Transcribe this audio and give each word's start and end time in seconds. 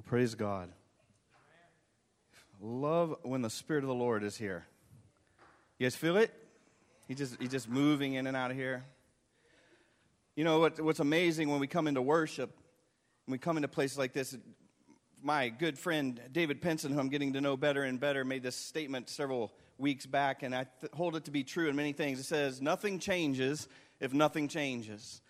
Well, 0.00 0.06
praise 0.08 0.34
God. 0.34 0.70
Love 2.58 3.16
when 3.22 3.42
the 3.42 3.50
Spirit 3.50 3.84
of 3.84 3.88
the 3.88 3.94
Lord 3.94 4.24
is 4.24 4.34
here. 4.34 4.64
You 5.78 5.84
guys 5.84 5.94
feel 5.94 6.16
it? 6.16 6.32
He 7.06 7.14
just 7.14 7.38
he's 7.38 7.50
just 7.50 7.68
moving 7.68 8.14
in 8.14 8.26
and 8.26 8.34
out 8.34 8.50
of 8.50 8.56
here. 8.56 8.82
You 10.36 10.44
know 10.44 10.58
what, 10.58 10.80
what's 10.80 11.00
amazing 11.00 11.50
when 11.50 11.60
we 11.60 11.66
come 11.66 11.86
into 11.86 12.00
worship, 12.00 12.48
when 13.26 13.32
we 13.32 13.38
come 13.38 13.58
into 13.58 13.68
places 13.68 13.98
like 13.98 14.14
this, 14.14 14.34
my 15.22 15.50
good 15.50 15.78
friend 15.78 16.18
David 16.32 16.62
Penson, 16.62 16.92
who 16.92 16.98
I'm 16.98 17.10
getting 17.10 17.34
to 17.34 17.42
know 17.42 17.58
better 17.58 17.82
and 17.82 18.00
better, 18.00 18.24
made 18.24 18.42
this 18.42 18.56
statement 18.56 19.10
several 19.10 19.52
weeks 19.76 20.06
back, 20.06 20.42
and 20.42 20.54
I 20.54 20.64
th- 20.80 20.94
hold 20.94 21.14
it 21.14 21.26
to 21.26 21.30
be 21.30 21.44
true 21.44 21.68
in 21.68 21.76
many 21.76 21.92
things. 21.92 22.20
It 22.20 22.24
says, 22.24 22.62
Nothing 22.62 23.00
changes 23.00 23.68
if 24.00 24.14
nothing 24.14 24.48
changes. 24.48 25.20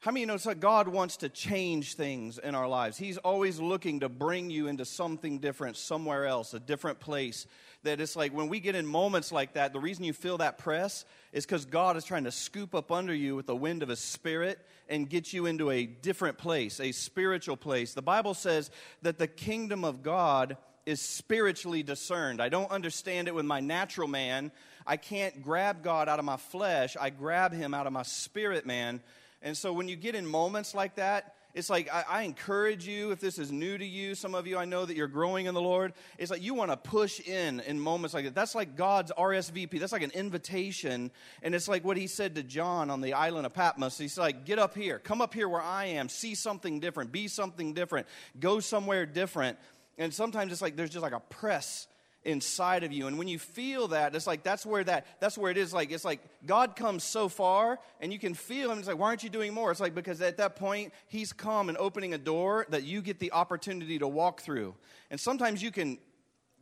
How 0.00 0.12
many 0.12 0.20
you 0.20 0.26
know 0.26 0.38
that 0.38 0.60
God 0.60 0.88
wants 0.88 1.18
to 1.18 1.28
change 1.28 1.94
things 1.94 2.38
in 2.38 2.54
our 2.54 2.66
lives? 2.66 2.96
He's 2.96 3.18
always 3.18 3.60
looking 3.60 4.00
to 4.00 4.08
bring 4.08 4.48
you 4.48 4.66
into 4.66 4.86
something 4.86 5.40
different, 5.40 5.76
somewhere 5.76 6.24
else, 6.24 6.54
a 6.54 6.58
different 6.58 7.00
place. 7.00 7.46
That 7.82 8.00
it's 8.00 8.16
like 8.16 8.32
when 8.32 8.48
we 8.48 8.60
get 8.60 8.74
in 8.74 8.86
moments 8.86 9.30
like 9.30 9.52
that, 9.54 9.74
the 9.74 9.78
reason 9.78 10.04
you 10.04 10.14
feel 10.14 10.38
that 10.38 10.56
press 10.56 11.04
is 11.34 11.44
because 11.44 11.66
God 11.66 11.98
is 11.98 12.04
trying 12.04 12.24
to 12.24 12.32
scoop 12.32 12.74
up 12.74 12.90
under 12.90 13.12
you 13.12 13.36
with 13.36 13.44
the 13.44 13.54
wind 13.54 13.82
of 13.82 13.90
His 13.90 14.00
Spirit 14.00 14.58
and 14.88 15.06
get 15.06 15.34
you 15.34 15.44
into 15.44 15.70
a 15.70 15.84
different 15.84 16.38
place, 16.38 16.80
a 16.80 16.92
spiritual 16.92 17.58
place. 17.58 17.92
The 17.92 18.00
Bible 18.00 18.32
says 18.32 18.70
that 19.02 19.18
the 19.18 19.28
kingdom 19.28 19.84
of 19.84 20.02
God 20.02 20.56
is 20.86 21.02
spiritually 21.02 21.82
discerned. 21.82 22.40
I 22.40 22.48
don't 22.48 22.70
understand 22.70 23.28
it 23.28 23.34
with 23.34 23.44
my 23.44 23.60
natural 23.60 24.08
man. 24.08 24.50
I 24.86 24.96
can't 24.96 25.42
grab 25.42 25.82
God 25.84 26.08
out 26.08 26.18
of 26.18 26.24
my 26.24 26.38
flesh, 26.38 26.96
I 26.98 27.10
grab 27.10 27.52
Him 27.52 27.74
out 27.74 27.86
of 27.86 27.92
my 27.92 28.02
spirit 28.02 28.64
man 28.64 29.02
and 29.42 29.56
so 29.56 29.72
when 29.72 29.88
you 29.88 29.96
get 29.96 30.14
in 30.14 30.26
moments 30.26 30.74
like 30.74 30.96
that, 30.96 31.34
it's 31.54 31.68
like 31.68 31.92
I, 31.92 32.04
I, 32.08 32.22
encourage 32.22 32.86
you, 32.86 33.10
if 33.10 33.18
this 33.18 33.38
is 33.38 33.50
new 33.50 33.76
to 33.76 33.84
you, 33.84 34.14
some 34.14 34.34
of 34.34 34.46
you 34.46 34.56
I 34.56 34.64
know 34.64 34.84
that 34.84 34.96
you're 34.96 35.08
growing 35.08 35.46
in 35.46 35.54
the 35.54 35.60
Lord, 35.60 35.94
it's 36.16 36.30
like 36.30 36.42
you 36.42 36.54
want 36.54 36.70
to 36.70 36.76
push 36.76 37.20
in 37.20 37.58
in 37.60 37.80
moments 37.80 38.14
like 38.14 38.24
that. 38.24 38.34
That's 38.34 38.54
like 38.54 38.76
God's 38.76 39.10
RSVP. 39.18 39.80
That's 39.80 39.92
like 39.92 40.02
an 40.02 40.12
invitation. 40.12 41.10
And 41.42 41.54
it's 41.54 41.66
like 41.66 41.84
what 41.84 41.96
he 41.96 42.06
said 42.06 42.36
to 42.36 42.44
John 42.44 42.88
on 42.88 43.00
the 43.00 43.14
island 43.14 43.46
of 43.46 43.54
Patmos. 43.54 43.98
He's 43.98 44.16
like, 44.16 44.44
get 44.44 44.60
up 44.60 44.76
here, 44.76 45.00
come 45.00 45.20
up 45.20 45.34
here 45.34 45.48
where 45.48 45.62
I 45.62 45.86
am, 45.86 46.08
see 46.08 46.36
something 46.36 46.78
different, 46.78 47.10
be 47.10 47.26
something 47.26 47.74
different, 47.74 48.06
go 48.38 48.60
somewhere 48.60 49.04
different. 49.04 49.58
And 49.98 50.14
sometimes 50.14 50.52
it's 50.52 50.62
like 50.62 50.76
there's 50.76 50.90
just 50.90 51.02
like 51.02 51.12
a 51.12 51.20
press 51.20 51.88
inside 52.24 52.84
of 52.84 52.92
you. 52.92 53.06
And 53.06 53.18
when 53.18 53.28
you 53.28 53.38
feel 53.38 53.88
that 53.88 54.14
it's 54.14 54.26
like 54.26 54.42
that's 54.42 54.66
where 54.66 54.84
that 54.84 55.06
that's 55.20 55.38
where 55.38 55.50
it 55.50 55.56
is. 55.56 55.72
Like 55.72 55.90
it's 55.90 56.04
like 56.04 56.20
god 56.44 56.76
comes 56.76 57.02
so 57.02 57.28
far 57.28 57.78
and 58.00 58.12
you 58.12 58.18
can 58.18 58.34
feel 58.34 58.70
him. 58.70 58.78
It's 58.78 58.88
like 58.88 58.98
why 58.98 59.08
aren't 59.08 59.22
you 59.22 59.30
doing 59.30 59.54
more? 59.54 59.70
It's 59.70 59.80
like 59.80 59.94
because 59.94 60.20
at 60.20 60.36
that 60.36 60.56
point 60.56 60.92
he's 61.08 61.32
come 61.32 61.68
and 61.68 61.78
opening 61.78 62.14
a 62.14 62.18
door 62.18 62.66
that 62.70 62.84
you 62.84 63.00
get 63.00 63.18
the 63.18 63.32
opportunity 63.32 63.98
to 63.98 64.08
walk 64.08 64.42
through. 64.42 64.74
And 65.10 65.18
sometimes 65.18 65.62
you 65.62 65.70
can 65.70 65.98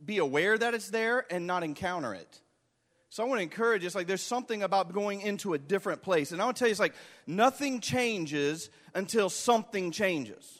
be 0.03 0.17
aware 0.19 0.57
that 0.57 0.73
it's 0.73 0.89
there 0.89 1.25
and 1.29 1.45
not 1.45 1.63
encounter 1.63 2.13
it. 2.13 2.41
So 3.09 3.23
I 3.23 3.27
want 3.27 3.39
to 3.39 3.43
encourage 3.43 3.83
it's 3.83 3.95
like 3.95 4.07
there's 4.07 4.21
something 4.21 4.61
about 4.61 4.93
going 4.93 5.21
into 5.21 5.53
a 5.53 5.57
different 5.57 6.03
place. 6.03 6.31
And 6.31 6.39
I 6.41 6.45
want 6.45 6.57
to 6.57 6.59
tell 6.59 6.67
you, 6.67 6.71
it's 6.71 6.79
like 6.79 6.93
nothing 7.25 7.79
changes 7.79 8.69
until 8.93 9.29
something 9.29 9.91
changes. 9.91 10.58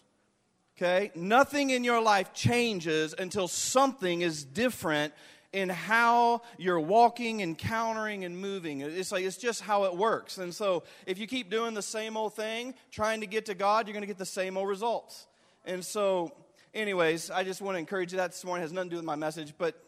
Okay? 0.81 1.11
Nothing 1.13 1.71
in 1.71 1.83
your 1.83 2.01
life 2.01 2.33
changes 2.33 3.13
until 3.17 3.49
something 3.49 4.21
is 4.21 4.45
different 4.45 5.13
in 5.51 5.67
how 5.67 6.41
you're 6.57 6.79
walking, 6.79 7.41
encountering, 7.41 8.23
and 8.23 8.37
moving. 8.37 8.79
It's 8.79 9.11
like 9.11 9.25
it's 9.25 9.35
just 9.35 9.61
how 9.61 9.83
it 9.85 9.95
works. 9.97 10.37
And 10.37 10.55
so 10.55 10.83
if 11.05 11.19
you 11.19 11.27
keep 11.27 11.49
doing 11.49 11.73
the 11.73 11.81
same 11.81 12.15
old 12.15 12.33
thing, 12.33 12.75
trying 12.91 13.19
to 13.19 13.27
get 13.27 13.47
to 13.47 13.55
God, 13.55 13.87
you're 13.87 13.93
going 13.93 14.03
to 14.03 14.07
get 14.07 14.17
the 14.17 14.25
same 14.25 14.55
old 14.55 14.69
results. 14.69 15.27
And 15.65 15.83
so, 15.83 16.31
anyways, 16.73 17.29
I 17.29 17.43
just 17.43 17.61
want 17.61 17.75
to 17.75 17.79
encourage 17.79 18.13
you 18.13 18.17
that 18.17 18.31
this 18.31 18.45
morning 18.45 18.61
it 18.61 18.65
has 18.67 18.71
nothing 18.71 18.91
to 18.91 18.93
do 18.93 18.97
with 18.99 19.05
my 19.05 19.17
message, 19.17 19.55
but 19.57 19.83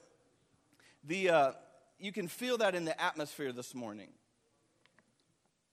the 1.05 1.29
uh, 1.29 1.51
you 1.99 2.11
can 2.11 2.27
feel 2.27 2.57
that 2.57 2.75
in 2.75 2.83
the 2.83 3.01
atmosphere 3.01 3.53
this 3.53 3.73
morning. 3.73 4.09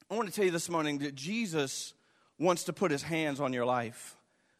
I 0.08 0.14
want 0.14 0.28
to 0.28 0.34
tell 0.34 0.44
you 0.44 0.52
this 0.52 0.68
morning 0.68 0.98
that 0.98 1.16
Jesus 1.16 1.92
wants 2.38 2.64
to 2.64 2.72
put 2.72 2.92
his 2.92 3.02
hands 3.02 3.40
on 3.40 3.52
your 3.52 3.66
life. 3.66 4.17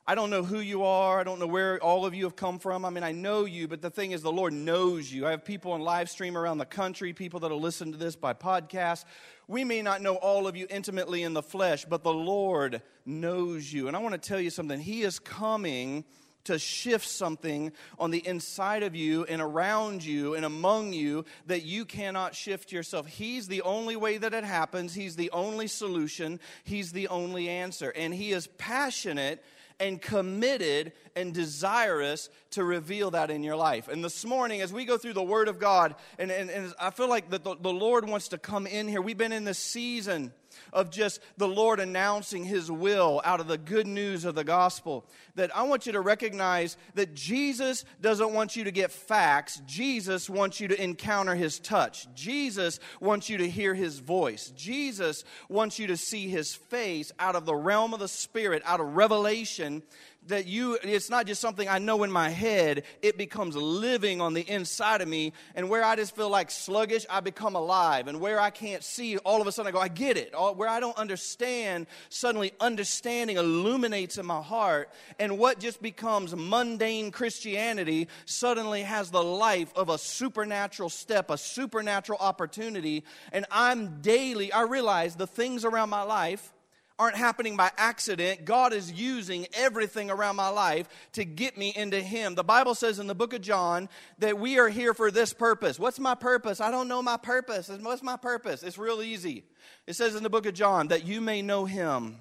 I 0.09 0.15
don't 0.15 0.31
know 0.31 0.43
who 0.43 0.61
you 0.61 0.85
are. 0.85 1.21
I 1.21 1.23
don't 1.23 1.39
know 1.39 1.47
where 1.47 1.79
all 1.83 2.07
of 2.07 2.15
you 2.15 2.25
have 2.25 2.35
come 2.35 2.59
from. 2.59 2.87
I 2.87 2.89
mean, 2.89 3.05
I 3.05 3.13
know 3.13 3.45
you, 3.45 3.69
but 3.69 3.83
the 3.83 3.91
thing 3.91 4.13
is, 4.13 4.23
the 4.23 4.33
Lord 4.33 4.55
knows 4.55 5.13
you. 5.13 5.27
I 5.27 5.33
have 5.33 5.45
people 5.45 5.73
on 5.73 5.83
live 5.83 6.09
stream 6.09 6.35
around 6.35 6.57
the 6.57 6.65
country, 6.65 7.13
people 7.13 7.41
that'll 7.41 7.61
listen 7.61 7.93
to 7.93 7.99
this 7.99 8.17
by 8.17 8.33
podcast. 8.33 9.05
We 9.49 9.65
may 9.65 9.83
not 9.83 10.01
know 10.01 10.15
all 10.15 10.47
of 10.47 10.57
you 10.57 10.67
intimately 10.71 11.25
in 11.25 11.35
the 11.35 11.43
flesh, 11.43 11.85
but 11.85 12.05
the 12.05 12.13
Lord 12.15 12.81
knows 13.05 13.71
you. 13.71 13.87
And 13.87 13.95
I 13.95 14.01
want 14.01 14.15
to 14.15 14.29
tell 14.29 14.41
you 14.41 14.49
something. 14.49 14.81
He 14.81 15.03
is 15.03 15.19
coming 15.19 16.07
to 16.45 16.59
shift 16.59 17.07
something 17.07 17.71
on 17.99 18.11
the 18.11 18.27
inside 18.27 18.85
of 18.85 18.97
you 18.97 19.25
and 19.25 19.43
around 19.43 20.03
you 20.03 20.35
and 20.35 20.47
among 20.47 20.95
you 20.95 21.27
that 21.49 21.65
you 21.65 21.85
cannot 21.85 22.35
shift 22.35 22.73
yourself. 22.73 23.07
He's 23.07 23.47
the 23.47 23.61
only 23.61 23.97
way 23.97 24.17
that 24.17 24.33
it 24.33 24.45
happens. 24.45 24.95
He's 24.95 25.17
the 25.17 25.31
only 25.33 25.67
solution. 25.67 26.41
He's 26.65 26.93
the 26.93 27.09
only 27.09 27.51
answer. 27.51 27.91
And 27.91 28.15
He 28.15 28.33
is 28.33 28.47
passionate 28.57 29.45
and 29.81 30.00
committed 30.00 30.93
and 31.15 31.33
desirous 31.33 32.28
to 32.50 32.65
reveal 32.65 33.11
that 33.12 33.31
in 33.31 33.43
your 33.43 33.56
life. 33.56 33.89
And 33.89 34.05
this 34.05 34.25
morning, 34.25 34.61
as 34.61 34.72
we 34.72 34.84
go 34.84 34.99
through 34.99 35.12
the 35.12 35.22
Word 35.22 35.49
of 35.49 35.59
God, 35.59 35.94
and, 36.19 36.31
and, 36.31 36.50
and 36.50 36.75
I 36.81 36.91
feel 36.91 37.09
like 37.09 37.31
the, 37.31 37.39
the, 37.39 37.56
the 37.61 37.72
Lord 37.72 38.09
wants 38.09 38.28
to 38.28 38.38
come 38.38 38.67
in 38.67 38.88
here. 38.88 39.00
We've 39.00 39.19
been 39.19 39.33
in 39.33 39.44
this 39.44 39.59
season 39.59 40.33
of 40.73 40.91
just 40.91 41.21
the 41.37 41.49
Lord 41.49 41.81
announcing 41.81 42.45
His 42.45 42.71
will 42.71 43.21
out 43.25 43.41
of 43.41 43.49
the 43.49 43.59
good 43.59 43.87
news 43.87 44.25
of 44.25 44.35
the 44.35 44.45
gospel. 44.45 45.07
That 45.35 45.55
I 45.57 45.63
want 45.63 45.87
you 45.87 45.93
to 45.93 46.01
recognize 46.01 46.77
that 46.95 47.15
Jesus 47.15 47.85
doesn't 48.01 48.33
want 48.33 48.57
you 48.57 48.65
to 48.65 48.71
get 48.71 48.91
facts, 48.91 49.61
Jesus 49.67 50.29
wants 50.29 50.61
you 50.61 50.69
to 50.69 50.83
encounter 50.83 51.35
His 51.35 51.59
touch. 51.59 52.13
Jesus 52.15 52.81
wants 53.01 53.29
you 53.29 53.39
to 53.39 53.49
hear 53.49 53.75
His 53.75 53.99
voice. 53.99 54.53
Jesus 54.57 55.25
wants 55.49 55.79
you 55.79 55.89
to 55.89 55.97
see 55.97 56.29
His 56.29 56.55
face 56.55 57.13
out 57.19 57.37
of 57.37 57.47
the 57.47 57.55
realm 57.55 57.95
of 57.95 58.01
the 58.01 58.09
Spirit, 58.09 58.63
out 58.65 58.81
of 58.81 58.97
revelation 58.97 59.83
that 60.28 60.47
you 60.47 60.78
it's 60.83 61.11
not 61.11 61.27
just 61.27 61.41
something 61.41 61.69
I 61.69 61.78
know 61.78 62.03
in 62.05 62.11
my 62.11 62.28
head, 62.28 62.84
it 63.03 63.19
becomes 63.19 63.56
living 63.56 64.21
on 64.21 64.34
the 64.34 64.49
inside 64.49 65.00
of 65.00 65.09
me. 65.09 65.33
And 65.55 65.69
where 65.69 65.84
I 65.84 65.97
just 65.97 66.15
feel 66.15 66.31
like 66.31 66.50
sluggish, 66.50 67.05
I 67.11 67.21
become 67.21 67.55
alive. 67.55 68.09
And 68.09 68.21
where 68.21 68.41
I 68.41 68.50
can't 68.50 68.83
see, 68.83 69.17
all 69.19 69.41
of 69.41 69.47
a 69.47 69.53
sudden 69.53 69.69
I 69.69 69.72
go, 69.72 69.81
I 69.81 69.88
get 69.88 70.17
it. 70.17 70.34
All, 70.34 70.55
where 70.55 70.69
I 70.69 70.81
don't 70.81 70.97
understand, 70.97 71.87
suddenly 72.09 72.53
understanding 72.61 73.37
illuminates 73.37 74.19
in 74.19 74.27
my 74.27 74.41
heart. 74.41 74.91
And 75.19 75.38
what 75.38 75.61
just 75.61 75.83
becomes 75.83 76.34
mundane 76.34 77.11
Christianity 77.11 78.09
suddenly 78.25 78.83
has 78.83 79.11
the 79.11 79.22
life 79.22 79.72
of 79.77 79.88
a 79.88 79.99
supernatural 79.99 80.88
step, 80.88 81.31
a 81.31 81.38
supernatural 81.38 82.19
opportunity. 82.21 83.05
And 83.33 83.47
I'm 83.50 84.00
daily, 84.00 84.53
I 84.53 84.62
realize 84.62 85.17
the 85.17 85.27
things 85.27 85.65
around 85.65 85.91
my 85.91 86.03
life 86.03 86.53
aren't 86.99 87.17
happening 87.17 87.57
by 87.57 87.71
accident. 87.77 88.45
God 88.45 88.73
is 88.73 88.93
using 88.93 89.47
everything 89.55 90.11
around 90.11 90.37
my 90.37 90.49
life 90.49 90.89
to 91.13 91.25
get 91.25 91.57
me 91.57 91.73
into 91.77 92.01
Him. 92.01 92.35
The 92.35 92.45
Bible 92.45 92.75
says 92.75 92.99
in 92.99 93.07
the 93.07 93.15
book 93.15 93.33
of 93.33 93.41
John 93.41 93.89
that 94.19 94.39
we 94.39 94.59
are 94.59 94.69
here 94.69 94.95
for 94.95 95.11
this 95.11 95.33
purpose. 95.33 95.79
What's 95.79 95.99
my 95.99 96.15
purpose? 96.15 96.61
I 96.61 96.71
don't 96.71 96.89
know 96.89 97.03
my 97.03 97.17
purpose. 97.17 97.69
What's 97.69 98.03
my 98.03 98.17
purpose? 98.17 98.63
It's 98.63 98.79
real 98.79 99.03
easy. 99.03 99.45
It 99.87 99.95
says 99.97 100.15
in 100.15 100.23
the 100.23 100.31
book 100.31 100.47
of 100.47 100.55
John 100.55 100.89
that 100.89 101.05
you 101.05 101.21
may 101.21 101.43
know 101.43 101.65
Him 101.67 102.19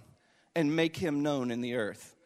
and 0.55 0.75
make 0.75 0.97
Him 0.97 1.23
known 1.23 1.51
in 1.51 1.61
the 1.61 1.75
earth 1.75 2.16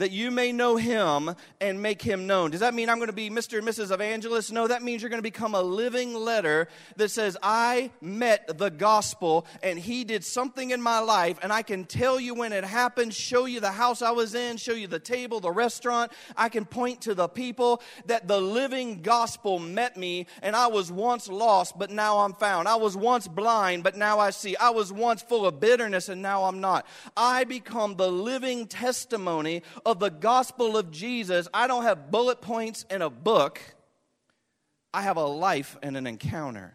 that 0.00 0.10
you 0.10 0.30
may 0.30 0.50
know 0.50 0.76
him 0.76 1.34
and 1.60 1.82
make 1.82 2.00
him 2.00 2.26
known. 2.26 2.50
Does 2.50 2.60
that 2.60 2.72
mean 2.72 2.88
I'm 2.88 2.96
going 2.96 3.08
to 3.08 3.12
be 3.12 3.28
Mr. 3.28 3.58
and 3.58 3.68
Mrs. 3.68 3.92
Evangelist? 3.92 4.50
No, 4.50 4.66
that 4.66 4.82
means 4.82 5.02
you're 5.02 5.10
going 5.10 5.18
to 5.18 5.22
become 5.22 5.54
a 5.54 5.60
living 5.60 6.14
letter 6.14 6.68
that 6.96 7.10
says, 7.10 7.36
I 7.42 7.90
met 8.00 8.58
the 8.58 8.70
gospel 8.70 9.46
and 9.62 9.78
he 9.78 10.04
did 10.04 10.24
something 10.24 10.70
in 10.70 10.80
my 10.80 11.00
life, 11.00 11.38
and 11.42 11.52
I 11.52 11.60
can 11.60 11.84
tell 11.84 12.18
you 12.18 12.34
when 12.34 12.54
it 12.54 12.64
happened, 12.64 13.12
show 13.12 13.44
you 13.44 13.60
the 13.60 13.70
house 13.70 14.00
I 14.00 14.12
was 14.12 14.34
in, 14.34 14.56
show 14.56 14.72
you 14.72 14.86
the 14.86 14.98
table, 14.98 15.38
the 15.38 15.50
restaurant. 15.50 16.12
I 16.34 16.48
can 16.48 16.64
point 16.64 17.02
to 17.02 17.14
the 17.14 17.28
people 17.28 17.82
that 18.06 18.26
the 18.26 18.40
living 18.40 19.02
gospel 19.02 19.58
met 19.58 19.98
me, 19.98 20.26
and 20.42 20.56
I 20.56 20.68
was 20.68 20.90
once 20.90 21.28
lost, 21.28 21.78
but 21.78 21.90
now 21.90 22.20
I'm 22.20 22.32
found. 22.32 22.68
I 22.68 22.76
was 22.76 22.96
once 22.96 23.28
blind, 23.28 23.84
but 23.84 23.98
now 23.98 24.18
I 24.18 24.30
see. 24.30 24.56
I 24.56 24.70
was 24.70 24.90
once 24.90 25.20
full 25.20 25.44
of 25.44 25.60
bitterness, 25.60 26.08
and 26.08 26.22
now 26.22 26.44
I'm 26.44 26.62
not. 26.62 26.86
I 27.18 27.44
become 27.44 27.96
the 27.96 28.10
living 28.10 28.66
testimony 28.66 29.62
of 29.90 29.98
the 29.98 30.10
gospel 30.10 30.76
of 30.76 30.90
Jesus, 30.90 31.48
I 31.52 31.66
don't 31.66 31.82
have 31.82 32.10
bullet 32.10 32.40
points 32.40 32.84
in 32.90 33.02
a 33.02 33.10
book. 33.10 33.60
I 34.92 35.02
have 35.02 35.16
a 35.16 35.24
life 35.24 35.76
and 35.82 35.96
an 35.96 36.06
encounter. 36.06 36.74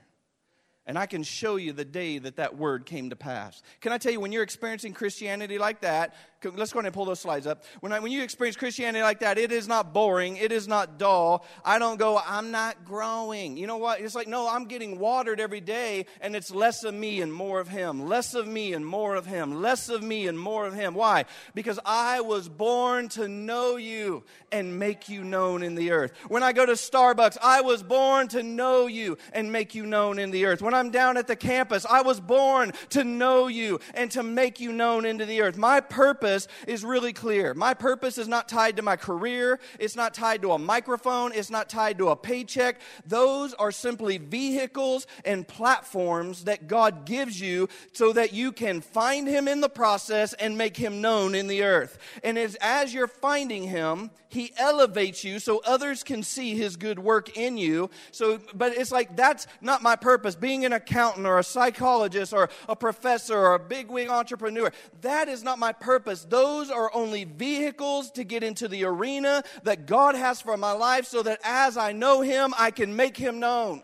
And 0.87 0.99
I 0.99 1.07
can 1.07 1.23
show 1.23 1.55
you 1.55 1.73
the 1.73 1.85
day 1.85 2.19
that 2.19 2.35
that 2.35 2.57
word 2.57 2.85
came 2.85 3.09
to 3.09 3.15
pass. 3.15 3.63
Can 3.81 3.91
I 3.91 3.97
tell 3.97 4.11
you, 4.11 4.19
when 4.19 4.31
you're 4.31 4.43
experiencing 4.43 4.93
Christianity 4.93 5.57
like 5.57 5.81
that, 5.81 6.13
let's 6.53 6.71
go 6.71 6.79
ahead 6.79 6.85
and 6.85 6.93
pull 6.93 7.05
those 7.05 7.19
slides 7.19 7.47
up. 7.47 7.63
When, 7.79 7.91
I, 7.91 7.99
when 7.99 8.11
you 8.11 8.21
experience 8.21 8.55
Christianity 8.55 9.01
like 9.01 9.21
that, 9.21 9.39
it 9.39 9.51
is 9.51 9.67
not 9.67 9.93
boring, 9.93 10.37
it 10.37 10.51
is 10.51 10.67
not 10.67 10.99
dull. 10.99 11.43
I 11.63 11.79
don't 11.79 11.97
go, 11.97 12.21
I'm 12.23 12.51
not 12.51 12.85
growing. 12.85 13.57
You 13.57 13.65
know 13.65 13.77
what? 13.77 13.99
It's 13.99 14.13
like, 14.13 14.27
no, 14.27 14.47
I'm 14.47 14.65
getting 14.65 14.99
watered 14.99 15.39
every 15.39 15.61
day, 15.61 16.05
and 16.21 16.35
it's 16.35 16.51
less 16.51 16.83
of 16.83 16.93
me 16.93 17.21
and 17.21 17.33
more 17.33 17.59
of 17.59 17.67
Him. 17.67 18.07
Less 18.07 18.35
of 18.35 18.47
me 18.47 18.73
and 18.73 18.85
more 18.85 19.15
of 19.15 19.25
Him. 19.25 19.63
Less 19.63 19.89
of 19.89 20.03
me 20.03 20.27
and 20.27 20.37
more 20.37 20.67
of 20.67 20.75
Him. 20.75 20.93
Why? 20.93 21.25
Because 21.55 21.79
I 21.83 22.21
was 22.21 22.47
born 22.47 23.09
to 23.09 23.27
know 23.27 23.77
you 23.77 24.23
and 24.51 24.77
make 24.77 25.09
you 25.09 25.23
known 25.23 25.63
in 25.63 25.73
the 25.73 25.91
earth. 25.91 26.13
When 26.27 26.43
I 26.43 26.53
go 26.53 26.65
to 26.65 26.73
Starbucks, 26.73 27.37
I 27.41 27.61
was 27.61 27.81
born 27.81 28.27
to 28.27 28.43
know 28.43 28.85
you 28.85 29.17
and 29.33 29.51
make 29.51 29.73
you 29.73 29.87
known 29.87 30.19
in 30.19 30.29
the 30.29 30.45
earth. 30.45 30.61
When 30.61 30.74
I'm 30.75 30.91
down 30.91 31.17
at 31.17 31.27
the 31.27 31.35
campus. 31.35 31.85
I 31.85 32.01
was 32.01 32.19
born 32.19 32.73
to 32.89 33.03
know 33.03 33.47
you 33.47 33.79
and 33.93 34.11
to 34.11 34.23
make 34.23 34.59
you 34.59 34.71
known 34.71 35.05
into 35.05 35.25
the 35.25 35.41
earth. 35.41 35.57
My 35.57 35.79
purpose 35.79 36.47
is 36.67 36.83
really 36.83 37.13
clear. 37.13 37.53
My 37.53 37.73
purpose 37.73 38.17
is 38.17 38.27
not 38.27 38.47
tied 38.47 38.77
to 38.77 38.81
my 38.81 38.95
career, 38.95 39.59
it's 39.79 39.95
not 39.95 40.13
tied 40.13 40.41
to 40.41 40.51
a 40.51 40.59
microphone, 40.59 41.31
it's 41.33 41.49
not 41.49 41.69
tied 41.69 41.97
to 41.97 42.09
a 42.09 42.15
paycheck. 42.15 42.79
Those 43.05 43.53
are 43.53 43.71
simply 43.71 44.17
vehicles 44.17 45.07
and 45.23 45.47
platforms 45.47 46.45
that 46.45 46.67
God 46.67 47.05
gives 47.05 47.39
you 47.39 47.69
so 47.93 48.13
that 48.13 48.33
you 48.33 48.51
can 48.51 48.81
find 48.81 49.27
Him 49.27 49.47
in 49.47 49.61
the 49.61 49.69
process 49.69 50.33
and 50.33 50.57
make 50.57 50.77
Him 50.77 51.01
known 51.01 51.35
in 51.35 51.47
the 51.47 51.63
earth. 51.63 51.97
And 52.23 52.37
as, 52.37 52.55
as 52.61 52.93
you're 52.93 53.07
finding 53.07 53.63
Him, 53.63 54.11
He 54.27 54.51
elevates 54.57 55.23
you 55.23 55.39
so 55.39 55.61
others 55.65 56.03
can 56.03 56.23
see 56.23 56.55
His 56.55 56.75
good 56.75 56.99
work 56.99 57.37
in 57.37 57.57
you. 57.57 57.89
So, 58.11 58.39
but 58.53 58.77
it's 58.77 58.91
like 58.91 59.15
that's 59.15 59.47
not 59.61 59.81
my 59.81 59.95
purpose. 59.95 60.35
Being 60.35 60.64
an 60.65 60.73
accountant 60.73 61.25
or 61.25 61.39
a 61.39 61.43
psychologist 61.43 62.33
or 62.33 62.49
a 62.67 62.75
professor 62.75 63.37
or 63.37 63.55
a 63.55 63.59
bigwig 63.59 64.09
entrepreneur, 64.09 64.71
that 65.01 65.27
is 65.27 65.43
not 65.43 65.59
my 65.59 65.71
purpose. 65.71 66.25
Those 66.25 66.69
are 66.69 66.91
only 66.93 67.23
vehicles 67.23 68.11
to 68.11 68.23
get 68.23 68.43
into 68.43 68.67
the 68.67 68.83
arena 68.83 69.43
that 69.63 69.85
God 69.85 70.15
has 70.15 70.41
for 70.41 70.57
my 70.57 70.71
life 70.71 71.05
so 71.05 71.23
that 71.23 71.39
as 71.43 71.77
I 71.77 71.91
know 71.91 72.21
Him, 72.21 72.53
I 72.57 72.71
can 72.71 72.95
make 72.95 73.17
Him 73.17 73.39
known. 73.39 73.83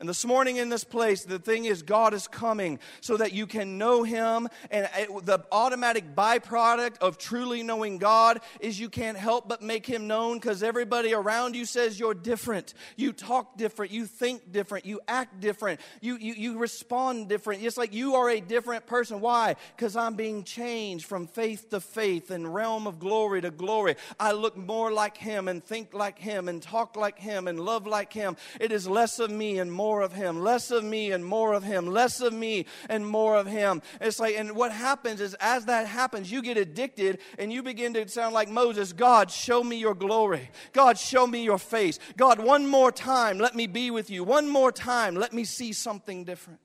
And 0.00 0.08
this 0.08 0.24
morning 0.24 0.58
in 0.58 0.68
this 0.68 0.84
place, 0.84 1.24
the 1.24 1.40
thing 1.40 1.64
is, 1.64 1.82
God 1.82 2.14
is 2.14 2.28
coming 2.28 2.78
so 3.00 3.16
that 3.16 3.32
you 3.32 3.48
can 3.48 3.78
know 3.78 4.04
Him. 4.04 4.46
And 4.70 4.88
it, 4.96 5.26
the 5.26 5.44
automatic 5.50 6.14
byproduct 6.14 6.98
of 6.98 7.18
truly 7.18 7.64
knowing 7.64 7.98
God 7.98 8.40
is 8.60 8.78
you 8.78 8.90
can't 8.90 9.18
help 9.18 9.48
but 9.48 9.60
make 9.60 9.86
Him 9.86 10.06
known 10.06 10.36
because 10.36 10.62
everybody 10.62 11.14
around 11.14 11.56
you 11.56 11.64
says 11.64 11.98
you're 11.98 12.14
different. 12.14 12.74
You 12.94 13.12
talk 13.12 13.56
different. 13.56 13.90
You 13.90 14.06
think 14.06 14.52
different. 14.52 14.86
You 14.86 15.00
act 15.08 15.40
different. 15.40 15.80
You, 16.00 16.16
you, 16.16 16.34
you 16.34 16.58
respond 16.58 17.28
different. 17.28 17.64
It's 17.64 17.76
like 17.76 17.92
you 17.92 18.14
are 18.14 18.30
a 18.30 18.40
different 18.40 18.86
person. 18.86 19.20
Why? 19.20 19.56
Because 19.74 19.96
I'm 19.96 20.14
being 20.14 20.44
changed 20.44 21.06
from 21.06 21.26
faith 21.26 21.70
to 21.70 21.80
faith 21.80 22.30
and 22.30 22.54
realm 22.54 22.86
of 22.86 23.00
glory 23.00 23.40
to 23.40 23.50
glory. 23.50 23.96
I 24.20 24.30
look 24.30 24.56
more 24.56 24.92
like 24.92 25.16
Him 25.16 25.48
and 25.48 25.64
think 25.64 25.92
like 25.92 26.20
Him 26.20 26.48
and 26.48 26.62
talk 26.62 26.94
like 26.94 27.18
Him 27.18 27.48
and 27.48 27.58
love 27.58 27.84
like 27.84 28.12
Him. 28.12 28.36
It 28.60 28.70
is 28.70 28.86
less 28.86 29.18
of 29.18 29.32
me 29.32 29.58
and 29.58 29.72
more 29.72 29.87
more 29.88 30.02
of 30.02 30.12
him, 30.12 30.42
less 30.42 30.70
of 30.70 30.84
me 30.84 31.12
and 31.12 31.24
more 31.24 31.54
of 31.54 31.62
him, 31.62 31.86
less 31.86 32.20
of 32.20 32.34
me 32.34 32.66
and 32.90 33.06
more 33.06 33.36
of 33.36 33.46
him. 33.46 33.80
It's 34.02 34.20
like, 34.20 34.36
and 34.36 34.54
what 34.54 34.70
happens 34.70 35.18
is 35.18 35.32
as 35.40 35.64
that 35.64 35.86
happens, 35.86 36.30
you 36.30 36.42
get 36.42 36.58
addicted 36.58 37.20
and 37.38 37.50
you 37.50 37.62
begin 37.62 37.94
to 37.94 38.06
sound 38.06 38.34
like 38.34 38.50
Moses 38.50 38.92
God, 38.92 39.30
show 39.30 39.64
me 39.64 39.76
your 39.76 39.94
glory. 39.94 40.50
God, 40.74 40.98
show 40.98 41.26
me 41.26 41.42
your 41.42 41.56
face. 41.56 41.98
God, 42.18 42.38
one 42.38 42.66
more 42.66 42.92
time, 42.92 43.38
let 43.38 43.54
me 43.54 43.66
be 43.66 43.90
with 43.90 44.10
you. 44.10 44.24
One 44.24 44.46
more 44.46 44.70
time, 44.70 45.14
let 45.14 45.32
me 45.32 45.44
see 45.44 45.72
something 45.72 46.24
different. 46.24 46.60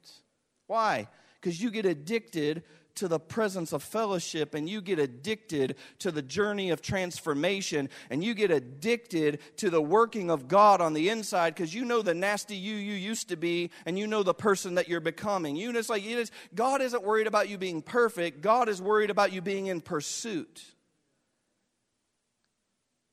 Why? 0.67 1.07
Because 1.39 1.61
you 1.61 1.71
get 1.71 1.85
addicted 1.85 2.63
to 2.95 3.07
the 3.07 3.19
presence 3.19 3.73
of 3.73 3.83
fellowship 3.83 4.53
and 4.53 4.69
you 4.69 4.81
get 4.81 4.99
addicted 4.99 5.75
to 5.99 6.11
the 6.11 6.21
journey 6.21 6.69
of 6.69 6.81
transformation 6.81 7.89
and 8.09 8.23
you 8.23 8.33
get 8.33 8.51
addicted 8.51 9.39
to 9.57 9.69
the 9.69 9.81
working 9.81 10.29
of 10.29 10.47
God 10.47 10.81
on 10.81 10.93
the 10.93 11.09
inside 11.09 11.55
because 11.55 11.73
you 11.73 11.85
know 11.85 12.01
the 12.01 12.13
nasty 12.13 12.55
you 12.55 12.75
you 12.75 12.93
used 12.93 13.29
to 13.29 13.35
be 13.35 13.71
and 13.85 13.97
you 13.97 14.07
know 14.07 14.23
the 14.23 14.33
person 14.33 14.75
that 14.75 14.87
you're 14.87 14.99
becoming. 14.99 15.55
You 15.55 15.71
know, 15.71 15.79
it's 15.79 15.89
like 15.89 16.05
it 16.05 16.17
is, 16.17 16.31
God 16.53 16.81
isn't 16.81 17.03
worried 17.03 17.27
about 17.27 17.49
you 17.49 17.57
being 17.57 17.81
perfect. 17.81 18.41
God 18.41 18.69
is 18.69 18.81
worried 18.81 19.09
about 19.09 19.33
you 19.33 19.41
being 19.41 19.67
in 19.67 19.81
pursuit. 19.81 20.63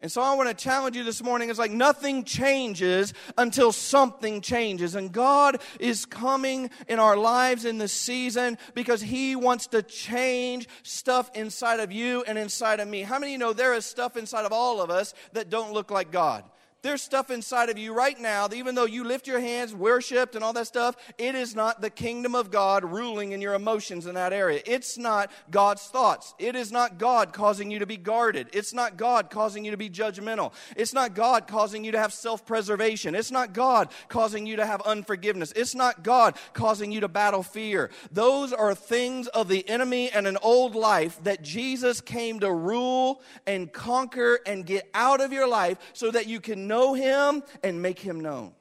And 0.03 0.11
so 0.11 0.23
I 0.23 0.33
want 0.35 0.49
to 0.49 0.55
challenge 0.55 0.97
you 0.97 1.05
this 1.05 1.23
morning. 1.23 1.51
It's 1.51 1.59
like 1.59 1.71
nothing 1.71 2.25
changes 2.25 3.13
until 3.37 3.71
something 3.71 4.41
changes. 4.41 4.95
And 4.95 5.13
God 5.13 5.61
is 5.79 6.07
coming 6.07 6.71
in 6.89 6.99
our 6.99 7.19
lives 7.19 7.67
in 7.67 7.77
this 7.77 7.93
season 7.93 8.57
because 8.75 9.03
He 9.03 9.37
wants 9.37 9.67
to 9.69 9.83
change 9.83 10.69
stuff 10.85 11.31
inside 11.35 11.81
of 11.81 11.93
you 11.93 12.25
and 12.27 12.39
inside 12.39 12.81
of 12.81 12.89
me. 12.89 13.03
How 13.03 13.19
many 13.19 13.33
of 13.33 13.33
you 13.33 13.39
know 13.39 13.53
there 13.53 13.75
is 13.75 13.85
stuff 13.85 14.17
inside 14.17 14.47
of 14.47 14.53
all 14.53 14.81
of 14.81 14.89
us 14.89 15.13
that 15.35 15.51
don't 15.51 15.75
look 15.75 15.91
like 15.91 16.11
God? 16.11 16.45
There's 16.83 17.03
stuff 17.03 17.31
inside 17.31 17.69
of 17.69 17.77
you 17.77 17.93
right 17.93 18.19
now 18.19 18.49
that 18.49 18.57
even 18.57 18.75
though 18.75 18.87
you 18.87 19.05
lift 19.05 19.27
your 19.27 19.39
hands, 19.39 19.75
worshiped, 19.75 20.35
and 20.35 20.43
all 20.43 20.55
that 20.55 20.67
stuff, 20.67 20.97
it 21.19 21.35
is 21.35 21.55
not 21.55 21.83
the 21.83 21.91
kingdom 21.91 22.35
of 22.35 22.51
God 22.51 22.85
ruling 22.85 23.33
in 23.33 23.43
your 23.43 23.53
emotions 23.53 24.07
in 24.07 24.15
that 24.15 24.33
area. 24.33 24.63
It's 24.65 24.97
not 24.97 25.31
God's 25.51 25.83
thoughts. 25.83 26.35
It 26.39 26.57
is 26.57 26.73
not 26.73 26.97
God 26.97 27.35
causing 27.35 27.71
you 27.71 27.81
to 27.81 27.87
be 27.87 27.99
guarded. 27.99 28.49
It's 28.55 28.73
not 28.73 28.97
God 28.97 29.29
causing 29.29 29.63
you 29.63 29.73
to 29.73 29.77
be 29.77 29.91
judgmental. 29.91 30.53
It's 30.75 30.95
not 30.95 31.15
God 31.15 31.47
causing 31.47 31.85
you 31.85 31.93
to 31.93 31.99
have 31.99 32.15
self 32.15 32.47
preservation. 32.47 33.15
It's 33.15 33.31
not 33.31 33.53
God 33.53 33.91
causing 34.09 34.47
you 34.47 34.57
to 34.57 34.65
have 34.65 34.81
unforgiveness. 34.83 35.53
It's 35.55 35.75
not 35.75 36.03
God 36.03 36.37
causing 36.55 36.93
you 36.93 37.01
to 37.01 37.09
battle 37.09 37.43
fear. 37.43 37.91
Those 38.11 38.55
are 38.55 38.75
things 38.75 39.27
of 39.29 39.49
the 39.49 39.69
enemy 39.69 40.11
and 40.11 40.27
an 40.27 40.39
old 40.41 40.75
life 40.75 41.23
that 41.25 41.43
Jesus 41.43 42.01
came 42.01 42.41
to 42.41 42.51
rule 42.51 43.21
and 43.47 43.71
conquer 43.71 44.39
and 44.47 44.65
get 44.65 44.89
out 44.95 45.21
of 45.21 45.31
your 45.31 45.47
life 45.47 45.77
so 45.93 46.11
that 46.11 46.27
you 46.27 46.41
can 46.41 46.70
know 46.71 46.95
him 46.95 47.43
and 47.65 47.83
make 47.83 47.99
him 47.99 48.21
known. 48.21 48.53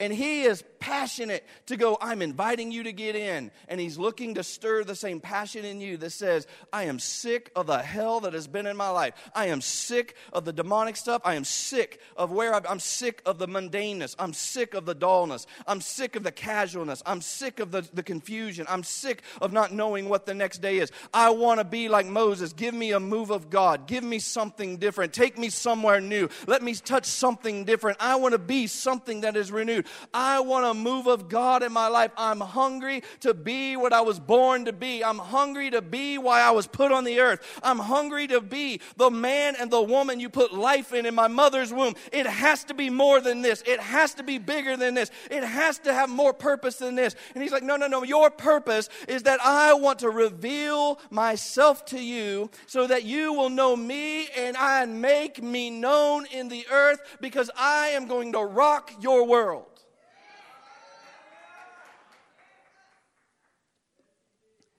And 0.00 0.12
he 0.12 0.42
is 0.42 0.64
passionate 0.80 1.46
to 1.66 1.76
go, 1.76 1.96
I'm 2.00 2.20
inviting 2.20 2.72
you 2.72 2.82
to 2.82 2.92
get 2.92 3.14
in. 3.14 3.52
And 3.68 3.80
he's 3.80 3.96
looking 3.96 4.34
to 4.34 4.42
stir 4.42 4.82
the 4.82 4.96
same 4.96 5.20
passion 5.20 5.64
in 5.64 5.80
you 5.80 5.96
that 5.98 6.10
says, 6.10 6.48
I 6.72 6.84
am 6.84 6.98
sick 6.98 7.52
of 7.54 7.68
the 7.68 7.78
hell 7.78 8.18
that 8.20 8.32
has 8.32 8.48
been 8.48 8.66
in 8.66 8.76
my 8.76 8.90
life. 8.90 9.14
I 9.36 9.46
am 9.46 9.60
sick 9.60 10.16
of 10.32 10.44
the 10.44 10.52
demonic 10.52 10.96
stuff. 10.96 11.22
I 11.24 11.36
am 11.36 11.44
sick 11.44 12.00
of 12.16 12.32
where 12.32 12.54
i 12.54 12.60
am 12.68 12.80
sick 12.80 13.22
of 13.24 13.38
the 13.38 13.46
mundaneness. 13.46 14.16
I'm 14.18 14.32
sick 14.32 14.74
of 14.74 14.84
the 14.84 14.96
dullness. 14.96 15.46
I'm 15.64 15.80
sick 15.80 16.16
of 16.16 16.24
the 16.24 16.32
casualness. 16.32 17.00
I'm 17.06 17.20
sick 17.20 17.60
of 17.60 17.70
the, 17.70 17.88
the 17.94 18.02
confusion. 18.02 18.66
I'm 18.68 18.82
sick 18.82 19.22
of 19.40 19.52
not 19.52 19.72
knowing 19.72 20.08
what 20.08 20.26
the 20.26 20.34
next 20.34 20.58
day 20.58 20.78
is. 20.78 20.90
I 21.14 21.30
want 21.30 21.60
to 21.60 21.64
be 21.64 21.88
like 21.88 22.06
Moses. 22.06 22.52
Give 22.52 22.74
me 22.74 22.92
a 22.92 23.00
move 23.00 23.30
of 23.30 23.48
God. 23.48 23.86
Give 23.86 24.02
me 24.02 24.18
something 24.18 24.76
different. 24.78 25.12
Take 25.12 25.38
me 25.38 25.50
somewhere 25.50 26.00
new. 26.00 26.28
Let 26.48 26.64
me 26.64 26.74
touch 26.74 27.06
something 27.06 27.64
different. 27.64 27.98
I 28.00 28.16
want 28.16 28.32
to 28.32 28.38
be 28.38 28.66
something 28.66 29.20
that 29.20 29.36
is 29.36 29.52
renewed. 29.52 29.83
I 30.12 30.40
want 30.40 30.66
a 30.66 30.74
move 30.74 31.06
of 31.06 31.28
God 31.28 31.62
in 31.62 31.72
my 31.72 31.88
life. 31.88 32.12
I'm 32.16 32.40
hungry 32.40 33.02
to 33.20 33.34
be 33.34 33.76
what 33.76 33.92
I 33.92 34.00
was 34.00 34.20
born 34.20 34.64
to 34.66 34.72
be. 34.72 35.04
I'm 35.04 35.18
hungry 35.18 35.70
to 35.70 35.82
be 35.82 36.18
why 36.18 36.40
I 36.40 36.50
was 36.50 36.66
put 36.66 36.92
on 36.92 37.04
the 37.04 37.20
earth. 37.20 37.60
I'm 37.62 37.78
hungry 37.78 38.26
to 38.28 38.40
be 38.40 38.80
the 38.96 39.10
man 39.10 39.54
and 39.58 39.70
the 39.70 39.82
woman 39.82 40.20
you 40.20 40.28
put 40.28 40.52
life 40.52 40.92
in 40.92 41.06
in 41.06 41.14
my 41.14 41.28
mother's 41.28 41.72
womb. 41.72 41.94
It 42.12 42.26
has 42.26 42.64
to 42.64 42.74
be 42.74 42.90
more 42.90 43.20
than 43.20 43.42
this. 43.42 43.62
It 43.66 43.80
has 43.80 44.14
to 44.14 44.22
be 44.22 44.38
bigger 44.38 44.76
than 44.76 44.94
this. 44.94 45.10
It 45.30 45.44
has 45.44 45.78
to 45.80 45.92
have 45.92 46.08
more 46.08 46.32
purpose 46.32 46.76
than 46.76 46.94
this. 46.94 47.14
And 47.34 47.42
he's 47.42 47.52
like, 47.52 47.62
no, 47.62 47.76
no, 47.76 47.86
no. 47.86 48.02
Your 48.02 48.30
purpose 48.30 48.88
is 49.08 49.24
that 49.24 49.40
I 49.40 49.74
want 49.74 50.00
to 50.00 50.10
reveal 50.10 50.98
myself 51.10 51.84
to 51.86 52.00
you 52.00 52.50
so 52.66 52.86
that 52.86 53.04
you 53.04 53.32
will 53.32 53.50
know 53.50 53.76
me 53.76 54.28
and 54.36 54.56
I 54.56 54.84
make 54.86 55.42
me 55.42 55.70
known 55.70 56.26
in 56.26 56.48
the 56.48 56.66
earth 56.70 57.00
because 57.20 57.50
I 57.56 57.88
am 57.88 58.06
going 58.06 58.32
to 58.32 58.40
rock 58.40 58.92
your 59.00 59.26
world. 59.26 59.83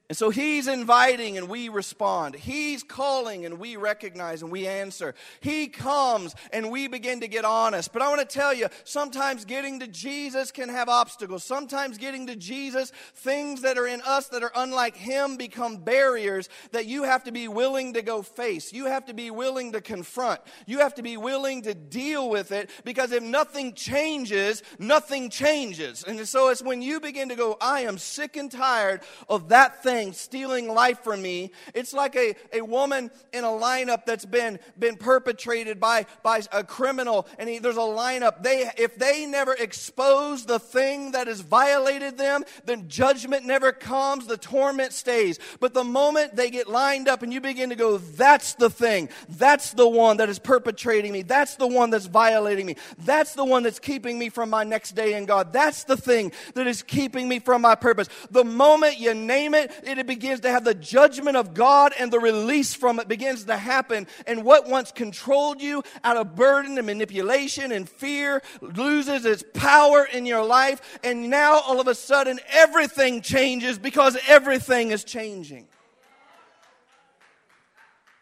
And 0.07 0.15
so 0.15 0.29
he's 0.29 0.67
inviting 0.67 1.35
and 1.35 1.50
we 1.50 1.67
respond. 1.67 2.35
He's 2.35 2.83
calling 2.83 3.43
and 3.43 3.57
we 3.57 3.75
recognize 3.75 4.43
and 4.43 4.51
we 4.51 4.67
answer. 4.67 5.15
He 5.39 5.67
comes 5.67 6.35
and 6.53 6.69
we 6.69 6.88
begin 6.88 7.21
to 7.21 7.27
get 7.27 7.43
honest. 7.43 7.91
But 7.91 8.03
I 8.03 8.09
want 8.09 8.19
to 8.19 8.27
tell 8.27 8.53
you, 8.53 8.67
sometimes 8.83 9.45
getting 9.45 9.79
to 9.79 9.88
Jesus 9.88 10.51
can 10.51 10.69
have 10.69 10.89
obstacles. 10.89 11.43
Sometimes 11.43 11.97
getting 11.97 12.27
to 12.27 12.35
Jesus, 12.35 12.91
things 13.15 13.62
that 13.63 13.79
are 13.79 13.88
in 13.88 14.00
us 14.01 14.27
that 14.27 14.43
are 14.43 14.51
unlike 14.55 14.95
him 14.95 15.38
become 15.38 15.77
barriers 15.77 16.50
that 16.71 16.85
you 16.85 17.01
have 17.01 17.24
to 17.24 17.31
be 17.31 17.47
willing 17.47 17.93
to 17.93 18.03
go 18.03 18.21
face. 18.21 18.71
You 18.71 18.85
have 18.85 19.05
to 19.05 19.15
be 19.15 19.31
willing 19.31 19.71
to 19.71 19.81
confront. 19.81 20.39
You 20.67 20.79
have 20.79 20.93
to 20.95 21.01
be 21.01 21.17
willing 21.17 21.63
to 21.63 21.74
deal 21.74 22.29
with 22.29 22.51
it 22.51 22.69
because 22.83 23.12
if 23.12 23.24
nothing 23.24 23.74
changes, 23.74 24.62
nothing 24.77 25.31
changes. 25.31 26.03
And 26.03 26.27
so 26.27 26.50
it's 26.50 26.62
when 26.62 26.83
you 26.83 27.00
begin 27.00 27.29
to 27.29 27.35
go, 27.35 27.57
I 27.59 27.81
am 27.81 27.97
sick 27.97 28.38
and 28.38 28.51
tired 28.51 29.01
of 29.27 29.50
that 29.50 29.81
thing 29.81 29.95
thing 29.96 30.14
stealing 30.14 30.68
life 30.68 31.00
from 31.04 31.22
me. 31.22 31.52
It's 31.74 31.94
like 31.94 32.16
a, 32.16 32.36
a 32.52 32.62
woman 32.62 33.12
in 33.32 33.44
a 33.44 33.48
lineup 33.48 34.06
that's 34.06 34.25
been, 34.25 34.60
been 34.78 34.98
perpetrated 34.98 35.80
by, 35.80 36.06
by 36.22 36.42
a 36.52 36.64
criminal, 36.64 37.28
and 37.40 37.48
he, 37.48 37.60
there's 37.60 37.78
a 37.78 37.80
lineup. 37.80 38.44
They, 38.44 38.70
if 38.78 38.98
they 38.98 39.25
never 39.25 39.54
expose 39.54 40.46
the 40.46 40.60
thing 40.60 41.14
that 41.14 41.28
has 41.28 41.40
violated 41.40 42.18
them, 42.18 42.44
then 42.66 42.90
judgment 42.90 43.46
never 43.46 43.72
comes, 43.72 44.28
the 44.28 44.38
torment 44.38 44.92
stays. 44.92 45.40
But 45.60 45.74
the 45.74 45.84
moment 45.84 46.36
they 46.36 46.50
get 46.50 46.68
lined 46.68 47.08
up 47.08 47.24
and 47.24 47.32
you 47.32 47.40
begin 47.40 47.70
to 47.70 47.75
go, 47.75 47.98
that's 47.98 48.56
the 48.56 48.70
thing, 48.70 49.10
that's 49.30 49.72
the 49.72 49.88
one 49.88 50.18
that 50.18 50.28
is 50.28 50.40
perpetrating 50.40 51.14
me, 51.14 51.22
that's 51.22 51.56
the 51.56 51.68
one 51.68 51.90
that's 51.90 52.08
violating 52.08 52.66
me, 52.66 52.75
that's 53.00 53.34
the 53.34 53.46
one 53.46 53.64
that's 53.64 53.80
keeping 53.80 54.20
me 54.20 54.28
from 54.28 54.50
my 54.50 54.66
next 54.66 54.92
day 54.92 55.14
in 55.14 55.25
God, 55.25 55.54
that's 55.54 55.86
the 55.86 55.96
thing 55.96 56.34
that 56.56 56.68
is 56.68 56.84
keeping 56.84 57.30
me 57.30 57.40
from 57.40 57.62
my 57.62 57.75
purpose. 57.75 58.10
The 58.32 58.44
moment 58.44 59.00
you 59.00 59.14
name 59.14 59.54
it, 59.54 59.72
it 59.88 60.08
begins 60.08 60.42
to 60.42 60.51
have 60.51 60.63
the 60.63 60.74
judgment 60.74 61.38
of 61.38 61.54
God 61.54 61.94
and 61.98 62.12
the 62.12 62.20
release 62.20 62.74
from 62.74 63.00
it 63.00 63.08
begins 63.08 63.46
to 63.46 63.58
happen. 63.58 64.08
And 64.27 64.44
what 64.44 64.68
once 64.68 64.92
controlled 64.92 65.62
you 65.62 65.84
out 66.04 66.18
of 66.18 66.36
burden 66.36 66.77
and 66.77 66.88
manipulation 66.88 67.72
and 67.72 67.88
fear 67.88 68.42
loses 68.62 69.25
its 69.25 69.44
power 69.54 70.06
in 70.06 70.25
your 70.25 70.44
life. 70.44 71.00
And 71.04 71.30
now 71.30 71.60
all 71.60 71.80
of 71.80 71.88
a 71.88 71.96
sudden 71.96 72.39
everything 72.50 73.22
changes 73.22 73.77
because 73.77 74.18
everything 74.27 74.92
is 74.92 75.04
changing. 75.04 75.68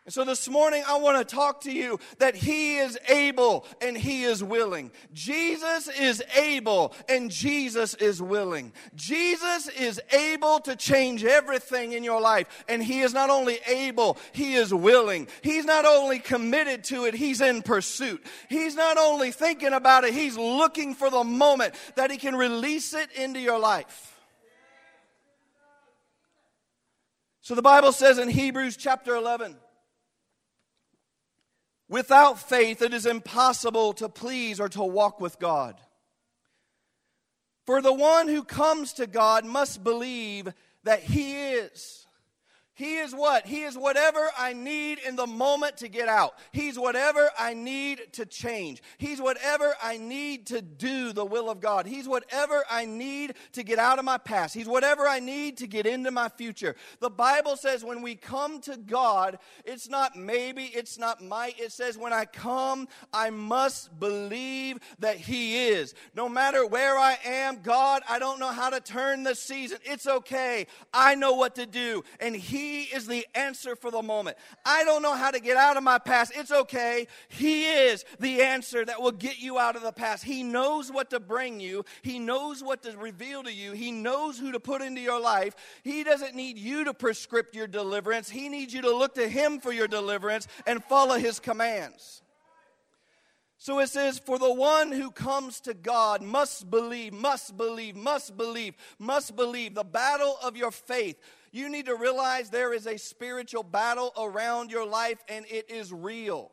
And 0.05 0.13
so 0.13 0.25
this 0.25 0.49
morning, 0.49 0.83
I 0.85 0.97
want 0.97 1.17
to 1.17 1.35
talk 1.35 1.61
to 1.61 1.71
you 1.71 1.97
that 2.17 2.35
He 2.35 2.75
is 2.75 2.97
able 3.07 3.65
and 3.79 3.97
He 3.97 4.23
is 4.25 4.43
willing. 4.43 4.91
Jesus 5.13 5.87
is 5.87 6.21
able 6.35 6.93
and 7.07 7.31
Jesus 7.31 7.93
is 7.93 8.21
willing. 8.21 8.73
Jesus 8.95 9.69
is 9.69 10.01
able 10.11 10.59
to 10.61 10.75
change 10.75 11.23
everything 11.23 11.93
in 11.93 12.03
your 12.03 12.19
life. 12.19 12.65
And 12.67 12.83
He 12.83 12.99
is 12.99 13.13
not 13.13 13.29
only 13.29 13.59
able, 13.65 14.17
He 14.33 14.55
is 14.55 14.73
willing. 14.73 15.29
He's 15.41 15.63
not 15.63 15.85
only 15.85 16.19
committed 16.19 16.83
to 16.85 17.05
it, 17.05 17.13
He's 17.13 17.39
in 17.39 17.61
pursuit. 17.61 18.25
He's 18.49 18.75
not 18.75 18.97
only 18.97 19.31
thinking 19.31 19.71
about 19.71 20.03
it, 20.03 20.13
He's 20.13 20.37
looking 20.37 20.95
for 20.95 21.09
the 21.09 21.23
moment 21.23 21.75
that 21.95 22.11
He 22.11 22.17
can 22.17 22.35
release 22.35 22.93
it 22.93 23.09
into 23.13 23.39
your 23.39 23.57
life. 23.57 24.19
So 27.39 27.55
the 27.55 27.61
Bible 27.61 27.93
says 27.93 28.17
in 28.17 28.27
Hebrews 28.27 28.75
chapter 28.75 29.15
11, 29.15 29.55
Without 31.93 32.39
faith, 32.39 32.81
it 32.81 32.91
is 32.91 33.05
impossible 33.05 33.93
to 33.93 34.09
please 34.09 34.59
or 34.59 34.67
to 34.67 34.81
walk 34.81 35.21
with 35.21 35.37
God. 35.37 35.79
For 37.67 37.83
the 37.83 37.93
one 37.93 38.27
who 38.27 38.43
comes 38.43 38.93
to 38.93 39.05
God 39.05 39.45
must 39.45 39.83
believe 39.83 40.51
that 40.85 41.01
He 41.03 41.51
is 41.51 42.02
he 42.75 42.97
is 42.97 43.13
what? 43.13 43.45
He 43.45 43.61
is 43.61 43.77
whatever 43.77 44.31
I 44.35 44.53
need 44.53 44.97
in 45.07 45.15
the 45.15 45.27
moment 45.27 45.77
to 45.77 45.87
get 45.87 46.07
out. 46.07 46.33
He's 46.51 46.79
whatever 46.79 47.29
I 47.37 47.53
need 47.53 48.01
to 48.13 48.25
change. 48.25 48.81
He's 48.97 49.21
whatever 49.21 49.75
I 49.81 49.97
need 49.97 50.47
to 50.47 50.61
do 50.63 51.13
the 51.13 51.23
will 51.25 51.51
of 51.51 51.59
God. 51.59 51.85
He's 51.85 52.07
whatever 52.07 52.63
I 52.71 52.85
need 52.85 53.35
to 53.51 53.61
get 53.61 53.77
out 53.77 53.99
of 53.99 54.05
my 54.05 54.17
past. 54.17 54.55
He's 54.55 54.67
whatever 54.67 55.07
I 55.07 55.19
need 55.19 55.57
to 55.57 55.67
get 55.67 55.85
into 55.85 56.09
my 56.09 56.29
future. 56.29 56.75
The 56.99 57.11
Bible 57.11 57.57
says 57.57 57.83
when 57.83 58.01
we 58.01 58.15
come 58.15 58.59
to 58.61 58.75
God, 58.75 59.37
it's 59.65 59.87
not 59.87 60.15
maybe, 60.15 60.63
it's 60.63 60.97
not 60.97 61.21
might. 61.21 61.59
It 61.59 61.71
says 61.71 61.95
when 61.95 62.11
I 62.11 62.25
come, 62.25 62.87
I 63.13 63.29
must 63.29 63.99
believe 63.99 64.79
that 64.97 65.17
He 65.17 65.67
is. 65.67 65.93
No 66.15 66.27
matter 66.27 66.65
where 66.65 66.97
I 66.97 67.19
am, 67.23 67.61
God, 67.61 68.01
I 68.09 68.17
don't 68.17 68.39
know 68.39 68.51
how 68.51 68.71
to 68.71 68.79
turn 68.79 69.21
the 69.21 69.35
season. 69.35 69.77
It's 69.83 70.07
okay. 70.07 70.65
I 70.91 71.13
know 71.13 71.33
what 71.33 71.53
to 71.55 71.67
do. 71.67 72.03
And 72.19 72.35
He 72.35 72.62
he 72.63 72.83
is 72.83 73.07
the 73.07 73.25
answer 73.35 73.75
for 73.75 73.91
the 73.91 74.01
moment. 74.01 74.37
I 74.65 74.83
don't 74.83 75.01
know 75.01 75.15
how 75.15 75.31
to 75.31 75.39
get 75.39 75.57
out 75.57 75.77
of 75.77 75.83
my 75.83 75.97
past. 75.97 76.31
It's 76.35 76.51
okay. 76.51 77.07
He 77.27 77.65
is 77.65 78.05
the 78.19 78.41
answer 78.41 78.85
that 78.85 79.01
will 79.01 79.11
get 79.11 79.39
you 79.39 79.59
out 79.59 79.75
of 79.75 79.81
the 79.81 79.91
past. 79.91 80.23
He 80.23 80.43
knows 80.43 80.91
what 80.91 81.09
to 81.09 81.19
bring 81.19 81.59
you, 81.59 81.85
He 82.01 82.19
knows 82.19 82.63
what 82.63 82.83
to 82.83 82.97
reveal 82.97 83.43
to 83.43 83.53
you, 83.53 83.73
He 83.73 83.91
knows 83.91 84.39
who 84.39 84.51
to 84.51 84.59
put 84.59 84.81
into 84.81 85.01
your 85.01 85.19
life. 85.19 85.55
He 85.83 86.03
doesn't 86.03 86.35
need 86.35 86.57
you 86.57 86.85
to 86.85 86.93
prescribe 86.93 87.47
your 87.53 87.67
deliverance, 87.67 88.29
He 88.29 88.49
needs 88.49 88.73
you 88.73 88.81
to 88.83 88.95
look 88.95 89.15
to 89.15 89.27
Him 89.27 89.59
for 89.59 89.71
your 89.71 89.87
deliverance 89.87 90.47
and 90.65 90.83
follow 90.83 91.17
His 91.17 91.39
commands. 91.39 92.21
So 93.57 93.79
it 93.79 93.87
says, 93.87 94.19
For 94.19 94.37
the 94.37 94.53
one 94.53 94.91
who 94.91 95.09
comes 95.09 95.61
to 95.61 95.73
God 95.73 96.21
must 96.21 96.69
believe, 96.69 97.13
must 97.13 97.55
believe, 97.55 97.95
must 97.95 98.35
believe, 98.35 98.75
must 98.99 99.37
believe. 99.37 99.73
The 99.73 99.85
battle 99.85 100.37
of 100.43 100.57
your 100.57 100.71
faith 100.71 101.17
you 101.53 101.69
need 101.69 101.85
to 101.85 101.95
realize 101.95 102.49
there 102.49 102.73
is 102.73 102.87
a 102.87 102.97
spiritual 102.97 103.63
battle 103.63 104.11
around 104.17 104.71
your 104.71 104.85
life 104.85 105.19
and 105.29 105.45
it 105.45 105.69
is 105.69 105.93
real. 105.93 106.51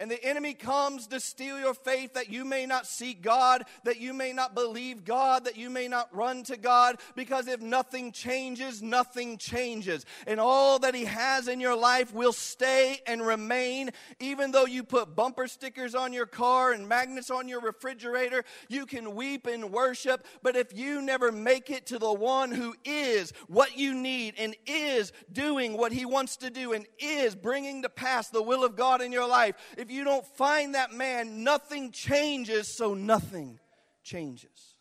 And 0.00 0.10
the 0.10 0.24
enemy 0.24 0.54
comes 0.54 1.06
to 1.08 1.20
steal 1.20 1.60
your 1.60 1.74
faith 1.74 2.14
that 2.14 2.32
you 2.32 2.46
may 2.46 2.64
not 2.64 2.86
seek 2.86 3.20
God, 3.20 3.64
that 3.84 4.00
you 4.00 4.14
may 4.14 4.32
not 4.32 4.54
believe 4.54 5.04
God, 5.04 5.44
that 5.44 5.58
you 5.58 5.68
may 5.68 5.88
not 5.88 6.08
run 6.16 6.42
to 6.44 6.56
God, 6.56 6.96
because 7.14 7.46
if 7.48 7.60
nothing 7.60 8.10
changes, 8.10 8.80
nothing 8.80 9.36
changes. 9.36 10.06
And 10.26 10.40
all 10.40 10.78
that 10.78 10.94
He 10.94 11.04
has 11.04 11.48
in 11.48 11.60
your 11.60 11.76
life 11.76 12.14
will 12.14 12.32
stay 12.32 13.00
and 13.06 13.20
remain. 13.20 13.90
Even 14.20 14.52
though 14.52 14.64
you 14.64 14.84
put 14.84 15.14
bumper 15.14 15.46
stickers 15.46 15.94
on 15.94 16.14
your 16.14 16.24
car 16.24 16.72
and 16.72 16.88
magnets 16.88 17.30
on 17.30 17.46
your 17.46 17.60
refrigerator, 17.60 18.42
you 18.70 18.86
can 18.86 19.14
weep 19.14 19.46
and 19.46 19.70
worship. 19.70 20.26
But 20.42 20.56
if 20.56 20.74
you 20.74 21.02
never 21.02 21.30
make 21.30 21.68
it 21.68 21.84
to 21.88 21.98
the 21.98 22.12
one 22.12 22.52
who 22.52 22.74
is 22.86 23.34
what 23.48 23.76
you 23.76 23.92
need 23.92 24.36
and 24.38 24.56
is 24.64 25.12
doing 25.30 25.76
what 25.76 25.92
He 25.92 26.06
wants 26.06 26.38
to 26.38 26.48
do 26.48 26.72
and 26.72 26.86
is 26.98 27.34
bringing 27.34 27.82
to 27.82 27.90
pass 27.90 28.30
the 28.30 28.42
will 28.42 28.64
of 28.64 28.76
God 28.76 29.02
in 29.02 29.12
your 29.12 29.28
life, 29.28 29.56
if 29.76 29.89
you 29.90 30.04
don't 30.04 30.26
find 30.26 30.74
that 30.74 30.92
man, 30.92 31.44
nothing 31.44 31.90
changes, 31.90 32.76
so 32.76 32.94
nothing 32.94 33.58
changes. 34.02 34.76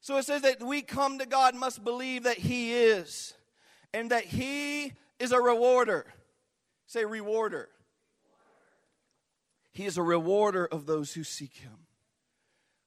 So 0.00 0.16
it 0.16 0.24
says 0.24 0.42
that 0.42 0.62
we 0.62 0.82
come 0.82 1.18
to 1.18 1.26
God 1.26 1.54
must 1.54 1.84
believe 1.84 2.22
that 2.22 2.38
He 2.38 2.72
is 2.72 3.34
and 3.92 4.10
that 4.10 4.24
He 4.24 4.92
is 5.18 5.32
a 5.32 5.40
rewarder. 5.40 6.06
Say, 6.86 7.04
rewarder. 7.04 7.68
He 9.72 9.84
is 9.84 9.98
a 9.98 10.02
rewarder 10.02 10.66
of 10.66 10.86
those 10.86 11.12
who 11.12 11.24
seek 11.24 11.56
Him. 11.56 11.87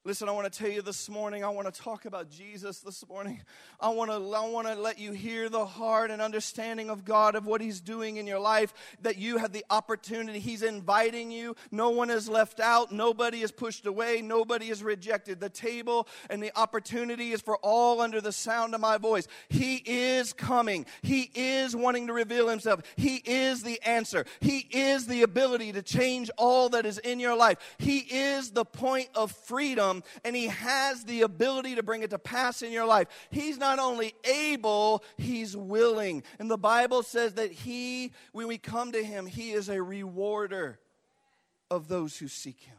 Listen, 0.04 0.28
I 0.28 0.32
want 0.32 0.52
to 0.52 0.60
tell 0.60 0.72
you 0.72 0.82
this 0.82 1.10
morning, 1.10 1.44
I 1.44 1.50
want 1.50 1.72
to 1.72 1.80
talk 1.80 2.06
about 2.06 2.32
Jesus 2.32 2.80
this 2.80 3.08
morning. 3.08 3.40
I 3.80 3.90
want 3.90 4.10
to, 4.10 4.16
I 4.16 4.50
want 4.50 4.66
to 4.66 4.74
let 4.74 4.98
you 4.98 5.12
hear 5.12 5.48
the 5.48 5.64
heart 5.64 6.10
and 6.10 6.24
understanding 6.24 6.90
of 6.90 7.06
God, 7.06 7.36
of 7.36 7.46
what 7.46 7.62
He's 7.62 7.80
doing 7.80 8.18
in 8.18 8.26
your 8.26 8.40
life, 8.40 8.74
that 9.04 9.20
you 9.20 9.38
have 9.38 9.52
the 9.52 9.64
opportunity. 9.70 10.40
He's 10.40 10.64
inviting 10.64 11.30
you. 11.30 11.56
No 11.70 11.92
one 11.92 12.10
is 12.10 12.28
left 12.28 12.60
out. 12.60 12.92
Nobody 12.92 13.44
is 13.44 13.52
pushed 13.52 13.86
away. 13.86 14.24
Nobody 14.24 14.72
is 14.72 14.82
rejected. 14.82 15.40
The 15.40 15.50
table 15.50 16.08
and 16.32 16.42
the 16.42 16.52
opportunity 16.56 17.32
is 17.32 17.42
for 17.42 17.58
all 17.58 18.02
under 18.02 18.22
the 18.22 18.32
sound 18.32 18.74
of 18.74 18.82
my 18.82 18.98
voice. 18.98 19.28
He 19.50 19.84
is 19.86 20.34
coming. 20.34 20.88
He 21.04 21.30
is 21.36 21.76
wanting 21.76 22.08
to 22.08 22.14
reveal 22.14 22.48
Himself. 22.48 22.82
He 22.96 23.18
is 23.18 23.62
the 23.62 23.80
answer. 23.84 24.26
He 24.40 24.68
is 24.72 25.06
the 25.06 25.22
ability 25.22 25.74
to 25.74 25.84
change 25.84 26.32
all 26.40 26.70
that 26.70 26.88
is 26.88 26.98
in 26.98 27.20
your 27.20 27.38
life. 27.38 27.60
He 27.78 28.00
is 28.00 28.50
the 28.50 28.66
point 28.66 29.10
of 29.14 29.32
freedom 29.32 29.91
and 30.24 30.36
He 30.36 30.48
has 30.48 31.04
the 31.04 31.22
ability 31.22 31.76
to 31.76 31.84
bring 31.84 32.04
it 32.04 32.10
to 32.12 32.20
pass 32.20 32.62
in 32.62 32.72
your 32.72 32.86
life. 32.86 33.08
He's 33.30 33.58
not 33.58 33.80
only 33.80 34.14
able, 34.24 35.04
He's 35.18 35.56
willing. 35.56 36.24
And 36.40 36.50
the 36.50 36.58
Bible 36.58 37.04
says 37.04 37.34
that 37.34 37.52
He, 37.52 38.14
when 38.32 38.48
we 38.48 38.58
come 38.58 38.92
to 38.94 39.04
Him, 39.04 39.26
He 39.26 39.52
is 39.52 39.70
a 39.70 39.82
rewarder 39.82 40.80
of 41.70 41.88
those 41.88 42.18
who 42.18 42.28
seek 42.28 42.60
Him. 42.62 42.78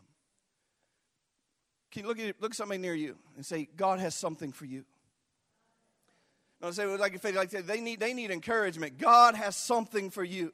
Can 1.90 2.02
you 2.02 2.09
look 2.09 2.19
at 2.19 2.40
look 2.40 2.52
at 2.52 2.57
somebody 2.57 2.81
near 2.81 2.95
you 2.95 3.16
and 3.37 3.45
say, 3.45 3.69
God 3.76 4.00
has 4.00 4.14
something 4.14 4.50
for 4.50 4.64
you? 4.64 4.85
No, 6.62 6.71
say 6.71 6.87
like, 6.87 7.23
like 7.35 7.50
they 7.50 7.81
need 7.81 8.00
they 8.00 8.14
need 8.14 8.31
encouragement. 8.31 8.99
God 8.99 9.35
has 9.35 9.57
something 9.57 10.11
for 10.11 10.25
you. 10.25 10.52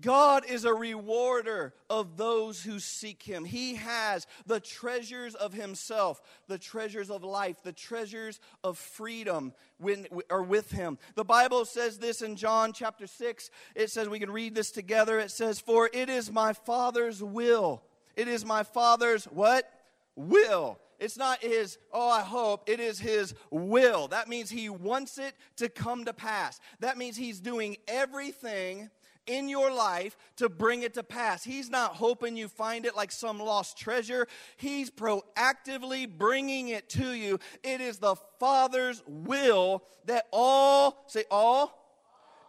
God 0.00 0.44
is 0.46 0.64
a 0.64 0.74
rewarder 0.74 1.72
of 1.88 2.16
those 2.16 2.62
who 2.62 2.78
seek 2.78 3.22
him. 3.22 3.44
He 3.44 3.76
has 3.76 4.26
the 4.44 4.60
treasures 4.60 5.34
of 5.34 5.54
himself, 5.54 6.20
the 6.48 6.58
treasures 6.58 7.10
of 7.10 7.24
life, 7.24 7.62
the 7.62 7.72
treasures 7.72 8.38
of 8.62 8.76
freedom 8.76 9.54
when, 9.78 10.06
are 10.28 10.42
with 10.42 10.70
him. 10.70 10.98
The 11.14 11.24
Bible 11.24 11.64
says 11.64 11.98
this 11.98 12.20
in 12.20 12.36
John 12.36 12.74
chapter 12.74 13.06
6. 13.06 13.50
It 13.74 13.90
says, 13.90 14.08
we 14.08 14.18
can 14.18 14.30
read 14.30 14.54
this 14.54 14.70
together. 14.70 15.18
It 15.18 15.30
says, 15.30 15.60
For 15.60 15.88
it 15.92 16.10
is 16.10 16.30
my 16.30 16.52
Father's 16.52 17.22
will. 17.22 17.82
It 18.16 18.28
is 18.28 18.44
my 18.44 18.64
Father's 18.64 19.24
what? 19.24 19.70
Will. 20.14 20.78
It's 20.98 21.18
not 21.18 21.42
his, 21.42 21.78
oh, 21.92 22.08
I 22.08 22.22
hope. 22.22 22.68
It 22.68 22.80
is 22.80 22.98
his 22.98 23.34
will. 23.50 24.08
That 24.08 24.28
means 24.28 24.50
he 24.50 24.68
wants 24.68 25.18
it 25.18 25.34
to 25.56 25.68
come 25.68 26.04
to 26.04 26.12
pass. 26.12 26.60
That 26.80 26.96
means 26.96 27.16
he's 27.16 27.40
doing 27.40 27.76
everything 27.86 28.90
in 29.26 29.48
your 29.48 29.72
life 29.72 30.16
to 30.36 30.48
bring 30.48 30.82
it 30.82 30.94
to 30.94 31.02
pass. 31.02 31.44
He's 31.44 31.70
not 31.70 31.94
hoping 31.94 32.36
you 32.36 32.48
find 32.48 32.86
it 32.86 32.96
like 32.96 33.12
some 33.12 33.38
lost 33.38 33.78
treasure. 33.78 34.26
He's 34.56 34.90
proactively 34.90 36.08
bringing 36.08 36.68
it 36.68 36.88
to 36.90 37.12
you. 37.12 37.38
It 37.62 37.80
is 37.80 37.98
the 37.98 38.16
Father's 38.38 39.02
will 39.06 39.84
that 40.06 40.26
all, 40.32 41.04
say 41.08 41.24
all, 41.30 41.86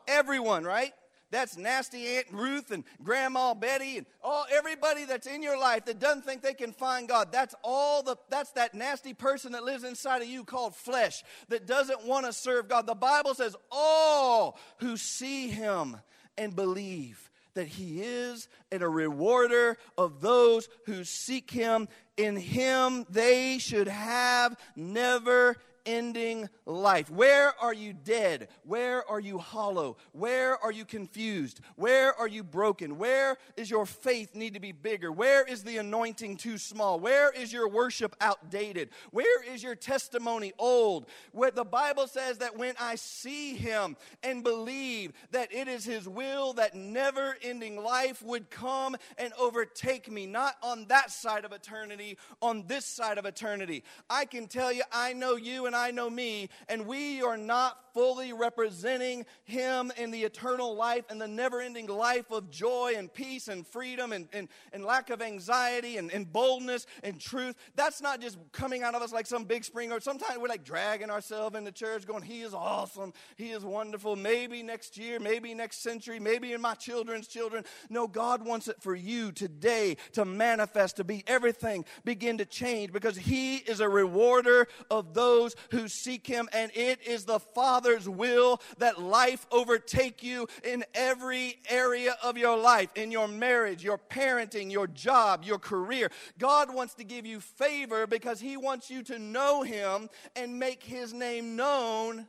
everyone, 0.07 0.63
right? 0.63 0.93
That's 1.29 1.57
nasty 1.57 2.07
Aunt 2.17 2.27
Ruth 2.31 2.71
and 2.71 2.85
Grandma 3.03 3.53
Betty 3.53 3.97
and 3.97 4.05
all 4.23 4.45
everybody 4.49 5.03
that's 5.03 5.27
in 5.27 5.43
your 5.43 5.59
life 5.59 5.83
that 5.85 5.99
doesn't 5.99 6.23
think 6.23 6.41
they 6.41 6.53
can 6.53 6.71
find 6.71 7.07
God. 7.07 7.33
That's 7.33 7.53
all 7.63 8.01
the 8.01 8.15
that's 8.29 8.51
that 8.51 8.73
nasty 8.73 9.13
person 9.13 9.51
that 9.51 9.65
lives 9.65 9.83
inside 9.83 10.21
of 10.21 10.29
you 10.29 10.45
called 10.45 10.73
flesh 10.73 11.23
that 11.49 11.67
doesn't 11.67 12.05
want 12.05 12.25
to 12.27 12.33
serve 12.33 12.69
God. 12.69 12.87
The 12.87 12.95
Bible 12.95 13.33
says 13.33 13.57
all 13.69 14.57
who 14.77 14.95
see 14.95 15.49
him 15.49 15.97
and 16.37 16.55
believe 16.55 17.29
that 17.53 17.67
he 17.67 18.01
is 18.01 18.47
and 18.71 18.83
a 18.83 18.87
rewarder 18.87 19.77
of 19.97 20.21
those 20.21 20.69
who 20.85 21.03
seek 21.03 21.49
him. 21.49 21.87
In 22.15 22.35
him 22.35 23.05
they 23.09 23.57
should 23.57 23.87
have 23.87 24.55
never 24.75 25.57
ending 25.87 26.49
life. 26.65 27.09
Where 27.09 27.53
are 27.59 27.73
you 27.73 27.93
dead? 27.93 28.49
Where 28.63 29.09
are 29.09 29.19
you 29.19 29.39
hollow? 29.39 29.97
Where 30.11 30.61
are 30.63 30.71
you 30.71 30.85
confused? 30.85 31.61
Where 31.75 32.13
are 32.13 32.27
you 32.27 32.43
broken? 32.43 32.97
Where 32.97 33.37
is 33.55 33.71
your 33.71 33.85
faith 33.85 34.35
need 34.35 34.53
to 34.53 34.59
be 34.59 34.73
bigger? 34.73 35.11
Where 35.11 35.45
is 35.45 35.63
the 35.63 35.77
anointing 35.77 36.37
too 36.37 36.57
small? 36.57 36.99
Where 36.99 37.31
is 37.31 37.53
your 37.53 37.69
worship 37.69 38.15
outdated? 38.19 38.89
Where 39.11 39.43
is 39.51 39.63
your 39.63 39.75
testimony 39.75 40.51
old? 40.59 41.07
Where 41.31 41.51
the 41.51 41.63
Bible 41.63 42.07
says 42.07 42.39
that 42.39 42.57
when 42.57 42.75
I 42.79 42.95
see 42.95 43.55
him 43.55 43.95
and 44.21 44.43
believe 44.43 45.13
that 45.31 45.53
it 45.53 45.69
is 45.69 45.85
his 45.85 46.07
will 46.07 46.53
that 46.53 46.75
never 46.75 47.37
ending 47.41 47.81
life 47.81 48.21
would 48.21 48.49
come 48.49 48.97
and 49.17 49.31
overtake 49.39 50.11
me, 50.11 50.25
not 50.25 50.55
on 50.61 50.85
that 50.89 51.11
side 51.11 51.45
of 51.45 51.53
eternity, 51.53 52.17
on 52.41 52.65
this 52.67 52.85
side 52.85 53.17
of 53.17 53.25
eternity. 53.25 53.85
I 54.09 54.25
can 54.25 54.47
tell 54.47 54.73
you, 54.73 54.83
I 54.91 55.13
know 55.13 55.37
you 55.37 55.65
and 55.65 55.76
I 55.77 55.91
know 55.91 56.09
me, 56.09 56.49
and 56.67 56.85
we 56.85 57.21
are 57.21 57.37
not 57.37 57.86
fully 57.97 58.31
representing 58.31 59.25
Him 59.45 59.91
in 59.97 60.11
the 60.11 60.21
eternal 60.21 60.75
life 60.75 61.05
and 61.09 61.19
the 61.19 61.27
never 61.27 61.61
ending 61.61 61.87
life 61.87 62.29
of 62.29 62.51
joy 62.51 62.93
and 62.95 63.11
peace 63.11 63.47
and 63.47 63.65
freedom 63.65 64.11
and, 64.11 64.27
and, 64.33 64.49
and 64.71 64.85
lack 64.85 65.09
of 65.09 65.19
anxiety 65.19 65.97
and, 65.97 66.11
and 66.11 66.31
boldness 66.31 66.85
and 67.01 67.19
truth. 67.19 67.55
That's 67.75 67.99
not 67.99 68.21
just 68.21 68.37
coming 68.51 68.83
out 68.83 68.93
of 68.93 69.01
us 69.01 69.11
like 69.11 69.25
some 69.25 69.45
big 69.45 69.63
spring, 69.63 69.91
or 69.91 69.99
sometimes 69.99 70.37
we're 70.37 70.47
like 70.47 70.63
dragging 70.63 71.09
ourselves 71.09 71.57
into 71.57 71.71
church 71.71 72.05
going, 72.05 72.21
He 72.21 72.41
is 72.41 72.53
awesome, 72.53 73.13
He 73.35 73.49
is 73.49 73.65
wonderful. 73.65 74.15
Maybe 74.15 74.61
next 74.61 74.95
year, 74.95 75.19
maybe 75.19 75.55
next 75.55 75.81
century, 75.81 76.19
maybe 76.19 76.53
in 76.53 76.61
my 76.61 76.75
children's 76.75 77.27
children. 77.27 77.63
No, 77.89 78.07
God 78.07 78.45
wants 78.45 78.67
it 78.67 78.79
for 78.79 78.93
you 78.93 79.31
today 79.31 79.97
to 80.11 80.23
manifest, 80.23 80.97
to 80.97 81.03
be 81.03 81.23
everything 81.25 81.83
begin 82.05 82.37
to 82.37 82.45
change 82.45 82.93
because 82.93 83.17
He 83.17 83.55
is 83.55 83.79
a 83.79 83.89
rewarder 83.89 84.67
of 84.91 85.15
those 85.15 85.55
who 85.71 85.87
seek 85.87 86.27
Him, 86.27 86.47
and 86.53 86.71
it 86.75 87.01
is 87.01 87.25
the 87.25 87.39
Father 87.39 87.86
Father's 87.87 88.09
will 88.09 88.61
that 88.79 89.01
life 89.01 89.45
overtake 89.51 90.23
you 90.23 90.47
in 90.63 90.83
every 90.93 91.57
area 91.69 92.15
of 92.23 92.37
your 92.37 92.57
life, 92.57 92.89
in 92.95 93.11
your 93.11 93.27
marriage, 93.27 93.83
your 93.83 93.97
parenting, 93.97 94.71
your 94.71 94.87
job, 94.87 95.43
your 95.43 95.57
career. 95.57 96.11
God 96.37 96.73
wants 96.73 96.95
to 96.95 97.03
give 97.03 97.25
you 97.25 97.39
favor 97.39 98.05
because 98.05 98.39
He 98.39 98.57
wants 98.57 98.89
you 98.89 99.03
to 99.03 99.19
know 99.19 99.63
Him 99.63 100.09
and 100.35 100.59
make 100.59 100.83
His 100.83 101.13
name 101.13 101.55
known 101.55 102.27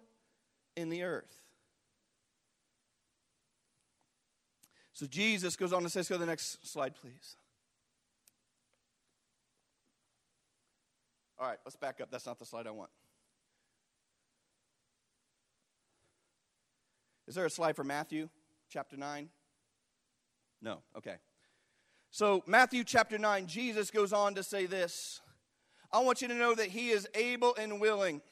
in 0.77 0.91
the 0.91 1.03
earth. 1.03 1.43
So 4.93 5.07
Jesus 5.07 5.57
goes 5.57 5.73
on 5.73 5.83
to 5.83 5.89
say, 5.89 6.01
let's 6.01 6.09
go 6.09 6.17
to 6.17 6.21
the 6.21 6.27
next 6.27 6.67
slide, 6.67 6.95
please. 6.95 7.37
All 11.39 11.47
right, 11.49 11.59
let's 11.65 11.77
back 11.77 12.01
up. 12.01 12.11
That's 12.11 12.27
not 12.27 12.39
the 12.39 12.45
slide 12.45 12.67
I 12.67 12.73
want. 12.73 12.91
Is 17.29 17.35
there 17.35 17.45
a 17.45 17.51
slide 17.51 17.77
for 17.77 17.85
Matthew 17.85 18.31
chapter 18.71 18.97
9? 18.97 19.29
No. 20.63 20.79
Okay. 20.97 21.17
So, 22.11 22.43
Matthew 22.47 22.85
chapter 22.85 23.19
9, 23.19 23.47
Jesus 23.47 23.91
goes 23.91 24.15
on 24.15 24.35
to 24.35 24.43
say 24.43 24.65
this 24.65 25.21
I 25.93 26.01
want 26.01 26.23
you 26.23 26.29
to 26.29 26.35
know 26.35 26.55
that 26.55 26.69
He 26.69 26.89
is 26.89 27.07
able 27.15 27.55
and 27.57 27.83
willing. 27.83 28.23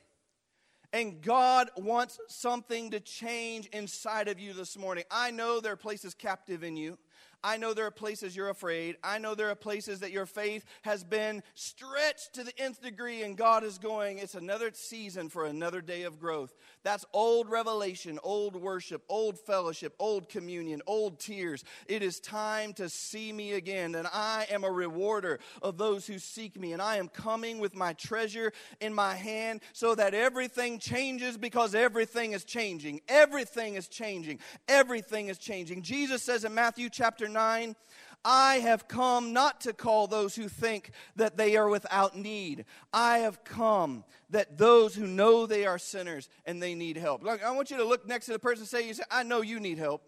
And 0.94 1.20
God 1.20 1.68
wants 1.76 2.18
something 2.28 2.90
to 2.92 3.00
change 3.00 3.66
inside 3.66 4.28
of 4.28 4.40
you 4.40 4.54
this 4.54 4.78
morning. 4.78 5.04
I 5.10 5.30
know 5.30 5.60
there 5.60 5.72
are 5.72 5.76
places 5.76 6.14
captive 6.14 6.64
in 6.64 6.78
you. 6.78 6.96
I 7.42 7.56
know 7.56 7.74
there 7.74 7.86
are 7.86 7.90
places 7.90 8.34
you're 8.34 8.48
afraid. 8.48 8.96
I 9.02 9.18
know 9.18 9.34
there 9.34 9.50
are 9.50 9.54
places 9.54 10.00
that 10.00 10.12
your 10.12 10.26
faith 10.26 10.64
has 10.82 11.04
been 11.04 11.42
stretched 11.54 12.34
to 12.34 12.44
the 12.44 12.58
nth 12.58 12.82
degree, 12.82 13.22
and 13.22 13.36
God 13.36 13.64
is 13.64 13.78
going, 13.78 14.18
it's 14.18 14.34
another 14.34 14.70
season 14.72 15.28
for 15.28 15.46
another 15.46 15.80
day 15.80 16.02
of 16.02 16.18
growth. 16.18 16.54
That's 16.82 17.04
old 17.12 17.50
revelation, 17.50 18.18
old 18.22 18.56
worship, 18.56 19.02
old 19.08 19.38
fellowship, 19.38 19.94
old 19.98 20.28
communion, 20.28 20.82
old 20.86 21.18
tears. 21.20 21.64
It 21.86 22.02
is 22.02 22.20
time 22.20 22.72
to 22.74 22.88
see 22.88 23.32
me 23.32 23.52
again, 23.52 23.94
and 23.94 24.08
I 24.12 24.46
am 24.50 24.64
a 24.64 24.70
rewarder 24.70 25.38
of 25.62 25.78
those 25.78 26.06
who 26.06 26.18
seek 26.18 26.58
me, 26.58 26.72
and 26.72 26.82
I 26.82 26.96
am 26.96 27.08
coming 27.08 27.58
with 27.58 27.74
my 27.74 27.92
treasure 27.92 28.52
in 28.80 28.94
my 28.94 29.14
hand 29.14 29.60
so 29.72 29.94
that 29.94 30.14
everything 30.14 30.78
changes 30.78 31.36
because 31.36 31.74
everything 31.74 32.32
is 32.32 32.44
changing. 32.44 33.00
Everything 33.08 33.74
is 33.74 33.88
changing. 33.88 34.38
Everything 34.68 35.28
is 35.28 35.38
changing. 35.38 35.82
Jesus 35.82 36.22
says 36.22 36.44
in 36.44 36.54
Matthew 36.54 36.88
chapter 36.88 37.25
9, 37.28 37.76
I 38.24 38.56
have 38.56 38.88
come 38.88 39.32
not 39.32 39.60
to 39.62 39.72
call 39.72 40.08
those 40.08 40.34
who 40.34 40.48
think 40.48 40.90
that 41.14 41.36
they 41.36 41.56
are 41.56 41.68
without 41.68 42.16
need. 42.16 42.64
I 42.92 43.18
have 43.18 43.44
come 43.44 44.02
that 44.30 44.58
those 44.58 44.96
who 44.96 45.06
know 45.06 45.46
they 45.46 45.64
are 45.64 45.78
sinners 45.78 46.28
and 46.44 46.60
they 46.60 46.74
need 46.74 46.96
help. 46.96 47.22
Look, 47.22 47.44
I 47.44 47.52
want 47.52 47.70
you 47.70 47.76
to 47.76 47.84
look 47.84 48.06
next 48.06 48.26
to 48.26 48.32
the 48.32 48.38
person 48.40 48.62
and 48.62 48.68
say, 48.68 48.86
you 48.86 48.94
say, 48.94 49.04
I 49.12 49.22
know 49.22 49.42
you 49.42 49.60
need 49.60 49.78
help. 49.78 50.02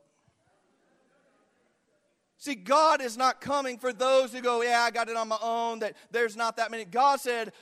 See, 2.38 2.54
God 2.54 3.00
is 3.00 3.16
not 3.16 3.40
coming 3.40 3.78
for 3.78 3.92
those 3.92 4.32
who 4.32 4.40
go, 4.40 4.62
Yeah, 4.62 4.80
I 4.80 4.90
got 4.92 5.08
it 5.08 5.16
on 5.16 5.28
my 5.28 5.38
own, 5.42 5.80
that 5.80 5.96
there's 6.12 6.36
not 6.36 6.56
that 6.56 6.70
many. 6.70 6.84
God 6.84 7.20
said, 7.20 7.52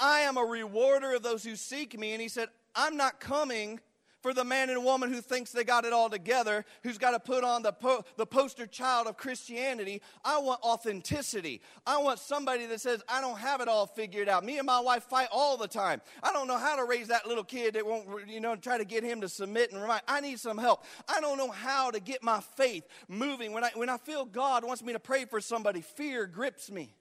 I 0.00 0.20
am 0.20 0.36
a 0.36 0.44
rewarder 0.44 1.14
of 1.14 1.22
those 1.22 1.44
who 1.44 1.56
seek 1.56 1.98
me. 1.98 2.12
And 2.12 2.20
He 2.20 2.28
said, 2.28 2.48
I'm 2.74 2.96
not 2.96 3.20
coming 3.20 3.80
for 4.24 4.32
the 4.32 4.42
man 4.42 4.70
and 4.70 4.82
woman 4.82 5.12
who 5.12 5.20
thinks 5.20 5.52
they 5.52 5.64
got 5.64 5.84
it 5.84 5.92
all 5.92 6.08
together, 6.08 6.64
who's 6.82 6.96
got 6.96 7.10
to 7.10 7.20
put 7.20 7.44
on 7.44 7.62
the, 7.62 7.72
po- 7.72 8.02
the 8.16 8.24
poster 8.24 8.66
child 8.66 9.06
of 9.06 9.18
Christianity. 9.18 10.00
I 10.24 10.38
want 10.38 10.62
authenticity. 10.62 11.60
I 11.86 11.98
want 11.98 12.18
somebody 12.18 12.64
that 12.64 12.80
says, 12.80 13.02
I 13.06 13.20
don't 13.20 13.36
have 13.38 13.60
it 13.60 13.68
all 13.68 13.84
figured 13.86 14.30
out. 14.30 14.42
Me 14.42 14.56
and 14.56 14.64
my 14.64 14.80
wife 14.80 15.02
fight 15.02 15.28
all 15.30 15.58
the 15.58 15.68
time. 15.68 16.00
I 16.22 16.32
don't 16.32 16.48
know 16.48 16.56
how 16.56 16.74
to 16.74 16.84
raise 16.84 17.08
that 17.08 17.26
little 17.26 17.44
kid 17.44 17.74
that 17.74 17.86
won't, 17.86 18.26
you 18.26 18.40
know, 18.40 18.56
try 18.56 18.78
to 18.78 18.86
get 18.86 19.04
him 19.04 19.20
to 19.20 19.28
submit 19.28 19.72
and 19.72 19.82
remind. 19.82 20.00
I 20.08 20.22
need 20.22 20.40
some 20.40 20.56
help. 20.56 20.86
I 21.06 21.20
don't 21.20 21.36
know 21.36 21.50
how 21.50 21.90
to 21.90 22.00
get 22.00 22.22
my 22.22 22.40
faith 22.56 22.84
moving. 23.08 23.52
When 23.52 23.62
I, 23.62 23.72
when 23.74 23.90
I 23.90 23.98
feel 23.98 24.24
God 24.24 24.64
wants 24.64 24.82
me 24.82 24.94
to 24.94 24.98
pray 24.98 25.26
for 25.26 25.38
somebody, 25.42 25.82
fear 25.82 26.26
grips 26.26 26.70
me. 26.70 26.96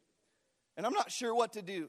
And 0.75 0.85
I'm 0.85 0.91
not 0.91 1.09
sure 1.09 1.33
what 1.33 1.53
to 1.53 1.61
do. 1.61 1.87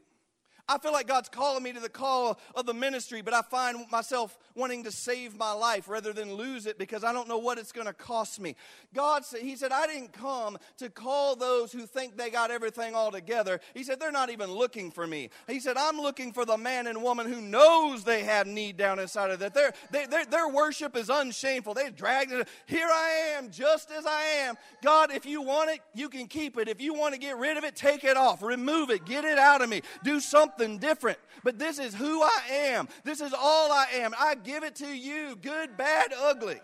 I 0.67 0.79
feel 0.79 0.93
like 0.93 1.07
God's 1.07 1.29
calling 1.29 1.63
me 1.63 1.75
to 1.75 1.81
the 1.81 1.91
call 1.91 2.41
of 2.55 2.65
the 2.65 2.73
ministry, 2.73 3.21
but 3.21 3.35
I 3.35 3.43
find 3.43 3.85
myself 3.91 4.39
wanting 4.55 4.85
to 4.85 4.91
save 4.91 5.37
my 5.37 5.53
life 5.53 5.89
rather 5.89 6.15
than 6.15 6.35
lose 6.35 6.65
it 6.65 6.79
because 6.79 7.05
I 7.05 7.13
don't 7.13 7.29
know 7.29 7.37
what 7.37 7.59
it's 7.59 7.71
going 7.71 7.87
to 7.87 7.93
cost 7.93 8.41
me. 8.41 8.57
God 8.95 9.27
said, 9.27 9.41
He 9.41 9.57
said, 9.57 9.73
I 9.73 9.87
didn't 9.87 10.15
come 10.15 10.57
to 10.79 10.89
call 10.89 11.37
those 11.37 11.71
who 11.71 11.81
think 11.81 12.17
they 12.17 12.31
got 12.31 12.51
everything 12.51 12.95
all 12.95 13.11
together. 13.11 13.61
He 13.75 13.85
said, 13.85 14.01
they're 14.01 14.11
not 14.11 14.31
even 14.31 14.51
looking 14.51 14.91
for 14.91 15.07
me. 15.07 15.29
He 15.47 15.61
said, 15.61 15.77
I'm 15.77 16.01
looking 16.01 16.33
for 16.33 16.47
the 16.47 16.57
man 16.57 16.87
and 16.87 17.03
woman 17.03 17.31
who 17.31 17.43
knows 17.43 18.05
they 18.05 18.25
have 18.25 18.47
need 18.47 18.79
down 18.79 18.99
inside 18.99 19.33
of 19.33 19.41
that. 19.41 19.53
Their, 19.53 19.75
their, 19.91 20.25
their 20.25 20.49
worship 20.49 20.97
is 20.97 21.11
unshameful. 21.11 21.75
They 21.75 21.91
dragged 21.91 22.33
it. 22.33 22.49
Here 22.65 22.89
I 22.91 23.35
am, 23.37 23.51
just 23.51 23.91
as 23.91 24.07
I 24.07 24.23
am. 24.47 24.55
God, 24.83 25.11
if 25.13 25.27
you 25.27 25.43
want 25.43 25.71
it, 25.71 25.81
you 25.95 26.09
can 26.09 26.27
keep 26.27 26.57
it. 26.57 26.69
If 26.69 26.81
you 26.81 26.95
want 26.95 27.13
to 27.13 27.21
get 27.21 27.37
rid 27.37 27.59
of 27.59 27.65
it, 27.65 27.77
take 27.77 28.05
it 28.05 28.17
off, 28.17 28.43
remove 28.43 28.89
it, 28.89 29.05
get 29.05 29.25
it 29.25 29.39
out 29.39 29.61
of 29.61 29.69
me, 29.69 29.83
do 30.03 30.21
something 30.21 30.54
something 30.57 30.79
different. 30.79 31.19
But 31.43 31.59
this 31.59 31.79
is 31.79 31.95
who 31.95 32.23
I 32.23 32.41
am. 32.51 32.89
This 33.05 33.21
is 33.21 33.33
all 33.33 33.73
I 33.73 33.87
am. 33.95 34.13
I 34.19 34.35
give 34.35 34.65
it 34.65 34.77
to 34.77 34.87
you, 34.87 35.37
good, 35.43 35.77
bad, 35.77 36.13
ugly. 36.17 36.61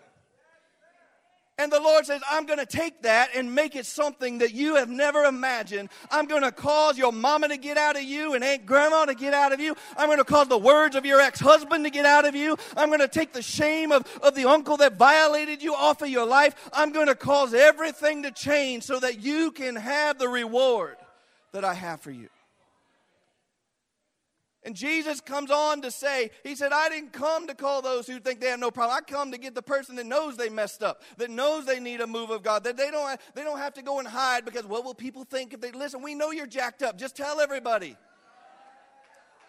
And 1.57 1.71
the 1.71 1.79
Lord 1.79 2.07
says, 2.07 2.21
I'm 2.27 2.47
going 2.47 2.57
to 2.57 2.65
take 2.65 3.03
that 3.03 3.29
and 3.35 3.53
make 3.53 3.75
it 3.75 3.85
something 3.85 4.39
that 4.39 4.51
you 4.51 4.75
have 4.77 4.89
never 4.89 5.25
imagined. 5.25 5.89
I'm 6.09 6.25
going 6.25 6.41
to 6.41 6.51
cause 6.51 6.97
your 6.97 7.11
mama 7.11 7.49
to 7.49 7.57
get 7.57 7.77
out 7.77 7.95
of 7.95 8.01
you 8.01 8.33
and 8.33 8.43
Aunt 8.43 8.65
Grandma 8.65 9.05
to 9.05 9.13
get 9.13 9.35
out 9.35 9.51
of 9.51 9.59
you. 9.59 9.75
I'm 9.95 10.07
going 10.07 10.17
to 10.17 10.23
cause 10.23 10.47
the 10.47 10.57
words 10.57 10.95
of 10.95 11.05
your 11.05 11.19
ex 11.19 11.39
husband 11.39 11.83
to 11.83 11.91
get 11.91 12.05
out 12.05 12.25
of 12.25 12.33
you. 12.33 12.57
I'm 12.75 12.87
going 12.87 13.01
to 13.01 13.07
take 13.07 13.33
the 13.33 13.43
shame 13.43 13.91
of, 13.91 14.07
of 14.23 14.33
the 14.33 14.45
uncle 14.45 14.77
that 14.77 14.97
violated 14.97 15.61
you 15.61 15.75
off 15.75 16.01
of 16.01 16.09
your 16.09 16.25
life. 16.25 16.55
I'm 16.73 16.91
going 16.93 17.07
to 17.07 17.15
cause 17.15 17.53
everything 17.53 18.23
to 18.23 18.31
change 18.31 18.83
so 18.83 18.99
that 18.99 19.19
you 19.19 19.51
can 19.51 19.75
have 19.75 20.17
the 20.17 20.29
reward 20.29 20.95
that 21.51 21.63
I 21.63 21.75
have 21.75 22.01
for 22.01 22.11
you. 22.11 22.29
And 24.63 24.75
Jesus 24.75 25.21
comes 25.21 25.49
on 25.49 25.81
to 25.81 25.89
say, 25.89 26.29
He 26.43 26.55
said, 26.55 26.71
I 26.71 26.89
didn't 26.89 27.13
come 27.13 27.47
to 27.47 27.55
call 27.55 27.81
those 27.81 28.05
who 28.05 28.19
think 28.19 28.39
they 28.39 28.49
have 28.49 28.59
no 28.59 28.69
problem. 28.69 28.95
I 28.97 29.01
come 29.01 29.31
to 29.31 29.37
get 29.39 29.55
the 29.55 29.61
person 29.61 29.95
that 29.95 30.05
knows 30.05 30.37
they 30.37 30.49
messed 30.49 30.83
up, 30.83 31.01
that 31.17 31.31
knows 31.31 31.65
they 31.65 31.79
need 31.79 32.01
a 32.01 32.07
move 32.07 32.29
of 32.29 32.43
God, 32.43 32.63
that 32.65 32.77
they 32.77 32.91
don't, 32.91 33.19
they 33.33 33.43
don't 33.43 33.57
have 33.57 33.73
to 33.75 33.81
go 33.81 33.99
and 33.99 34.07
hide 34.07 34.45
because, 34.45 34.65
what 34.65 34.85
will 34.85 34.93
people 34.93 35.23
think 35.23 35.53
if 35.53 35.61
they 35.61 35.71
listen? 35.71 36.01
We 36.01 36.13
know 36.13 36.31
you're 36.31 36.45
jacked 36.45 36.83
up. 36.83 36.97
Just 36.97 37.15
tell 37.15 37.39
everybody. 37.39 37.97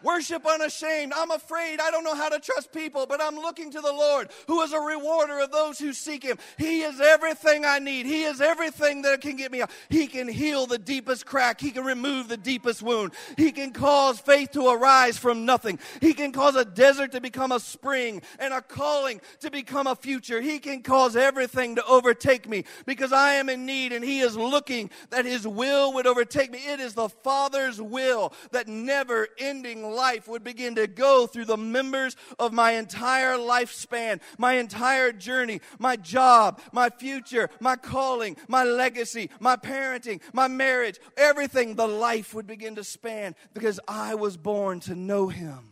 Worship 0.03 0.47
unashamed. 0.47 1.13
I'm 1.15 1.31
afraid. 1.31 1.81
I 1.81 1.91
don't 1.91 2.05
know 2.05 2.15
how 2.15 2.29
to 2.29 2.39
trust 2.39 2.73
people, 2.73 3.07
but 3.07 3.21
I'm 3.21 3.37
looking 3.37 3.71
to 3.71 3.81
the 3.81 3.93
Lord, 3.93 4.31
who 4.47 4.63
is 4.63 4.73
a 4.73 4.81
rewarder 4.81 5.39
of 5.41 5.53
those 5.53 5.79
who 5.79 5.93
seek 5.93 6.23
Him. 6.23 6.39
He 6.59 6.83
is 6.83 7.01
everything 7.01 7.65
I 7.65 7.79
need. 7.79 8.07
He 8.07 8.25
is 8.25 8.41
everything 8.41 9.03
that 9.03 9.21
can 9.21 9.37
get 9.37 9.53
me 9.53 9.63
out. 9.63 9.71
He 9.89 10.07
can 10.07 10.29
heal 10.29 10.67
the 10.67 10.79
deepest 10.79 11.27
crack. 11.27 11.61
He 11.61 11.71
can 11.71 11.85
remove 11.85 12.29
the 12.29 12.37
deepest 12.37 12.83
wound. 12.83 13.13
He 13.37 13.53
can 13.53 13.73
cause 13.73 14.19
faith 14.19 14.53
to 14.53 14.69
arise 14.69 15.17
from 15.17 15.45
nothing. 15.45 15.79
He 16.01 16.15
can 16.15 16.33
cause 16.33 16.57
a 16.57 16.65
desert 16.65 17.13
to 17.13 17.21
become 17.21 17.53
a 17.53 17.61
spring 17.61 18.23
and 18.39 18.53
a 18.53 18.63
calling 18.63 19.21
to 19.41 19.51
become 19.51 19.87
a 19.87 19.97
future. 19.97 20.41
He 20.41 20.59
can 20.59 20.83
cause 20.83 21.17
everything 21.17 21.77
to 21.77 21.85
overtake 21.87 22.49
me 22.49 22.65
because 22.87 23.13
I 23.13 23.35
am 23.35 23.49
in 23.49 23.67
need 23.67 23.93
and 23.93 24.05
He 24.05 24.21
is 24.21 24.37
looking 24.37 24.91
that 25.11 25.25
His 25.25 25.47
will 25.47 25.93
would 25.95 26.07
overtake 26.07 26.51
me. 26.51 26.59
It 26.59 26.81
is 26.81 26.95
the 26.95 27.09
Father's 27.09 27.81
will 27.81 28.33
that 28.51 28.69
never 28.69 29.29
ending 29.39 29.92
life 29.93 30.29
would 30.29 30.43
begin 30.45 30.75
to 30.77 30.87
go 30.87 31.27
through 31.27 31.45
the 31.45 31.57
members 31.57 32.17
of 32.39 32.53
my 32.53 32.73
entire 32.73 33.37
lifespan, 33.37 34.21
my 34.39 34.55
entire 34.55 35.13
journey, 35.13 35.61
my 35.79 35.97
job, 35.97 36.61
my 36.73 36.91
future, 36.91 37.51
my 37.61 37.77
calling, 37.77 38.37
my 38.49 38.65
legacy, 38.65 39.31
my 39.41 39.57
parenting, 39.57 40.21
my 40.33 40.49
marriage, 40.49 40.99
everything, 41.17 41.75
the 41.75 41.87
life 41.87 42.35
would 42.35 42.47
begin 42.47 42.75
to 42.77 42.85
span 42.85 43.35
because 43.55 43.79
I 43.87 44.15
was 44.15 44.37
born 44.37 44.81
to 44.81 44.95
know 44.95 45.29
Him 45.29 45.71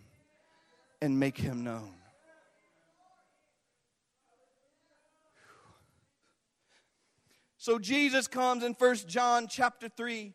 and 1.01 1.19
make 1.19 1.39
Him 1.39 1.65
known. 1.65 1.95
So 7.57 7.79
Jesus 7.79 8.27
comes 8.27 8.65
in 8.65 8.75
First 8.75 9.07
John 9.07 9.47
chapter 9.47 9.91
3 9.91 10.33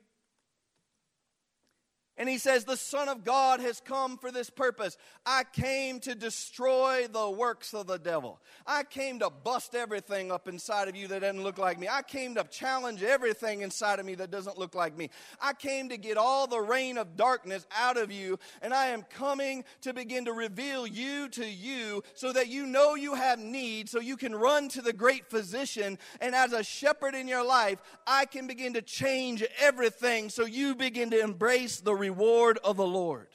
and 2.17 2.29
he 2.29 2.37
says, 2.37 2.63
The 2.63 2.77
Son 2.77 3.09
of 3.09 3.23
God 3.25 3.59
has 3.59 3.81
come 3.81 4.17
for 4.17 4.31
this 4.31 4.49
purpose. 4.49 4.97
I 5.25 5.43
came 5.43 5.99
to 6.01 6.15
destroy 6.15 7.07
the 7.11 7.29
works 7.29 7.73
of 7.73 7.87
the 7.87 7.97
devil. 7.97 8.39
I 8.65 8.83
came 8.83 9.19
to 9.19 9.29
bust 9.29 9.75
everything 9.75 10.31
up 10.31 10.47
inside 10.47 10.87
of 10.87 10.95
you 10.95 11.09
that 11.09 11.21
doesn't 11.21 11.43
look 11.43 11.57
like 11.57 11.77
me. 11.77 11.89
I 11.89 12.03
came 12.03 12.35
to 12.35 12.45
challenge 12.45 13.03
everything 13.03 13.61
inside 13.61 13.99
of 13.99 14.05
me 14.05 14.15
that 14.15 14.31
doesn't 14.31 14.57
look 14.57 14.75
like 14.75 14.97
me. 14.97 15.09
I 15.41 15.53
came 15.53 15.89
to 15.89 15.97
get 15.97 16.15
all 16.15 16.47
the 16.47 16.61
reign 16.61 16.97
of 16.97 17.17
darkness 17.17 17.67
out 17.77 17.97
of 17.97 18.11
you. 18.11 18.39
And 18.61 18.73
I 18.73 18.87
am 18.87 19.03
coming 19.03 19.65
to 19.81 19.93
begin 19.93 20.25
to 20.25 20.33
reveal 20.33 20.87
you 20.87 21.27
to 21.29 21.45
you 21.45 22.01
so 22.13 22.31
that 22.31 22.47
you 22.47 22.65
know 22.65 22.95
you 22.95 23.15
have 23.15 23.39
need, 23.39 23.89
so 23.89 23.99
you 23.99 24.15
can 24.15 24.33
run 24.33 24.69
to 24.69 24.81
the 24.81 24.93
great 24.93 25.29
physician. 25.29 25.97
And 26.21 26.33
as 26.33 26.53
a 26.53 26.63
shepherd 26.63 27.13
in 27.13 27.27
your 27.27 27.45
life, 27.45 27.79
I 28.07 28.23
can 28.23 28.47
begin 28.47 28.73
to 28.75 28.81
change 28.81 29.43
everything 29.59 30.29
so 30.29 30.45
you 30.45 30.75
begin 30.75 31.09
to 31.09 31.19
embrace 31.19 31.81
the 31.81 31.93
reward 32.09 32.59
of 32.63 32.77
the 32.77 32.87
Lord. 32.87 33.27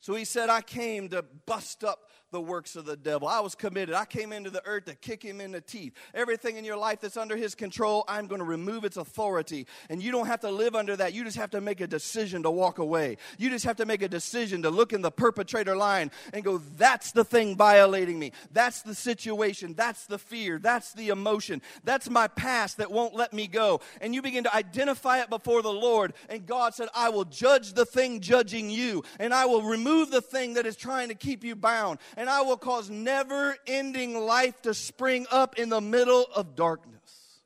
So 0.00 0.14
he 0.14 0.24
said, 0.24 0.48
I 0.48 0.60
came 0.62 1.08
to 1.10 1.24
bust 1.46 1.84
up 1.84 2.07
the 2.30 2.40
works 2.40 2.76
of 2.76 2.84
the 2.84 2.96
devil. 2.96 3.26
I 3.26 3.40
was 3.40 3.54
committed. 3.54 3.94
I 3.94 4.04
came 4.04 4.32
into 4.32 4.50
the 4.50 4.64
earth 4.66 4.84
to 4.86 4.94
kick 4.94 5.22
him 5.22 5.40
in 5.40 5.52
the 5.52 5.60
teeth. 5.60 5.94
Everything 6.14 6.56
in 6.56 6.64
your 6.64 6.76
life 6.76 7.00
that's 7.00 7.16
under 7.16 7.36
his 7.36 7.54
control, 7.54 8.04
I'm 8.06 8.26
going 8.26 8.40
to 8.40 8.44
remove 8.44 8.84
its 8.84 8.96
authority. 8.96 9.66
And 9.88 10.02
you 10.02 10.12
don't 10.12 10.26
have 10.26 10.40
to 10.40 10.50
live 10.50 10.74
under 10.74 10.96
that. 10.96 11.14
You 11.14 11.24
just 11.24 11.36
have 11.36 11.50
to 11.50 11.60
make 11.60 11.80
a 11.80 11.86
decision 11.86 12.42
to 12.42 12.50
walk 12.50 12.78
away. 12.78 13.16
You 13.38 13.50
just 13.50 13.64
have 13.64 13.76
to 13.76 13.86
make 13.86 14.02
a 14.02 14.08
decision 14.08 14.62
to 14.62 14.70
look 14.70 14.92
in 14.92 15.00
the 15.00 15.10
perpetrator 15.10 15.76
line 15.76 16.10
and 16.32 16.44
go, 16.44 16.58
that's 16.58 17.12
the 17.12 17.24
thing 17.24 17.56
violating 17.56 18.18
me. 18.18 18.32
That's 18.52 18.82
the 18.82 18.94
situation. 18.94 19.74
That's 19.74 20.06
the 20.06 20.18
fear. 20.18 20.58
That's 20.58 20.92
the 20.92 21.08
emotion. 21.08 21.62
That's 21.84 22.10
my 22.10 22.28
past 22.28 22.78
that 22.78 22.90
won't 22.90 23.14
let 23.14 23.32
me 23.32 23.46
go. 23.46 23.80
And 24.00 24.14
you 24.14 24.22
begin 24.22 24.44
to 24.44 24.54
identify 24.54 25.20
it 25.20 25.30
before 25.30 25.62
the 25.62 25.72
Lord. 25.72 26.12
And 26.28 26.46
God 26.46 26.74
said, 26.74 26.88
I 26.94 27.08
will 27.08 27.24
judge 27.24 27.72
the 27.72 27.86
thing 27.86 28.20
judging 28.20 28.70
you. 28.70 29.02
And 29.18 29.32
I 29.32 29.46
will 29.46 29.62
remove 29.62 30.10
the 30.10 30.20
thing 30.20 30.54
that 30.54 30.66
is 30.66 30.76
trying 30.76 31.08
to 31.08 31.14
keep 31.14 31.42
you 31.42 31.56
bound 31.56 31.98
and 32.18 32.28
I 32.28 32.42
will 32.42 32.56
cause 32.56 32.90
never 32.90 33.56
ending 33.68 34.18
life 34.18 34.60
to 34.62 34.74
spring 34.74 35.28
up 35.30 35.56
in 35.56 35.68
the 35.68 35.80
middle 35.80 36.26
of 36.34 36.56
darkness. 36.56 37.38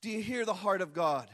Do 0.00 0.08
you 0.08 0.22
hear 0.22 0.46
the 0.46 0.54
heart 0.54 0.80
of 0.80 0.94
God? 0.94 1.28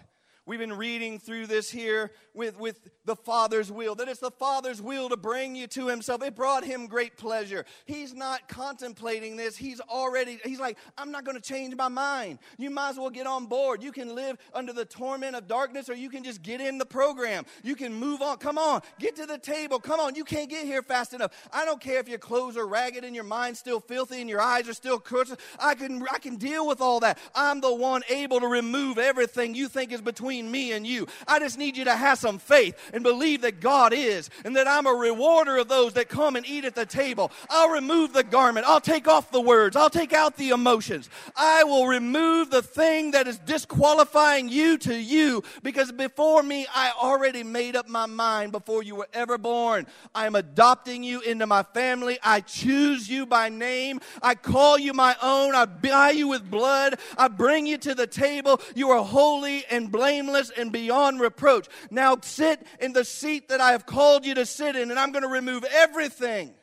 We've 0.49 0.61
been 0.61 0.75
reading 0.75 1.19
through 1.19 1.49
this 1.49 1.69
here 1.69 2.13
with, 2.33 2.57
with 2.57 2.89
the 3.05 3.17
Father's 3.17 3.73
will, 3.73 3.97
that 3.97 4.07
it's 4.07 4.21
the 4.21 4.31
Father's 4.31 4.81
will 4.81 5.09
to 5.09 5.17
bring 5.17 5.57
you 5.57 5.67
to 5.69 5.89
Himself. 5.89 6.23
It 6.23 6.37
brought 6.37 6.65
Him 6.65 6.87
great 6.87 7.17
pleasure. 7.17 7.65
He's 7.85 8.15
not 8.15 8.47
contemplating 8.47 9.37
this. 9.37 9.57
He's 9.57 9.81
already, 9.81 10.39
He's 10.45 10.61
like, 10.61 10.79
I'm 10.97 11.11
not 11.11 11.25
going 11.25 11.37
to 11.37 11.43
change 11.43 11.75
my 11.75 11.89
mind. 11.89 12.39
You 12.59 12.71
might 12.71 12.91
as 12.91 12.97
well 12.97 13.11
get 13.11 13.27
on 13.27 13.47
board. 13.47 13.83
You 13.83 13.91
can 13.91 14.15
live 14.15 14.39
under 14.55 14.73
the 14.73 14.85
torment 14.85 15.35
of 15.35 15.49
darkness, 15.49 15.89
or 15.89 15.95
you 15.95 16.09
can 16.09 16.23
just 16.23 16.43
get 16.43 16.61
in 16.61 16.79
the 16.79 16.87
program. 16.87 17.45
You 17.65 17.75
can 17.75 17.93
move 17.93 18.23
on. 18.23 18.37
Come 18.37 18.57
on, 18.57 18.83
get 19.01 19.17
to 19.17 19.27
the 19.27 19.39
table. 19.39 19.81
Come 19.81 19.99
on, 19.99 20.15
you 20.15 20.25
can't 20.25 20.49
get 20.49 20.65
here 20.65 20.83
fast 20.83 21.13
enough. 21.13 21.33
I 21.53 21.65
don't 21.65 21.81
care 21.81 21.99
if 21.99 22.09
your 22.09 22.21
clothes 22.21 22.57
are 22.57 22.69
ragged 22.69 23.03
and 23.03 23.17
your 23.17 23.25
mind's 23.25 23.59
still 23.59 23.81
filthy 23.81 24.21
and 24.21 24.31
your 24.31 24.41
eyes 24.41 24.69
are 24.69 24.75
still 24.75 25.01
crooked. 25.01 25.41
I 25.59 25.75
can, 25.75 26.07
I 26.09 26.19
can 26.19 26.37
deal 26.37 26.69
with 26.69 26.81
all 26.81 27.01
that. 27.01 27.19
I'm 27.35 27.61
the 27.61 27.75
one 27.75 28.03
able 28.09 28.39
to 28.39 28.47
remove 28.47 28.99
everything 28.99 29.57
you 29.57 29.67
think 29.67 29.91
is 29.91 30.01
between 30.01 30.36
between 30.37 30.51
me 30.51 30.73
and 30.73 30.87
you. 30.87 31.07
I 31.27 31.39
just 31.39 31.59
need 31.59 31.77
you 31.77 31.85
to 31.85 31.97
have 31.97 32.19
some 32.19 32.39
faith 32.39 32.77
and 32.93 33.03
believe 33.03 33.43
that 33.43 33.61
God 33.61 33.93
is 33.93 34.29
and 34.45 34.57
that 34.57 34.69
I'm 34.69 34.87
a 34.87 34.93
rewarder 34.93 35.57
of 35.57 35.69
those 35.69 35.95
that 35.95 36.09
come 36.09 36.37
and 36.37 36.47
eat 36.47 36.65
at 36.65 36.75
the 36.75 36.87
table. 36.87 37.33
I'll 37.49 37.71
remove 37.71 38.13
the 38.13 38.23
garment. 38.23 38.67
I'll 38.67 38.81
take 38.81 39.09
off 39.09 39.31
the 39.31 39.41
words. 39.41 39.77
I'll 39.77 39.91
take 39.91 40.13
out 40.13 40.37
the 40.37 40.51
emotions. 40.51 41.09
I 41.37 41.65
will 41.65 41.87
remove 41.87 42.51
the 42.51 42.63
thing 42.63 43.13
that 43.13 43.27
is 43.27 43.39
disqualifying 43.39 44.49
you 44.49 44.77
to 44.79 44.95
you 44.95 45.43
because 45.63 45.91
before 45.93 46.43
me, 46.43 46.67
I 46.75 46.93
already 47.01 47.43
made 47.43 47.77
up 47.77 47.89
my 47.89 48.07
mind 48.07 48.53
before 48.53 48.83
you 48.83 48.95
were 48.97 49.09
ever 49.15 49.39
born. 49.39 49.87
I 50.15 50.27
am 50.27 50.35
adopting 50.35 51.03
you 51.03 51.21
into 51.21 51.47
my 51.47 51.63
family. 51.63 52.19
I 52.23 52.41
choose 52.41 53.09
you 53.09 53.27
by 53.27 53.49
name. 53.49 54.01
I 54.23 54.35
call 54.35 54.79
you 54.79 54.93
my 54.93 55.17
own. 55.23 55.55
I 55.55 55.65
buy 55.65 56.11
you 56.11 56.29
with 56.29 56.51
blood. 56.51 56.99
I 57.17 57.29
bring 57.29 57.67
you 57.67 57.79
to 57.79 57.95
the 57.95 58.07
table. 58.07 58.61
You 58.75 58.91
are 58.91 59.03
holy 59.03 59.65
and 59.71 59.91
blameless 59.91 60.26
blameless 60.27 60.51
and 60.51 60.73
beyond 60.73 61.21
reproach. 61.21 61.69
Now 61.91 62.17
sit 62.21 62.65
in 62.81 62.93
the 62.93 63.05
seat 63.05 63.49
that 63.49 63.61
I 63.61 63.73
have 63.73 63.87
called 63.87 64.25
you 64.25 64.35
to 64.35 64.47
sit 64.47 64.77
in, 64.77 64.91
and 64.91 64.99
I'm 64.99 65.13
going 65.13 65.23
to 65.23 65.29
remove 65.29 65.65
everything 65.65 66.55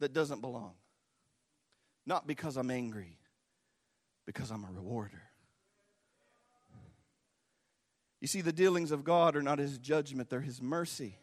that 0.00 0.12
doesn't 0.12 0.40
belong. 0.40 0.74
Not 2.06 2.26
because 2.26 2.56
I'm 2.56 2.70
angry, 2.70 3.18
because 4.26 4.50
I'm 4.50 4.64
a 4.64 4.72
rewarder. 4.72 5.22
You 8.20 8.28
see, 8.28 8.40
the 8.40 8.52
dealings 8.52 8.92
of 8.92 9.04
God 9.04 9.36
are 9.36 9.42
not 9.42 9.58
His 9.58 9.78
judgment, 9.78 10.30
they're 10.30 10.40
His 10.40 10.60
mercy. 10.60 11.16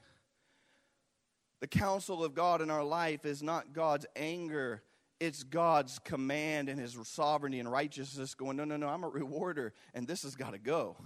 The 1.61 1.67
counsel 1.67 2.23
of 2.23 2.33
God 2.33 2.61
in 2.61 2.69
our 2.69 2.85
life 2.85 3.25
is 3.25 3.43
not 3.43 3.73
God's 3.73 4.05
anger 4.15 4.81
it's 5.19 5.43
God's 5.43 5.99
command 5.99 6.69
and 6.69 6.79
his 6.79 6.97
sovereignty 7.03 7.59
and 7.59 7.71
righteousness 7.71 8.35
going, 8.35 8.57
no, 8.57 8.65
no, 8.65 8.77
no, 8.77 8.87
I'm 8.87 9.03
a 9.03 9.09
rewarder, 9.09 9.73
and 9.93 10.07
this 10.07 10.23
has 10.23 10.35
got 10.35 10.53
to 10.53 10.59
go. 10.59 10.97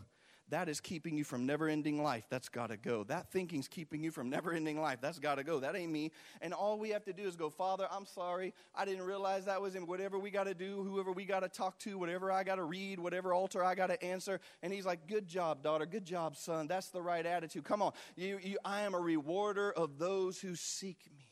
That 0.50 0.70
is 0.70 0.80
keeping 0.82 1.18
you 1.18 1.24
from 1.24 1.48
never 1.48 1.68
ending 1.68 2.04
life. 2.04 2.26
That's 2.30 2.48
got 2.48 2.70
to 2.70 2.78
go. 2.78 3.04
That 3.06 3.32
thinking's 3.32 3.68
keeping 3.68 4.04
you 4.04 4.12
from 4.12 4.30
never 4.30 4.54
ending 4.54 4.80
life. 4.80 5.00
That's 5.02 5.18
got 5.18 5.36
to 5.36 5.44
go. 5.44 5.60
That 5.60 5.76
ain't 5.76 5.92
me. 5.92 6.12
And 6.42 6.54
all 6.54 6.78
we 6.78 6.90
have 6.90 7.04
to 7.06 7.14
do 7.14 7.24
is 7.24 7.36
go, 7.36 7.50
Father, 7.50 7.88
I'm 7.90 8.06
sorry. 8.06 8.54
I 8.76 8.86
didn't 8.86 9.06
realize 9.06 9.46
that 9.46 9.62
was 9.62 9.74
him. 9.74 9.88
Whatever 9.88 10.20
we 10.20 10.30
got 10.30 10.44
to 10.44 10.54
do, 10.54 10.84
whoever 10.84 11.12
we 11.12 11.26
got 11.26 11.40
to 11.40 11.50
talk 11.50 11.80
to, 11.80 11.98
whatever 11.98 12.32
I 12.32 12.44
got 12.44 12.56
to 12.56 12.66
read, 12.66 13.00
whatever 13.00 13.34
altar 13.34 13.64
I 13.64 13.74
got 13.74 13.88
to 13.88 14.04
answer. 14.04 14.40
And 14.62 14.72
he's 14.72 14.86
like, 14.86 15.08
Good 15.08 15.28
job, 15.28 15.64
daughter. 15.64 15.88
Good 15.88 16.06
job, 16.06 16.36
son. 16.36 16.68
That's 16.68 16.90
the 16.90 17.02
right 17.02 17.26
attitude. 17.26 17.64
Come 17.64 17.82
on. 17.82 17.94
You, 18.16 18.38
you, 18.44 18.60
I 18.64 18.82
am 18.82 18.94
a 18.94 19.00
rewarder 19.00 19.72
of 19.72 19.98
those 19.98 20.40
who 20.40 20.56
seek 20.56 21.00
me. 21.18 21.23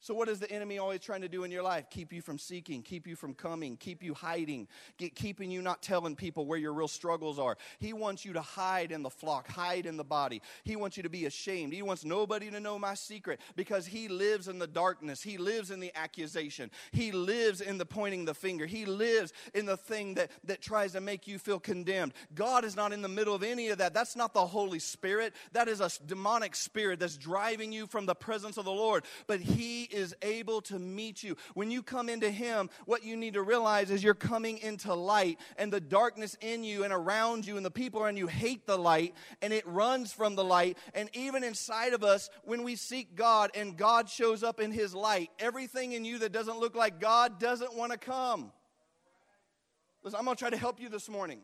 So, 0.00 0.14
what 0.14 0.28
is 0.28 0.38
the 0.38 0.50
enemy 0.50 0.78
always 0.78 1.00
trying 1.00 1.22
to 1.22 1.28
do 1.28 1.42
in 1.42 1.50
your 1.50 1.64
life? 1.64 1.90
Keep 1.90 2.12
you 2.12 2.22
from 2.22 2.38
seeking, 2.38 2.82
keep 2.82 3.04
you 3.04 3.16
from 3.16 3.34
coming, 3.34 3.76
keep 3.76 4.00
you 4.00 4.14
hiding, 4.14 4.68
get, 4.96 5.16
keeping 5.16 5.50
you 5.50 5.60
not 5.60 5.82
telling 5.82 6.14
people 6.14 6.46
where 6.46 6.58
your 6.58 6.72
real 6.72 6.86
struggles 6.86 7.36
are. 7.36 7.56
He 7.80 7.92
wants 7.92 8.24
you 8.24 8.32
to 8.34 8.40
hide 8.40 8.92
in 8.92 9.02
the 9.02 9.10
flock, 9.10 9.48
hide 9.48 9.86
in 9.86 9.96
the 9.96 10.04
body. 10.04 10.40
He 10.62 10.76
wants 10.76 10.96
you 10.96 11.02
to 11.02 11.08
be 11.08 11.26
ashamed. 11.26 11.72
He 11.72 11.82
wants 11.82 12.04
nobody 12.04 12.48
to 12.48 12.60
know 12.60 12.78
my 12.78 12.94
secret 12.94 13.40
because 13.56 13.86
he 13.86 14.06
lives 14.06 14.46
in 14.46 14.60
the 14.60 14.68
darkness. 14.68 15.20
He 15.20 15.36
lives 15.36 15.72
in 15.72 15.80
the 15.80 15.90
accusation. 15.96 16.70
He 16.92 17.10
lives 17.10 17.60
in 17.60 17.76
the 17.76 17.86
pointing 17.86 18.24
the 18.24 18.34
finger. 18.34 18.66
He 18.66 18.86
lives 18.86 19.32
in 19.52 19.66
the 19.66 19.76
thing 19.76 20.14
that, 20.14 20.30
that 20.44 20.62
tries 20.62 20.92
to 20.92 21.00
make 21.00 21.26
you 21.26 21.40
feel 21.40 21.58
condemned. 21.58 22.14
God 22.36 22.64
is 22.64 22.76
not 22.76 22.92
in 22.92 23.02
the 23.02 23.08
middle 23.08 23.34
of 23.34 23.42
any 23.42 23.70
of 23.70 23.78
that. 23.78 23.94
That's 23.94 24.14
not 24.14 24.32
the 24.32 24.46
Holy 24.46 24.78
Spirit. 24.78 25.34
That 25.52 25.66
is 25.66 25.80
a 25.80 25.90
demonic 26.06 26.54
spirit 26.54 27.00
that's 27.00 27.16
driving 27.16 27.72
you 27.72 27.88
from 27.88 28.06
the 28.06 28.14
presence 28.14 28.58
of 28.58 28.64
the 28.64 28.70
Lord. 28.70 29.02
But 29.26 29.40
He 29.40 29.87
is 29.90 30.14
able 30.22 30.60
to 30.62 30.78
meet 30.78 31.22
you. 31.22 31.36
When 31.54 31.70
you 31.70 31.82
come 31.82 32.08
into 32.08 32.30
Him, 32.30 32.70
what 32.86 33.04
you 33.04 33.16
need 33.16 33.34
to 33.34 33.42
realize 33.42 33.90
is 33.90 34.02
you're 34.02 34.14
coming 34.14 34.58
into 34.58 34.94
light, 34.94 35.38
and 35.56 35.72
the 35.72 35.80
darkness 35.80 36.36
in 36.40 36.64
you 36.64 36.84
and 36.84 36.92
around 36.92 37.46
you 37.46 37.56
and 37.56 37.64
the 37.64 37.70
people 37.70 38.02
around 38.02 38.16
you 38.16 38.26
hate 38.26 38.66
the 38.66 38.78
light, 38.78 39.14
and 39.42 39.52
it 39.52 39.66
runs 39.66 40.12
from 40.12 40.34
the 40.34 40.44
light. 40.44 40.78
And 40.94 41.08
even 41.14 41.44
inside 41.44 41.92
of 41.92 42.04
us, 42.04 42.30
when 42.44 42.62
we 42.62 42.76
seek 42.76 43.14
God 43.14 43.50
and 43.54 43.76
God 43.76 44.08
shows 44.08 44.42
up 44.42 44.60
in 44.60 44.72
His 44.72 44.94
light, 44.94 45.30
everything 45.38 45.92
in 45.92 46.04
you 46.04 46.18
that 46.18 46.32
doesn't 46.32 46.58
look 46.58 46.74
like 46.74 47.00
God 47.00 47.38
doesn't 47.38 47.74
want 47.74 47.92
to 47.92 47.98
come. 47.98 48.52
Listen, 50.02 50.18
I'm 50.18 50.24
going 50.24 50.36
to 50.36 50.40
try 50.40 50.50
to 50.50 50.56
help 50.56 50.80
you 50.80 50.88
this 50.88 51.08
morning. 51.08 51.40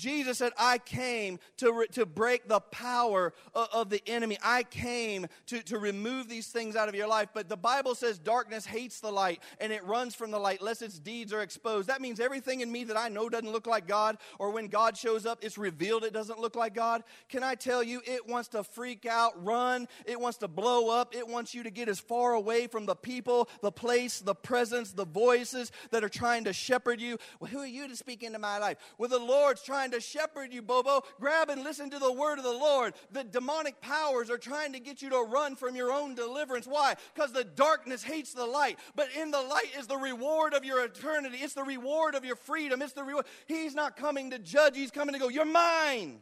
Jesus 0.00 0.38
said, 0.38 0.52
I 0.58 0.78
came 0.78 1.38
to, 1.58 1.72
re- 1.72 1.86
to 1.92 2.06
break 2.06 2.48
the 2.48 2.60
power 2.60 3.34
of, 3.54 3.68
of, 3.72 3.90
the 3.90 4.02
enemy. 4.06 4.38
I 4.42 4.62
came 4.62 5.26
to, 5.46 5.62
to 5.64 5.78
remove 5.78 6.28
these 6.28 6.46
things 6.46 6.74
out 6.74 6.88
of 6.88 6.94
your 6.94 7.06
life. 7.06 7.28
But 7.34 7.50
the 7.50 7.56
Bible 7.56 7.94
says 7.94 8.18
darkness 8.18 8.64
hates 8.64 9.00
the 9.00 9.12
light 9.12 9.42
and 9.60 9.72
it 9.72 9.84
runs 9.84 10.14
from 10.14 10.30
the 10.30 10.38
light 10.38 10.62
lest 10.62 10.80
its 10.80 10.98
deeds 10.98 11.34
are 11.34 11.42
exposed. 11.42 11.88
That 11.88 12.00
means 12.00 12.18
everything 12.18 12.60
in 12.60 12.72
me 12.72 12.84
that 12.84 12.96
I 12.96 13.08
know 13.10 13.28
doesn't 13.28 13.52
look 13.52 13.66
like 13.66 13.86
God, 13.86 14.16
or 14.38 14.50
when 14.50 14.68
God 14.68 14.96
shows 14.96 15.26
up, 15.26 15.40
it's 15.42 15.58
revealed 15.58 16.04
it 16.04 16.14
doesn't 16.14 16.40
look 16.40 16.56
like 16.56 16.74
God. 16.74 17.04
Can 17.28 17.42
I 17.42 17.54
tell 17.54 17.82
you, 17.82 18.00
it 18.06 18.26
wants 18.26 18.48
to 18.50 18.64
freak 18.64 19.04
out, 19.04 19.44
run, 19.44 19.86
it 20.06 20.18
wants 20.18 20.38
to 20.38 20.48
blow 20.48 20.88
up, 20.88 21.14
it 21.14 21.28
wants 21.28 21.54
you 21.54 21.62
to 21.62 21.70
get 21.70 21.88
as 21.88 22.00
far 22.00 22.32
away 22.32 22.66
from 22.66 22.86
the 22.86 22.96
people, 22.96 23.48
the 23.60 23.72
place, 23.72 24.20
the 24.20 24.34
presence, 24.34 24.92
the 24.92 25.04
voices 25.04 25.72
that 25.90 26.02
are 26.02 26.08
trying 26.08 26.44
to 26.44 26.52
shepherd 26.52 27.00
you. 27.00 27.18
Well, 27.38 27.50
who 27.50 27.58
are 27.58 27.66
you 27.66 27.86
to 27.86 27.96
speak 27.96 28.22
into 28.22 28.38
my 28.38 28.58
life? 28.58 28.78
Well, 28.96 29.08
the 29.10 29.18
Lord's 29.18 29.62
trying 29.62 29.89
trying 29.90 30.00
to 30.00 30.06
shepherd 30.06 30.52
you, 30.52 30.62
Bobo. 30.62 31.02
Grab 31.18 31.50
and 31.50 31.62
listen 31.62 31.90
to 31.90 31.98
the 31.98 32.12
word 32.12 32.38
of 32.38 32.44
the 32.44 32.50
Lord. 32.50 32.94
The 33.12 33.24
demonic 33.24 33.80
powers 33.80 34.30
are 34.30 34.38
trying 34.38 34.72
to 34.72 34.80
get 34.80 35.02
you 35.02 35.10
to 35.10 35.22
run 35.22 35.56
from 35.56 35.74
your 35.76 35.92
own 35.92 36.14
deliverance. 36.14 36.66
Why? 36.66 36.94
Because 37.14 37.32
the 37.32 37.44
darkness 37.44 38.02
hates 38.02 38.32
the 38.32 38.46
light. 38.46 38.78
But 38.94 39.08
in 39.18 39.30
the 39.30 39.40
light 39.40 39.70
is 39.78 39.86
the 39.86 39.96
reward 39.96 40.54
of 40.54 40.64
your 40.64 40.84
eternity. 40.84 41.38
It's 41.40 41.54
the 41.54 41.64
reward 41.64 42.14
of 42.14 42.24
your 42.24 42.36
freedom. 42.36 42.82
It's 42.82 42.92
the 42.92 43.04
reward. 43.04 43.26
He's 43.46 43.74
not 43.74 43.96
coming 43.96 44.30
to 44.30 44.38
judge, 44.38 44.76
he's 44.76 44.90
coming 44.90 45.14
to 45.14 45.18
go, 45.20 45.28
You're 45.28 45.44
mine. 45.44 46.20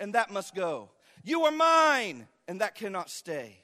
And 0.00 0.14
that 0.14 0.30
must 0.30 0.54
go. 0.54 0.90
You 1.22 1.42
are 1.44 1.52
mine. 1.52 2.26
And 2.46 2.60
that 2.60 2.74
cannot 2.74 3.08
stay 3.08 3.63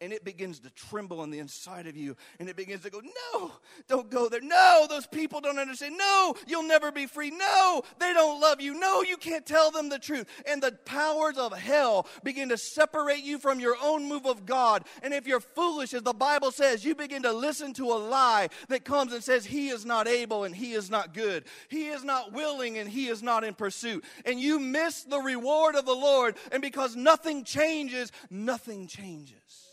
and 0.00 0.12
it 0.12 0.24
begins 0.24 0.60
to 0.60 0.70
tremble 0.70 1.20
on 1.20 1.30
the 1.30 1.38
inside 1.38 1.86
of 1.86 1.96
you 1.96 2.16
and 2.38 2.48
it 2.48 2.56
begins 2.56 2.82
to 2.82 2.90
go 2.90 3.00
no 3.00 3.52
don't 3.88 4.10
go 4.10 4.28
there. 4.28 4.40
No 4.40 4.86
those 4.88 5.06
people 5.06 5.40
don't 5.40 5.58
understand. 5.58 5.96
No 5.96 6.34
you'll 6.46 6.62
never 6.62 6.92
be 6.92 7.06
free. 7.06 7.30
No 7.30 7.82
they 7.98 8.12
don't 8.12 8.40
love 8.40 8.60
you. 8.60 8.78
No 8.78 9.02
you 9.02 9.16
can't 9.16 9.46
tell 9.46 9.70
them 9.70 9.88
the 9.88 9.98
truth. 9.98 10.26
And 10.46 10.62
the 10.62 10.72
powers 10.84 11.36
of 11.38 11.56
hell 11.56 12.06
begin 12.22 12.48
to 12.50 12.58
separate 12.58 13.22
you 13.22 13.38
from 13.38 13.60
your 13.60 13.76
own 13.82 14.08
move 14.08 14.26
of 14.26 14.46
god. 14.46 14.84
And 15.02 15.12
if 15.12 15.26
you're 15.26 15.40
foolish 15.40 15.94
as 15.94 16.02
the 16.02 16.12
bible 16.12 16.50
says 16.50 16.84
you 16.84 16.94
begin 16.94 17.22
to 17.22 17.32
listen 17.32 17.72
to 17.74 17.84
a 17.86 17.98
lie 17.98 18.48
that 18.68 18.84
comes 18.84 19.12
and 19.12 19.22
says 19.22 19.44
he 19.44 19.68
is 19.68 19.84
not 19.84 20.08
able 20.08 20.44
and 20.44 20.54
he 20.54 20.72
is 20.72 20.90
not 20.90 21.14
good. 21.14 21.44
He 21.68 21.88
is 21.88 22.04
not 22.04 22.32
willing 22.32 22.78
and 22.78 22.88
he 22.88 23.08
is 23.08 23.22
not 23.22 23.44
in 23.44 23.54
pursuit. 23.54 24.04
And 24.24 24.40
you 24.40 24.58
miss 24.58 25.02
the 25.02 25.20
reward 25.20 25.74
of 25.74 25.86
the 25.86 25.94
lord 25.94 26.36
and 26.52 26.62
because 26.62 26.96
nothing 26.96 27.44
changes 27.44 28.12
nothing 28.30 28.86
changes 28.86 29.69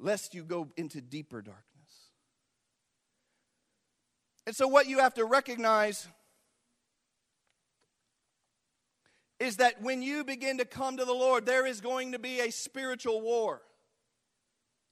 lest 0.00 0.34
you 0.34 0.42
go 0.42 0.68
into 0.76 1.00
deeper 1.00 1.42
darkness. 1.42 1.64
And 4.46 4.56
so, 4.56 4.66
what 4.66 4.86
you 4.86 4.98
have 4.98 5.14
to 5.14 5.24
recognize 5.24 6.08
is 9.38 9.56
that 9.56 9.80
when 9.82 10.02
you 10.02 10.24
begin 10.24 10.58
to 10.58 10.64
come 10.64 10.96
to 10.96 11.04
the 11.04 11.12
Lord, 11.12 11.46
there 11.46 11.66
is 11.66 11.80
going 11.80 12.12
to 12.12 12.18
be 12.18 12.40
a 12.40 12.50
spiritual 12.50 13.20
war. 13.20 13.62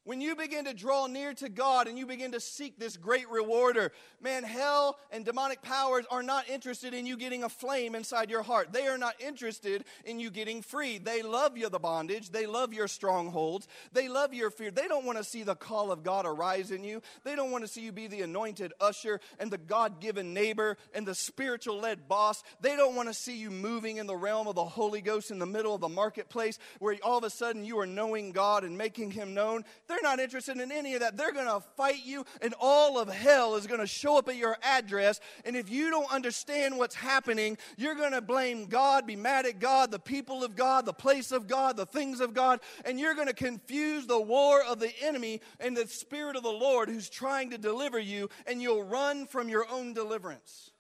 When 0.08 0.22
you 0.22 0.34
begin 0.34 0.64
to 0.64 0.72
draw 0.72 1.06
near 1.06 1.34
to 1.34 1.50
God 1.50 1.86
and 1.86 1.98
you 1.98 2.06
begin 2.06 2.32
to 2.32 2.40
seek 2.40 2.78
this 2.78 2.96
great 2.96 3.28
rewarder, 3.28 3.92
man, 4.22 4.42
hell 4.42 4.98
and 5.10 5.22
demonic 5.22 5.60
powers 5.60 6.06
are 6.10 6.22
not 6.22 6.48
interested 6.48 6.94
in 6.94 7.04
you 7.04 7.14
getting 7.18 7.44
a 7.44 7.50
flame 7.50 7.94
inside 7.94 8.30
your 8.30 8.42
heart. 8.42 8.72
They 8.72 8.86
are 8.86 8.96
not 8.96 9.20
interested 9.20 9.84
in 10.06 10.18
you 10.18 10.30
getting 10.30 10.62
free. 10.62 10.96
They 10.96 11.20
love 11.20 11.58
you, 11.58 11.68
the 11.68 11.78
bondage. 11.78 12.30
They 12.30 12.46
love 12.46 12.72
your 12.72 12.88
strongholds. 12.88 13.68
They 13.92 14.08
love 14.08 14.32
your 14.32 14.48
fear. 14.50 14.70
They 14.70 14.88
don't 14.88 15.04
want 15.04 15.18
to 15.18 15.24
see 15.24 15.42
the 15.42 15.54
call 15.54 15.92
of 15.92 16.02
God 16.02 16.24
arise 16.24 16.70
in 16.70 16.84
you. 16.84 17.02
They 17.24 17.36
don't 17.36 17.50
want 17.50 17.64
to 17.64 17.68
see 17.68 17.82
you 17.82 17.92
be 17.92 18.06
the 18.06 18.22
anointed 18.22 18.72
usher 18.80 19.20
and 19.38 19.50
the 19.50 19.58
God 19.58 20.00
given 20.00 20.32
neighbor 20.32 20.78
and 20.94 21.06
the 21.06 21.14
spiritual 21.14 21.80
led 21.80 22.08
boss. 22.08 22.42
They 22.62 22.76
don't 22.76 22.96
want 22.96 23.10
to 23.10 23.14
see 23.14 23.36
you 23.36 23.50
moving 23.50 23.98
in 23.98 24.06
the 24.06 24.16
realm 24.16 24.48
of 24.48 24.54
the 24.54 24.64
Holy 24.64 25.02
Ghost 25.02 25.30
in 25.30 25.38
the 25.38 25.44
middle 25.44 25.74
of 25.74 25.82
the 25.82 25.88
marketplace 25.90 26.58
where 26.78 26.96
all 27.02 27.18
of 27.18 27.24
a 27.24 27.30
sudden 27.30 27.62
you 27.62 27.78
are 27.78 27.86
knowing 27.86 28.32
God 28.32 28.64
and 28.64 28.78
making 28.78 29.10
Him 29.10 29.34
known. 29.34 29.66
They're 29.86 29.97
they're 29.98 30.10
not 30.10 30.20
interested 30.20 30.58
in 30.58 30.70
any 30.70 30.94
of 30.94 31.00
that. 31.00 31.16
They're 31.16 31.32
going 31.32 31.46
to 31.46 31.60
fight 31.76 32.04
you, 32.04 32.24
and 32.42 32.54
all 32.60 32.98
of 32.98 33.08
hell 33.08 33.56
is 33.56 33.66
going 33.66 33.80
to 33.80 33.86
show 33.86 34.18
up 34.18 34.28
at 34.28 34.36
your 34.36 34.56
address. 34.62 35.20
And 35.44 35.56
if 35.56 35.70
you 35.70 35.90
don't 35.90 36.12
understand 36.12 36.78
what's 36.78 36.94
happening, 36.94 37.58
you're 37.76 37.94
going 37.94 38.12
to 38.12 38.20
blame 38.20 38.66
God, 38.66 39.06
be 39.06 39.16
mad 39.16 39.46
at 39.46 39.58
God, 39.58 39.90
the 39.90 39.98
people 39.98 40.44
of 40.44 40.56
God, 40.56 40.86
the 40.86 40.92
place 40.92 41.32
of 41.32 41.46
God, 41.46 41.76
the 41.76 41.86
things 41.86 42.20
of 42.20 42.34
God, 42.34 42.60
and 42.84 42.98
you're 42.98 43.14
going 43.14 43.26
to 43.28 43.32
confuse 43.32 44.06
the 44.06 44.20
war 44.20 44.62
of 44.62 44.78
the 44.78 44.92
enemy 45.02 45.40
and 45.60 45.76
the 45.76 45.86
Spirit 45.86 46.36
of 46.36 46.42
the 46.42 46.48
Lord 46.48 46.88
who's 46.88 47.08
trying 47.08 47.50
to 47.50 47.58
deliver 47.58 47.98
you, 47.98 48.28
and 48.46 48.62
you'll 48.62 48.82
run 48.82 49.26
from 49.26 49.48
your 49.48 49.68
own 49.70 49.94
deliverance. 49.94 50.70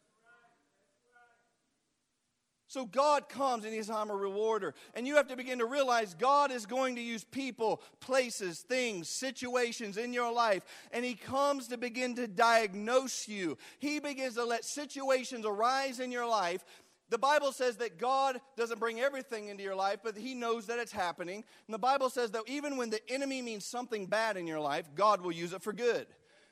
So 2.68 2.84
God 2.84 3.30
comes 3.30 3.64
and 3.64 3.74
He's 3.74 3.88
I'm 3.88 4.10
a 4.10 4.14
rewarder. 4.14 4.74
And 4.94 5.06
you 5.06 5.16
have 5.16 5.28
to 5.28 5.36
begin 5.36 5.58
to 5.58 5.64
realize 5.64 6.14
God 6.14 6.52
is 6.52 6.66
going 6.66 6.96
to 6.96 7.00
use 7.00 7.24
people, 7.24 7.82
places, 7.98 8.60
things, 8.60 9.08
situations 9.08 9.96
in 9.96 10.12
your 10.12 10.30
life. 10.30 10.64
And 10.92 11.04
He 11.04 11.14
comes 11.14 11.68
to 11.68 11.78
begin 11.78 12.14
to 12.16 12.28
diagnose 12.28 13.26
you. 13.26 13.56
He 13.78 14.00
begins 14.00 14.34
to 14.34 14.44
let 14.44 14.66
situations 14.66 15.46
arise 15.46 15.98
in 15.98 16.12
your 16.12 16.28
life. 16.28 16.62
The 17.10 17.18
Bible 17.18 17.52
says 17.52 17.76
that 17.78 17.98
God 17.98 18.38
doesn't 18.54 18.78
bring 18.78 19.00
everything 19.00 19.48
into 19.48 19.62
your 19.62 19.74
life, 19.74 20.00
but 20.04 20.14
He 20.14 20.34
knows 20.34 20.66
that 20.66 20.78
it's 20.78 20.92
happening. 20.92 21.42
And 21.66 21.74
the 21.74 21.78
Bible 21.78 22.10
says 22.10 22.32
that 22.32 22.42
even 22.46 22.76
when 22.76 22.90
the 22.90 23.00
enemy 23.10 23.40
means 23.40 23.64
something 23.64 24.04
bad 24.04 24.36
in 24.36 24.46
your 24.46 24.60
life, 24.60 24.90
God 24.94 25.22
will 25.22 25.32
use 25.32 25.54
it 25.54 25.62
for 25.62 25.72
good. 25.72 26.06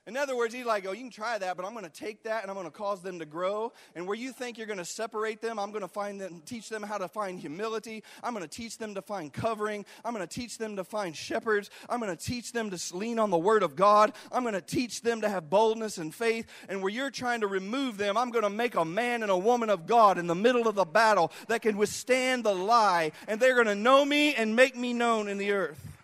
In 0.06 0.16
other 0.16 0.36
words, 0.36 0.54
he's 0.54 0.64
like, 0.64 0.86
oh, 0.86 0.92
you 0.92 1.00
can 1.00 1.10
try 1.10 1.36
that, 1.36 1.56
but 1.56 1.66
I'm 1.66 1.72
going 1.72 1.84
to 1.84 1.90
take 1.90 2.22
that 2.22 2.42
and 2.42 2.50
I'm 2.50 2.56
going 2.56 2.68
to 2.68 2.70
cause 2.70 3.02
them 3.02 3.18
to 3.18 3.26
grow. 3.26 3.72
And 3.96 4.06
where 4.06 4.16
you 4.16 4.30
think 4.30 4.56
you're 4.56 4.68
going 4.68 4.78
to 4.78 4.84
separate 4.84 5.40
them, 5.40 5.58
I'm 5.58 5.70
going 5.70 5.82
to 5.82 5.88
find 5.88 6.20
them, 6.20 6.42
teach 6.46 6.68
them 6.68 6.84
how 6.84 6.96
to 6.98 7.08
find 7.08 7.40
humility. 7.40 8.04
I'm 8.22 8.32
going 8.32 8.44
to 8.44 8.48
teach 8.48 8.78
them 8.78 8.94
to 8.94 9.02
find 9.02 9.32
covering. 9.32 9.84
I'm 10.04 10.14
going 10.14 10.26
to 10.26 10.32
teach 10.32 10.58
them 10.58 10.76
to 10.76 10.84
find 10.84 11.16
shepherds. 11.16 11.70
I'm 11.88 11.98
going 11.98 12.16
to 12.16 12.24
teach 12.24 12.52
them 12.52 12.70
to 12.70 12.96
lean 12.96 13.18
on 13.18 13.30
the 13.30 13.38
word 13.38 13.64
of 13.64 13.74
God. 13.74 14.12
I'm 14.30 14.42
going 14.44 14.54
to 14.54 14.60
teach 14.60 15.02
them 15.02 15.22
to 15.22 15.28
have 15.28 15.50
boldness 15.50 15.98
and 15.98 16.14
faith. 16.14 16.46
And 16.68 16.82
where 16.82 16.92
you're 16.92 17.10
trying 17.10 17.40
to 17.40 17.48
remove 17.48 17.96
them, 17.96 18.16
I'm 18.16 18.30
going 18.30 18.44
to 18.44 18.50
make 18.50 18.76
a 18.76 18.84
man 18.84 19.22
and 19.22 19.32
a 19.32 19.36
woman 19.36 19.70
of 19.70 19.88
God 19.88 20.18
in 20.18 20.28
the 20.28 20.36
middle 20.36 20.68
of 20.68 20.76
the 20.76 20.84
battle 20.84 21.32
that 21.48 21.62
can 21.62 21.76
withstand 21.76 22.44
the 22.44 22.54
lie. 22.54 23.10
And 23.26 23.40
they're 23.40 23.54
going 23.54 23.66
to 23.66 23.74
know 23.74 24.04
me 24.04 24.36
and 24.36 24.54
make 24.54 24.76
me 24.76 24.92
known 24.92 25.26
in 25.28 25.36
the 25.36 25.50
earth. 25.50 25.95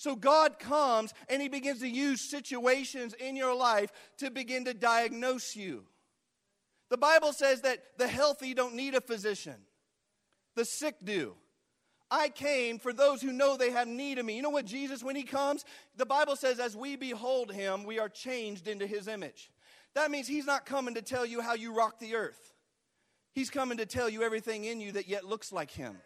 So 0.00 0.16
God 0.16 0.58
comes 0.58 1.12
and 1.28 1.42
He 1.42 1.50
begins 1.50 1.80
to 1.80 1.86
use 1.88 2.30
situations 2.30 3.12
in 3.12 3.36
your 3.36 3.54
life 3.54 3.92
to 4.16 4.30
begin 4.30 4.64
to 4.64 4.72
diagnose 4.72 5.54
you. 5.54 5.84
The 6.88 6.96
Bible 6.96 7.34
says 7.34 7.60
that 7.60 7.80
the 7.98 8.08
healthy 8.08 8.54
don't 8.54 8.76
need 8.76 8.94
a 8.94 9.02
physician, 9.02 9.56
the 10.56 10.64
sick 10.64 10.94
do. 11.04 11.34
I 12.10 12.30
came 12.30 12.78
for 12.78 12.94
those 12.94 13.20
who 13.20 13.30
know 13.30 13.58
they 13.58 13.72
have 13.72 13.88
need 13.88 14.16
of 14.16 14.24
me. 14.24 14.36
You 14.36 14.42
know 14.42 14.48
what, 14.48 14.64
Jesus, 14.64 15.04
when 15.04 15.16
He 15.16 15.22
comes, 15.22 15.66
the 15.98 16.06
Bible 16.06 16.34
says, 16.34 16.60
as 16.60 16.74
we 16.74 16.96
behold 16.96 17.52
Him, 17.52 17.84
we 17.84 17.98
are 17.98 18.08
changed 18.08 18.68
into 18.68 18.86
His 18.86 19.06
image. 19.06 19.50
That 19.94 20.10
means 20.10 20.26
He's 20.26 20.46
not 20.46 20.64
coming 20.64 20.94
to 20.94 21.02
tell 21.02 21.26
you 21.26 21.42
how 21.42 21.52
you 21.52 21.74
rock 21.74 21.98
the 21.98 22.14
earth, 22.14 22.54
He's 23.34 23.50
coming 23.50 23.76
to 23.76 23.86
tell 23.86 24.08
you 24.08 24.22
everything 24.22 24.64
in 24.64 24.80
you 24.80 24.92
that 24.92 25.08
yet 25.08 25.26
looks 25.26 25.52
like 25.52 25.70
Him. 25.70 25.98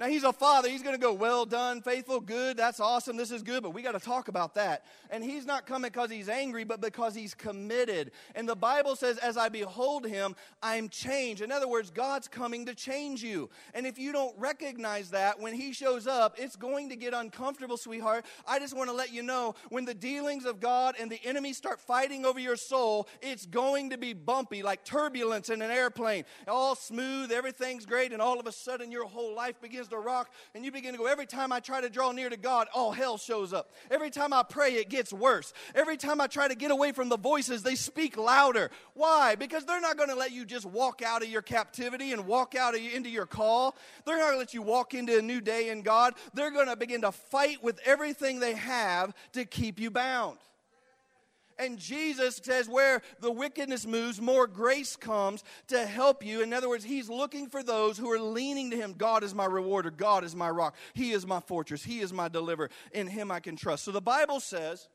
Now, 0.00 0.06
he's 0.06 0.24
a 0.24 0.32
father. 0.32 0.70
He's 0.70 0.82
going 0.82 0.94
to 0.94 1.00
go, 1.00 1.12
Well 1.12 1.44
done, 1.44 1.82
faithful, 1.82 2.20
good. 2.20 2.56
That's 2.56 2.80
awesome. 2.80 3.18
This 3.18 3.30
is 3.30 3.42
good, 3.42 3.62
but 3.62 3.74
we 3.74 3.82
got 3.82 3.92
to 3.92 4.00
talk 4.00 4.28
about 4.28 4.54
that. 4.54 4.86
And 5.10 5.22
he's 5.22 5.44
not 5.44 5.66
coming 5.66 5.90
because 5.90 6.10
he's 6.10 6.30
angry, 6.30 6.64
but 6.64 6.80
because 6.80 7.14
he's 7.14 7.34
committed. 7.34 8.12
And 8.34 8.48
the 8.48 8.56
Bible 8.56 8.96
says, 8.96 9.18
As 9.18 9.36
I 9.36 9.50
behold 9.50 10.06
him, 10.06 10.36
I'm 10.62 10.88
changed. 10.88 11.42
In 11.42 11.52
other 11.52 11.68
words, 11.68 11.90
God's 11.90 12.28
coming 12.28 12.64
to 12.64 12.74
change 12.74 13.22
you. 13.22 13.50
And 13.74 13.86
if 13.86 13.98
you 13.98 14.10
don't 14.10 14.34
recognize 14.38 15.10
that, 15.10 15.38
when 15.38 15.52
he 15.52 15.74
shows 15.74 16.06
up, 16.06 16.36
it's 16.38 16.56
going 16.56 16.88
to 16.88 16.96
get 16.96 17.12
uncomfortable, 17.12 17.76
sweetheart. 17.76 18.24
I 18.48 18.58
just 18.58 18.74
want 18.74 18.88
to 18.88 18.96
let 18.96 19.12
you 19.12 19.22
know 19.22 19.54
when 19.68 19.84
the 19.84 19.92
dealings 19.92 20.46
of 20.46 20.60
God 20.60 20.94
and 20.98 21.12
the 21.12 21.20
enemy 21.26 21.52
start 21.52 21.78
fighting 21.78 22.24
over 22.24 22.40
your 22.40 22.56
soul, 22.56 23.06
it's 23.20 23.44
going 23.44 23.90
to 23.90 23.98
be 23.98 24.14
bumpy, 24.14 24.62
like 24.62 24.82
turbulence 24.82 25.50
in 25.50 25.60
an 25.60 25.70
airplane. 25.70 26.24
All 26.48 26.74
smooth, 26.74 27.30
everything's 27.30 27.84
great, 27.84 28.14
and 28.14 28.22
all 28.22 28.40
of 28.40 28.46
a 28.46 28.52
sudden 28.52 28.90
your 28.90 29.04
whole 29.04 29.36
life 29.36 29.60
begins 29.60 29.89
rock, 29.98 30.30
and 30.54 30.64
you 30.64 30.72
begin 30.72 30.92
to 30.92 30.98
go, 30.98 31.06
every 31.06 31.26
time 31.26 31.52
I 31.52 31.60
try 31.60 31.80
to 31.80 31.90
draw 31.90 32.12
near 32.12 32.28
to 32.28 32.36
God, 32.36 32.68
all 32.74 32.92
hell 32.92 33.18
shows 33.18 33.52
up. 33.52 33.70
Every 33.90 34.10
time 34.10 34.32
I 34.32 34.42
pray, 34.42 34.74
it 34.74 34.88
gets 34.88 35.12
worse. 35.12 35.52
Every 35.74 35.96
time 35.96 36.20
I 36.20 36.26
try 36.26 36.48
to 36.48 36.54
get 36.54 36.70
away 36.70 36.92
from 36.92 37.08
the 37.08 37.18
voices, 37.18 37.62
they 37.62 37.74
speak 37.74 38.16
louder. 38.16 38.70
Why? 38.94 39.34
Because 39.34 39.64
they're 39.64 39.80
not 39.80 39.96
going 39.96 40.08
to 40.08 40.14
let 40.14 40.32
you 40.32 40.44
just 40.44 40.66
walk 40.66 41.02
out 41.02 41.22
of 41.22 41.28
your 41.28 41.42
captivity 41.42 42.12
and 42.12 42.26
walk 42.26 42.54
out 42.54 42.74
of, 42.74 42.80
into 42.80 43.10
your 43.10 43.26
call. 43.26 43.76
They're 44.04 44.16
not 44.16 44.24
going 44.24 44.34
to 44.34 44.38
let 44.38 44.54
you 44.54 44.62
walk 44.62 44.94
into 44.94 45.18
a 45.18 45.22
new 45.22 45.40
day 45.40 45.70
in 45.70 45.82
God. 45.82 46.14
They're 46.34 46.50
going 46.50 46.68
to 46.68 46.76
begin 46.76 47.02
to 47.02 47.12
fight 47.12 47.62
with 47.62 47.80
everything 47.84 48.40
they 48.40 48.54
have 48.54 49.14
to 49.32 49.44
keep 49.44 49.80
you 49.80 49.90
bound. 49.90 50.38
And 51.60 51.78
Jesus 51.78 52.40
says, 52.42 52.68
where 52.68 53.02
the 53.20 53.30
wickedness 53.30 53.86
moves, 53.86 54.20
more 54.20 54.46
grace 54.46 54.96
comes 54.96 55.44
to 55.68 55.86
help 55.86 56.24
you. 56.24 56.40
In 56.40 56.54
other 56.54 56.68
words, 56.68 56.84
He's 56.84 57.10
looking 57.10 57.48
for 57.48 57.62
those 57.62 57.98
who 57.98 58.10
are 58.10 58.18
leaning 58.18 58.70
to 58.70 58.76
Him. 58.76 58.94
God 58.96 59.22
is 59.22 59.34
my 59.34 59.44
rewarder. 59.44 59.90
God 59.90 60.24
is 60.24 60.34
my 60.34 60.48
rock. 60.48 60.74
He 60.94 61.12
is 61.12 61.26
my 61.26 61.40
fortress. 61.40 61.84
He 61.84 62.00
is 62.00 62.12
my 62.12 62.28
deliverer. 62.28 62.70
In 62.92 63.06
Him 63.06 63.30
I 63.30 63.40
can 63.40 63.56
trust. 63.56 63.84
So 63.84 63.92
the 63.92 64.00
Bible 64.00 64.40
says, 64.40 64.88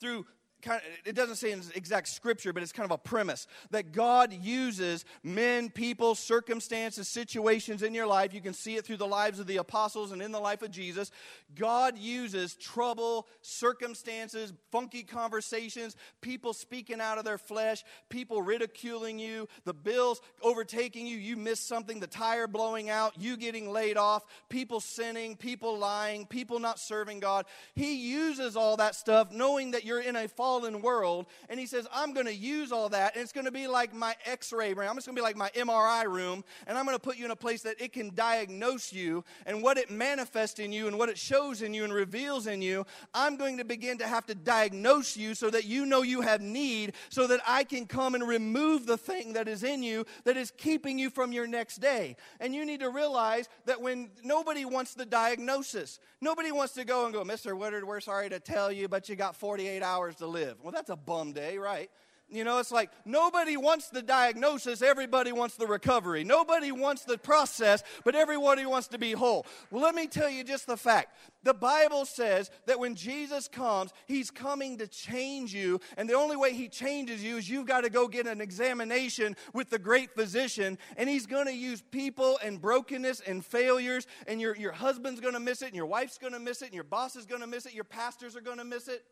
through 0.00 0.26
kind 0.64 0.80
of, 0.80 0.86
it 1.04 1.14
doesn't 1.14 1.36
say 1.36 1.52
in 1.52 1.62
exact 1.74 2.08
scripture, 2.08 2.52
but 2.52 2.62
it's 2.62 2.72
kind 2.72 2.84
of 2.84 2.90
a 2.90 2.98
premise 2.98 3.46
that 3.70 3.92
God 3.92 4.32
uses 4.32 5.04
men, 5.22 5.68
people, 5.68 6.14
circumstances, 6.14 7.06
situations 7.06 7.82
in 7.82 7.94
your 7.94 8.06
life. 8.06 8.32
You 8.32 8.40
can 8.40 8.54
see 8.54 8.76
it 8.76 8.84
through 8.84 8.96
the 8.96 9.06
lives 9.06 9.38
of 9.38 9.46
the 9.46 9.58
apostles 9.58 10.10
and 10.10 10.22
in 10.22 10.32
the 10.32 10.40
life 10.40 10.62
of 10.62 10.70
Jesus. 10.70 11.10
God 11.54 11.98
uses 11.98 12.54
trouble, 12.54 13.28
circumstances, 13.42 14.52
funky 14.72 15.02
conversations, 15.02 15.96
people 16.20 16.52
speaking 16.52 17.00
out 17.00 17.18
of 17.18 17.24
their 17.24 17.38
flesh, 17.38 17.84
people 18.08 18.40
ridiculing 18.42 19.18
you, 19.18 19.48
the 19.64 19.74
bills 19.74 20.20
overtaking 20.42 21.06
you, 21.06 21.18
you 21.18 21.36
miss 21.36 21.60
something, 21.60 22.00
the 22.00 22.06
tire 22.06 22.46
blowing 22.46 22.88
out, 22.88 23.12
you 23.20 23.36
getting 23.36 23.70
laid 23.70 23.96
off, 23.96 24.24
people 24.48 24.80
sinning, 24.80 25.36
people 25.36 25.78
lying, 25.78 26.26
people 26.26 26.58
not 26.58 26.78
serving 26.78 27.20
God. 27.20 27.44
He 27.74 28.10
uses 28.10 28.56
all 28.56 28.78
that 28.78 28.94
stuff 28.94 29.30
knowing 29.30 29.72
that 29.72 29.84
you're 29.84 30.00
in 30.00 30.16
a 30.16 30.26
fallen 30.28 30.53
fallen 30.54 30.82
world. 30.82 31.26
And 31.48 31.58
he 31.58 31.66
says, 31.66 31.86
I'm 31.92 32.12
going 32.12 32.26
to 32.26 32.34
use 32.34 32.72
all 32.72 32.88
that, 32.90 33.14
and 33.14 33.22
it's 33.22 33.32
going 33.32 33.46
to 33.46 33.52
be 33.52 33.66
like 33.66 33.94
my 33.94 34.14
x 34.24 34.52
ray 34.52 34.72
room. 34.72 34.96
It's 34.96 35.06
going 35.06 35.16
to 35.16 35.20
be 35.20 35.24
like 35.24 35.36
my 35.36 35.50
MRI 35.50 36.06
room, 36.06 36.44
and 36.66 36.78
I'm 36.78 36.84
going 36.84 36.96
to 36.96 37.02
put 37.02 37.16
you 37.16 37.24
in 37.24 37.30
a 37.30 37.36
place 37.36 37.62
that 37.62 37.80
it 37.80 37.92
can 37.92 38.14
diagnose 38.14 38.92
you 38.92 39.24
and 39.46 39.62
what 39.62 39.78
it 39.78 39.90
manifests 39.90 40.60
in 40.60 40.72
you 40.72 40.86
and 40.86 40.98
what 40.98 41.08
it 41.08 41.18
shows 41.18 41.62
in 41.62 41.74
you 41.74 41.84
and 41.84 41.92
reveals 41.92 42.46
in 42.46 42.62
you. 42.62 42.86
I'm 43.12 43.36
going 43.36 43.58
to 43.58 43.64
begin 43.64 43.98
to 43.98 44.06
have 44.06 44.26
to 44.26 44.34
diagnose 44.34 45.16
you 45.16 45.34
so 45.34 45.50
that 45.50 45.64
you 45.64 45.86
know 45.86 46.02
you 46.02 46.20
have 46.20 46.40
need, 46.40 46.92
so 47.08 47.26
that 47.26 47.40
I 47.46 47.64
can 47.64 47.86
come 47.86 48.14
and 48.14 48.26
remove 48.26 48.86
the 48.86 48.96
thing 48.96 49.32
that 49.32 49.48
is 49.48 49.64
in 49.64 49.82
you 49.82 50.04
that 50.24 50.36
is 50.36 50.52
keeping 50.56 50.98
you 50.98 51.10
from 51.10 51.32
your 51.32 51.46
next 51.46 51.76
day. 51.76 52.16
And 52.38 52.54
you 52.54 52.64
need 52.64 52.80
to 52.80 52.90
realize 52.90 53.48
that 53.66 53.80
when 53.80 54.10
nobody 54.22 54.64
wants 54.64 54.94
the 54.94 55.06
diagnosis, 55.06 55.98
nobody 56.20 56.52
wants 56.52 56.74
to 56.74 56.84
go 56.84 57.04
and 57.04 57.12
go, 57.14 57.24
Mr. 57.24 57.56
Woodard, 57.56 57.84
we're 57.84 58.00
sorry 58.00 58.28
to 58.30 58.38
tell 58.38 58.70
you, 58.70 58.88
but 58.88 59.08
you 59.08 59.16
got 59.16 59.34
48 59.34 59.82
hours 59.82 60.16
to 60.16 60.26
live 60.26 60.43
live. 60.44 60.56
Well, 60.62 60.72
that's 60.72 60.90
a 60.90 60.96
bum 60.96 61.32
day, 61.32 61.58
right? 61.58 61.90
You 62.30 62.42
know, 62.42 62.58
it's 62.58 62.72
like 62.72 62.90
nobody 63.04 63.56
wants 63.56 63.90
the 63.90 64.00
diagnosis, 64.00 64.80
everybody 64.80 65.30
wants 65.30 65.56
the 65.56 65.66
recovery. 65.66 66.24
Nobody 66.24 66.72
wants 66.72 67.04
the 67.04 67.18
process, 67.18 67.82
but 68.02 68.14
everybody 68.14 68.64
wants 68.64 68.88
to 68.88 68.98
be 68.98 69.12
whole. 69.12 69.46
Well, 69.70 69.82
let 69.82 69.94
me 69.94 70.06
tell 70.06 70.30
you 70.30 70.42
just 70.42 70.66
the 70.66 70.76
fact. 70.76 71.16
The 71.42 71.52
Bible 71.52 72.06
says 72.06 72.50
that 72.64 72.80
when 72.80 72.94
Jesus 72.94 73.46
comes, 73.46 73.92
he's 74.06 74.30
coming 74.30 74.78
to 74.78 74.88
change 74.88 75.54
you, 75.54 75.80
and 75.98 76.08
the 76.08 76.14
only 76.14 76.36
way 76.36 76.54
he 76.54 76.68
changes 76.68 77.22
you 77.22 77.36
is 77.36 77.48
you've 77.48 77.66
got 77.66 77.82
to 77.82 77.90
go 77.90 78.08
get 78.08 78.26
an 78.26 78.40
examination 78.40 79.36
with 79.52 79.68
the 79.68 79.78
great 79.78 80.14
physician, 80.14 80.78
and 80.96 81.10
he's 81.10 81.26
going 81.26 81.46
to 81.46 81.54
use 81.54 81.82
people 81.82 82.38
and 82.42 82.60
brokenness 82.60 83.20
and 83.20 83.44
failures, 83.44 84.06
and 84.26 84.40
your, 84.40 84.56
your 84.56 84.72
husband's 84.72 85.20
going 85.20 85.34
to 85.34 85.40
miss 85.40 85.60
it, 85.60 85.66
and 85.66 85.76
your 85.76 85.86
wife's 85.86 86.16
going 86.16 86.32
to 86.32 86.40
miss 86.40 86.62
it, 86.62 86.66
and 86.66 86.74
your 86.74 86.84
boss 86.84 87.16
is 87.16 87.26
going 87.26 87.42
to 87.42 87.46
miss 87.46 87.66
it, 87.66 87.74
your 87.74 87.84
pastors 87.84 88.34
are 88.34 88.40
going 88.40 88.58
to 88.58 88.64
miss 88.64 88.88
it. 88.88 89.04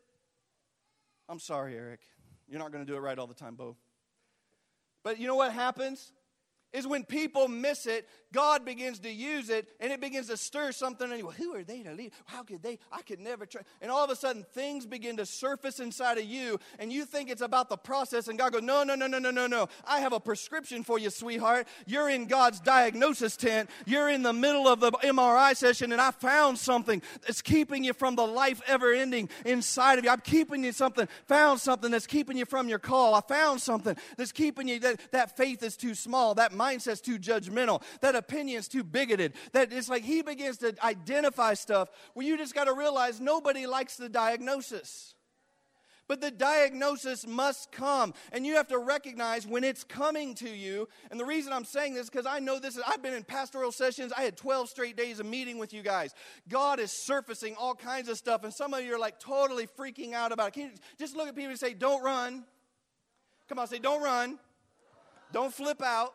I'm 1.33 1.39
sorry, 1.39 1.75
Eric. 1.75 2.01
You're 2.47 2.59
not 2.59 2.71
going 2.71 2.85
to 2.85 2.91
do 2.91 2.95
it 2.95 3.01
right 3.01 3.17
all 3.17 3.25
the 3.25 3.33
time, 3.33 3.55
Bo. 3.55 3.75
But 5.03 5.19
you 5.19 5.25
know 5.25 5.33
what 5.35 5.51
happens? 5.51 6.13
is 6.73 6.87
when 6.87 7.03
people 7.03 7.47
miss 7.47 7.85
it, 7.85 8.07
God 8.33 8.65
begins 8.65 8.99
to 8.99 9.11
use 9.11 9.49
it 9.49 9.69
and 9.79 9.93
it 9.93 10.01
begins 10.01 10.27
to 10.27 10.35
stir 10.35 10.71
something 10.71 11.09
in 11.11 11.19
you. 11.19 11.29
Who 11.29 11.55
are 11.55 11.63
they 11.63 11.83
to 11.83 11.93
lead? 11.93 12.11
How 12.25 12.43
could 12.43 12.63
they? 12.63 12.79
I 12.91 13.03
could 13.03 13.19
never 13.19 13.45
try. 13.45 13.61
And 13.81 13.91
all 13.91 14.03
of 14.03 14.09
a 14.09 14.15
sudden, 14.15 14.43
things 14.53 14.85
begin 14.85 15.17
to 15.17 15.25
surface 15.25 15.79
inside 15.79 16.17
of 16.17 16.25
you 16.25 16.59
and 16.79 16.91
you 16.91 17.05
think 17.05 17.29
it's 17.29 17.41
about 17.41 17.69
the 17.69 17.77
process. 17.77 18.27
And 18.27 18.37
God 18.37 18.51
goes, 18.51 18.63
No, 18.63 18.83
no, 18.83 18.95
no, 18.95 19.07
no, 19.07 19.19
no, 19.19 19.31
no, 19.31 19.47
no. 19.47 19.69
I 19.85 19.99
have 19.99 20.13
a 20.13 20.19
prescription 20.19 20.83
for 20.83 20.97
you, 20.97 21.11
sweetheart. 21.11 21.67
You're 21.85 22.09
in 22.09 22.25
God's 22.25 22.59
diagnosis 22.59 23.37
tent. 23.37 23.69
You're 23.85 24.09
in 24.09 24.23
the 24.23 24.33
middle 24.33 24.67
of 24.67 24.79
the 24.79 24.91
MRI 24.91 25.55
session 25.55 25.91
and 25.91 26.01
I 26.01 26.11
found 26.11 26.57
something 26.57 27.01
that's 27.21 27.41
keeping 27.41 27.83
you 27.83 27.93
from 27.93 28.15
the 28.15 28.25
life 28.25 28.61
ever 28.67 28.93
ending 28.93 29.29
inside 29.45 29.99
of 29.99 30.05
you. 30.05 30.09
I'm 30.09 30.21
keeping 30.21 30.63
you 30.63 30.71
something, 30.71 31.07
found 31.27 31.59
something 31.59 31.91
that's 31.91 32.07
keeping 32.07 32.37
you 32.37 32.45
from 32.45 32.67
your 32.67 32.79
call. 32.79 33.13
I 33.13 33.21
found 33.21 33.61
something 33.61 33.95
that's 34.17 34.31
keeping 34.31 34.67
you, 34.67 34.79
that, 34.79 34.99
that 35.11 35.37
faith 35.37 35.61
is 35.61 35.77
too 35.77 35.93
small. 35.93 36.33
That 36.33 36.51
mindset's 36.51 36.99
too 36.99 37.19
judgmental, 37.19 37.83
that 38.01 38.15
opinion's 38.23 38.67
too 38.67 38.83
bigoted, 38.83 39.33
that 39.51 39.71
it's 39.71 39.89
like 39.89 40.03
he 40.03 40.21
begins 40.21 40.57
to 40.57 40.75
identify 40.83 41.53
stuff 41.53 41.89
where 42.13 42.25
you 42.25 42.37
just 42.37 42.55
got 42.55 42.65
to 42.65 42.73
realize 42.73 43.19
nobody 43.19 43.67
likes 43.67 43.97
the 43.97 44.09
diagnosis. 44.09 45.15
But 46.07 46.19
the 46.19 46.31
diagnosis 46.31 47.25
must 47.25 47.71
come, 47.71 48.13
and 48.33 48.45
you 48.45 48.55
have 48.55 48.67
to 48.67 48.77
recognize 48.77 49.47
when 49.47 49.63
it's 49.63 49.85
coming 49.85 50.35
to 50.35 50.49
you. 50.49 50.89
And 51.09 51.19
the 51.19 51.25
reason 51.25 51.53
I'm 51.53 51.63
saying 51.63 51.93
this 51.93 52.09
because 52.09 52.25
I 52.25 52.39
know 52.39 52.59
this 52.59 52.75
is, 52.75 52.83
I've 52.85 53.01
been 53.01 53.13
in 53.13 53.23
pastoral 53.23 53.71
sessions. 53.71 54.11
I 54.15 54.23
had 54.23 54.35
12 54.35 54.69
straight 54.69 54.97
days 54.97 55.21
of 55.21 55.25
meeting 55.25 55.57
with 55.57 55.73
you 55.73 55.81
guys. 55.81 56.13
God 56.49 56.79
is 56.79 56.91
surfacing 56.91 57.55
all 57.55 57.73
kinds 57.73 58.09
of 58.09 58.17
stuff, 58.17 58.43
and 58.43 58.53
some 58.53 58.73
of 58.73 58.83
you 58.83 58.93
are 58.95 58.99
like 58.99 59.19
totally 59.19 59.65
freaking 59.65 60.13
out 60.13 60.33
about 60.33 60.49
it. 60.49 60.53
Can 60.55 60.63
you 60.63 60.71
just 60.99 61.15
look 61.15 61.29
at 61.29 61.35
people 61.35 61.51
and 61.51 61.59
say, 61.59 61.73
Don't 61.73 62.03
run? 62.03 62.43
Come 63.47 63.59
on, 63.59 63.67
say, 63.67 63.79
Don't 63.79 64.03
run. 64.03 64.39
Don't 65.31 65.53
flip 65.53 65.81
out 65.81 66.13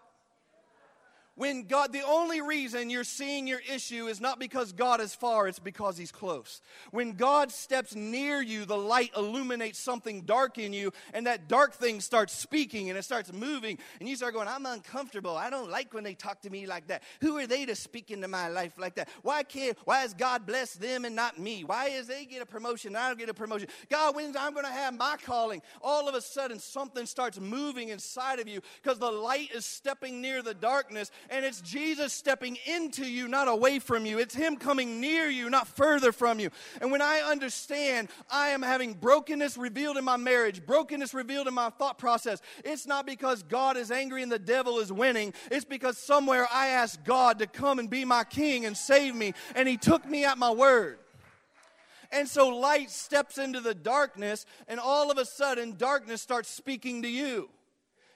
when 1.38 1.62
God, 1.68 1.92
the 1.92 2.04
only 2.04 2.40
reason 2.40 2.90
you're 2.90 3.04
seeing 3.04 3.46
your 3.46 3.60
issue 3.72 4.08
is 4.08 4.20
not 4.20 4.40
because 4.40 4.72
God 4.72 5.00
is 5.00 5.14
far, 5.14 5.46
it's 5.46 5.60
because 5.60 5.96
He's 5.96 6.10
close. 6.10 6.60
When 6.90 7.12
God 7.12 7.52
steps 7.52 7.94
near 7.94 8.42
you, 8.42 8.64
the 8.64 8.76
light 8.76 9.12
illuminates 9.16 9.78
something 9.78 10.22
dark 10.22 10.58
in 10.58 10.72
you, 10.72 10.92
and 11.14 11.28
that 11.28 11.46
dark 11.46 11.74
thing 11.74 12.00
starts 12.00 12.32
speaking 12.32 12.88
and 12.88 12.98
it 12.98 13.04
starts 13.04 13.32
moving, 13.32 13.78
and 14.00 14.08
you 14.08 14.16
start 14.16 14.34
going, 14.34 14.48
I'm 14.48 14.66
uncomfortable. 14.66 15.36
I 15.36 15.48
don't 15.48 15.70
like 15.70 15.94
when 15.94 16.02
they 16.02 16.14
talk 16.14 16.42
to 16.42 16.50
me 16.50 16.66
like 16.66 16.88
that. 16.88 17.04
Who 17.20 17.38
are 17.38 17.46
they 17.46 17.64
to 17.66 17.76
speak 17.76 18.10
into 18.10 18.26
my 18.26 18.48
life 18.48 18.72
like 18.76 18.96
that? 18.96 19.08
Why 19.22 19.44
can't, 19.44 19.78
why 19.84 20.00
has 20.00 20.14
God 20.14 20.44
blessed 20.44 20.80
them 20.80 21.04
and 21.04 21.14
not 21.14 21.38
me? 21.38 21.62
Why 21.62 21.90
is 21.90 22.08
they 22.08 22.24
get 22.24 22.42
a 22.42 22.46
promotion 22.46 22.88
and 22.88 22.98
I 22.98 23.08
don't 23.10 23.18
get 23.18 23.28
a 23.28 23.34
promotion? 23.34 23.68
God, 23.88 24.16
when 24.16 24.36
I'm 24.36 24.54
going 24.54 24.66
to 24.66 24.72
have 24.72 24.98
my 24.98 25.16
calling, 25.24 25.62
all 25.82 26.08
of 26.08 26.16
a 26.16 26.20
sudden 26.20 26.58
something 26.58 27.06
starts 27.06 27.38
moving 27.38 27.90
inside 27.90 28.40
of 28.40 28.48
you 28.48 28.60
because 28.82 28.98
the 28.98 29.08
light 29.08 29.50
is 29.54 29.64
stepping 29.64 30.20
near 30.20 30.42
the 30.42 30.54
darkness 30.54 31.12
and 31.30 31.44
it's 31.44 31.60
Jesus 31.60 32.12
stepping 32.12 32.58
into 32.66 33.04
you, 33.04 33.28
not 33.28 33.48
away 33.48 33.78
from 33.78 34.06
you. 34.06 34.18
It's 34.18 34.34
Him 34.34 34.56
coming 34.56 35.00
near 35.00 35.28
you, 35.28 35.50
not 35.50 35.68
further 35.68 36.12
from 36.12 36.40
you. 36.40 36.50
And 36.80 36.90
when 36.90 37.02
I 37.02 37.20
understand 37.20 38.08
I 38.30 38.48
am 38.48 38.62
having 38.62 38.94
brokenness 38.94 39.56
revealed 39.56 39.96
in 39.96 40.04
my 40.04 40.16
marriage, 40.16 40.64
brokenness 40.64 41.14
revealed 41.14 41.48
in 41.48 41.54
my 41.54 41.70
thought 41.70 41.98
process, 41.98 42.40
it's 42.64 42.86
not 42.86 43.06
because 43.06 43.42
God 43.42 43.76
is 43.76 43.90
angry 43.90 44.22
and 44.22 44.32
the 44.32 44.38
devil 44.38 44.78
is 44.78 44.92
winning. 44.92 45.34
It's 45.50 45.64
because 45.64 45.98
somewhere 45.98 46.46
I 46.52 46.68
asked 46.68 47.04
God 47.04 47.38
to 47.40 47.46
come 47.46 47.78
and 47.78 47.90
be 47.90 48.04
my 48.04 48.24
king 48.24 48.64
and 48.66 48.76
save 48.76 49.14
me, 49.14 49.34
and 49.54 49.68
He 49.68 49.76
took 49.76 50.06
me 50.08 50.24
at 50.24 50.38
my 50.38 50.50
word. 50.50 50.98
And 52.10 52.26
so 52.26 52.48
light 52.48 52.90
steps 52.90 53.36
into 53.36 53.60
the 53.60 53.74
darkness, 53.74 54.46
and 54.66 54.80
all 54.80 55.10
of 55.10 55.18
a 55.18 55.26
sudden, 55.26 55.76
darkness 55.76 56.22
starts 56.22 56.48
speaking 56.48 57.02
to 57.02 57.08
you. 57.08 57.50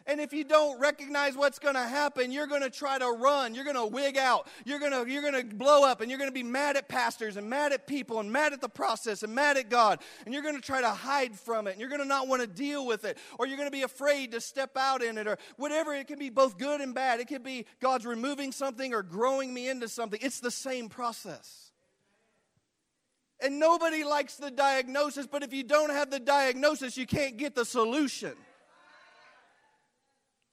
And 0.07 0.21
if 0.21 0.33
you 0.33 0.45
don't 0.45 0.81
recognize 0.81 1.37
what's 1.37 1.59
going 1.59 1.75
to 1.75 1.83
happen, 1.83 2.33
you're 2.33 2.47
going 2.47 2.63
to 2.63 2.71
try 2.71 2.99
to 2.99 3.07
run. 3.07 3.55
You're 3.55 3.65
going 3.65 3.77
to 3.77 3.87
wig 3.87 4.17
out. 4.17 4.49
You're 4.65 4.81
going 4.81 4.93
to 4.93 5.11
you're 5.11 5.23
going 5.23 5.49
to 5.49 5.55
blow 5.55 5.85
up 5.85 6.01
and 6.01 6.11
you're 6.11 6.19
going 6.19 6.31
to 6.31 6.35
be 6.35 6.43
mad 6.43 6.77
at 6.77 6.89
pastors 6.89 7.37
and 7.37 7.49
mad 7.49 7.73
at 7.73 7.87
people 7.87 8.19
and 8.19 8.33
mad 8.33 8.53
at 8.53 8.61
the 8.61 8.69
process 8.69 9.23
and 9.23 9.35
mad 9.35 9.57
at 9.57 9.69
God. 9.69 10.01
And 10.25 10.35
you're 10.35 10.43
going 10.43 10.57
to 10.57 10.61
try 10.61 10.81
to 10.81 10.91
hide 10.91 11.39
from 11.39 11.67
it. 11.67 11.73
And 11.73 11.81
you're 11.81 11.89
going 11.89 12.01
to 12.01 12.07
not 12.07 12.27
want 12.27 12.43
to 12.43 12.49
deal 12.49 12.87
with 12.87 13.05
it 13.05 13.19
or 13.39 13.47
you're 13.47 13.57
going 13.57 13.69
to 13.69 13.77
be 13.77 13.83
afraid 13.83 14.33
to 14.33 14.41
step 14.41 14.77
out 14.77 15.03
in 15.03 15.19
it 15.19 15.27
or 15.27 15.39
whatever. 15.57 15.95
It 15.95 16.09
can 16.09 16.19
be 16.19 16.31
both 16.31 16.59
good 16.59 16.81
and 16.81 16.95
bad. 16.95 17.21
It 17.21 17.29
could 17.29 17.45
be 17.45 17.67
God's 17.81 18.05
removing 18.07 18.53
something 18.53 18.93
or 18.93 19.03
growing 19.03 19.55
me 19.55 19.69
into 19.69 19.89
something. 19.89 20.19
It's 20.23 20.41
the 20.41 20.51
same 20.51 20.89
process. 20.89 21.71
And 23.43 23.59
nobody 23.59 24.05
likes 24.05 24.37
the 24.37 24.53
diagnosis, 24.53 25.27
but 25.27 25.43
if 25.43 25.53
you 25.53 25.65
don't 25.65 25.91
have 25.91 26.11
the 26.11 26.21
diagnosis, 26.21 26.97
you 26.97 27.07
can't 27.07 27.37
get 27.37 27.57
the 27.57 27.65
solution. 27.65 28.35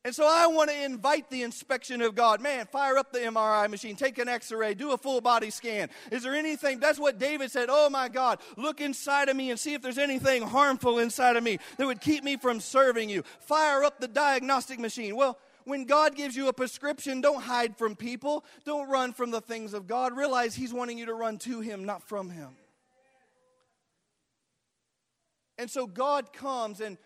And 0.06 0.16
so 0.16 0.26
I 0.26 0.48
want 0.48 0.70
to 0.70 0.84
invite 0.84 1.30
the 1.30 1.44
inspection 1.44 2.02
of 2.02 2.16
God. 2.16 2.40
Man, 2.40 2.66
fire 2.68 2.98
up 2.98 3.12
the 3.12 3.20
MRI 3.20 3.70
machine, 3.70 3.98
take 3.98 4.18
an 4.18 4.30
x 4.30 4.50
ray, 4.50 4.74
do 4.74 4.92
a 4.92 4.98
full 4.98 5.20
body 5.20 5.50
scan. 5.50 5.90
Is 6.10 6.24
there 6.24 6.34
anything? 6.34 6.80
That's 6.80 6.98
what 6.98 7.20
David 7.20 7.52
said. 7.52 7.68
Oh 7.70 7.90
my 7.90 8.08
God, 8.08 8.40
look 8.56 8.80
inside 8.80 9.28
of 9.28 9.36
me 9.36 9.50
and 9.50 9.60
see 9.60 9.74
if 9.74 9.82
there's 9.82 9.98
anything 9.98 10.42
harmful 10.44 11.00
inside 11.00 11.36
of 11.36 11.44
me 11.44 11.60
that 11.78 11.86
would 11.86 12.00
keep 12.00 12.24
me 12.24 12.38
from 12.38 12.62
serving 12.62 13.10
you. 13.10 13.24
Fire 13.42 13.84
up 13.84 14.00
the 14.00 14.08
diagnostic 14.08 14.80
machine. 14.80 15.18
Well, 15.18 15.38
when 15.66 15.84
God 15.84 16.16
gives 16.16 16.36
you 16.36 16.48
a 16.48 16.54
prescription, 16.54 17.20
don't 17.20 17.42
hide 17.42 17.78
from 17.78 17.98
people. 17.98 18.46
Don't 18.64 18.90
run 18.90 19.12
from 19.12 19.32
the 19.32 19.42
things 19.42 19.74
of 19.74 19.86
God. 19.86 20.16
Realize 20.16 20.56
He's 20.56 20.74
wanting 20.74 20.98
you 20.98 21.08
to 21.08 21.14
run 21.14 21.38
to 21.40 21.60
Him, 21.60 21.84
not 21.84 22.08
from 22.08 22.30
Him. 22.30 22.56
And 25.58 25.70
so 25.70 25.86
God 25.86 26.32
comes 26.32 26.80
and 26.80 26.98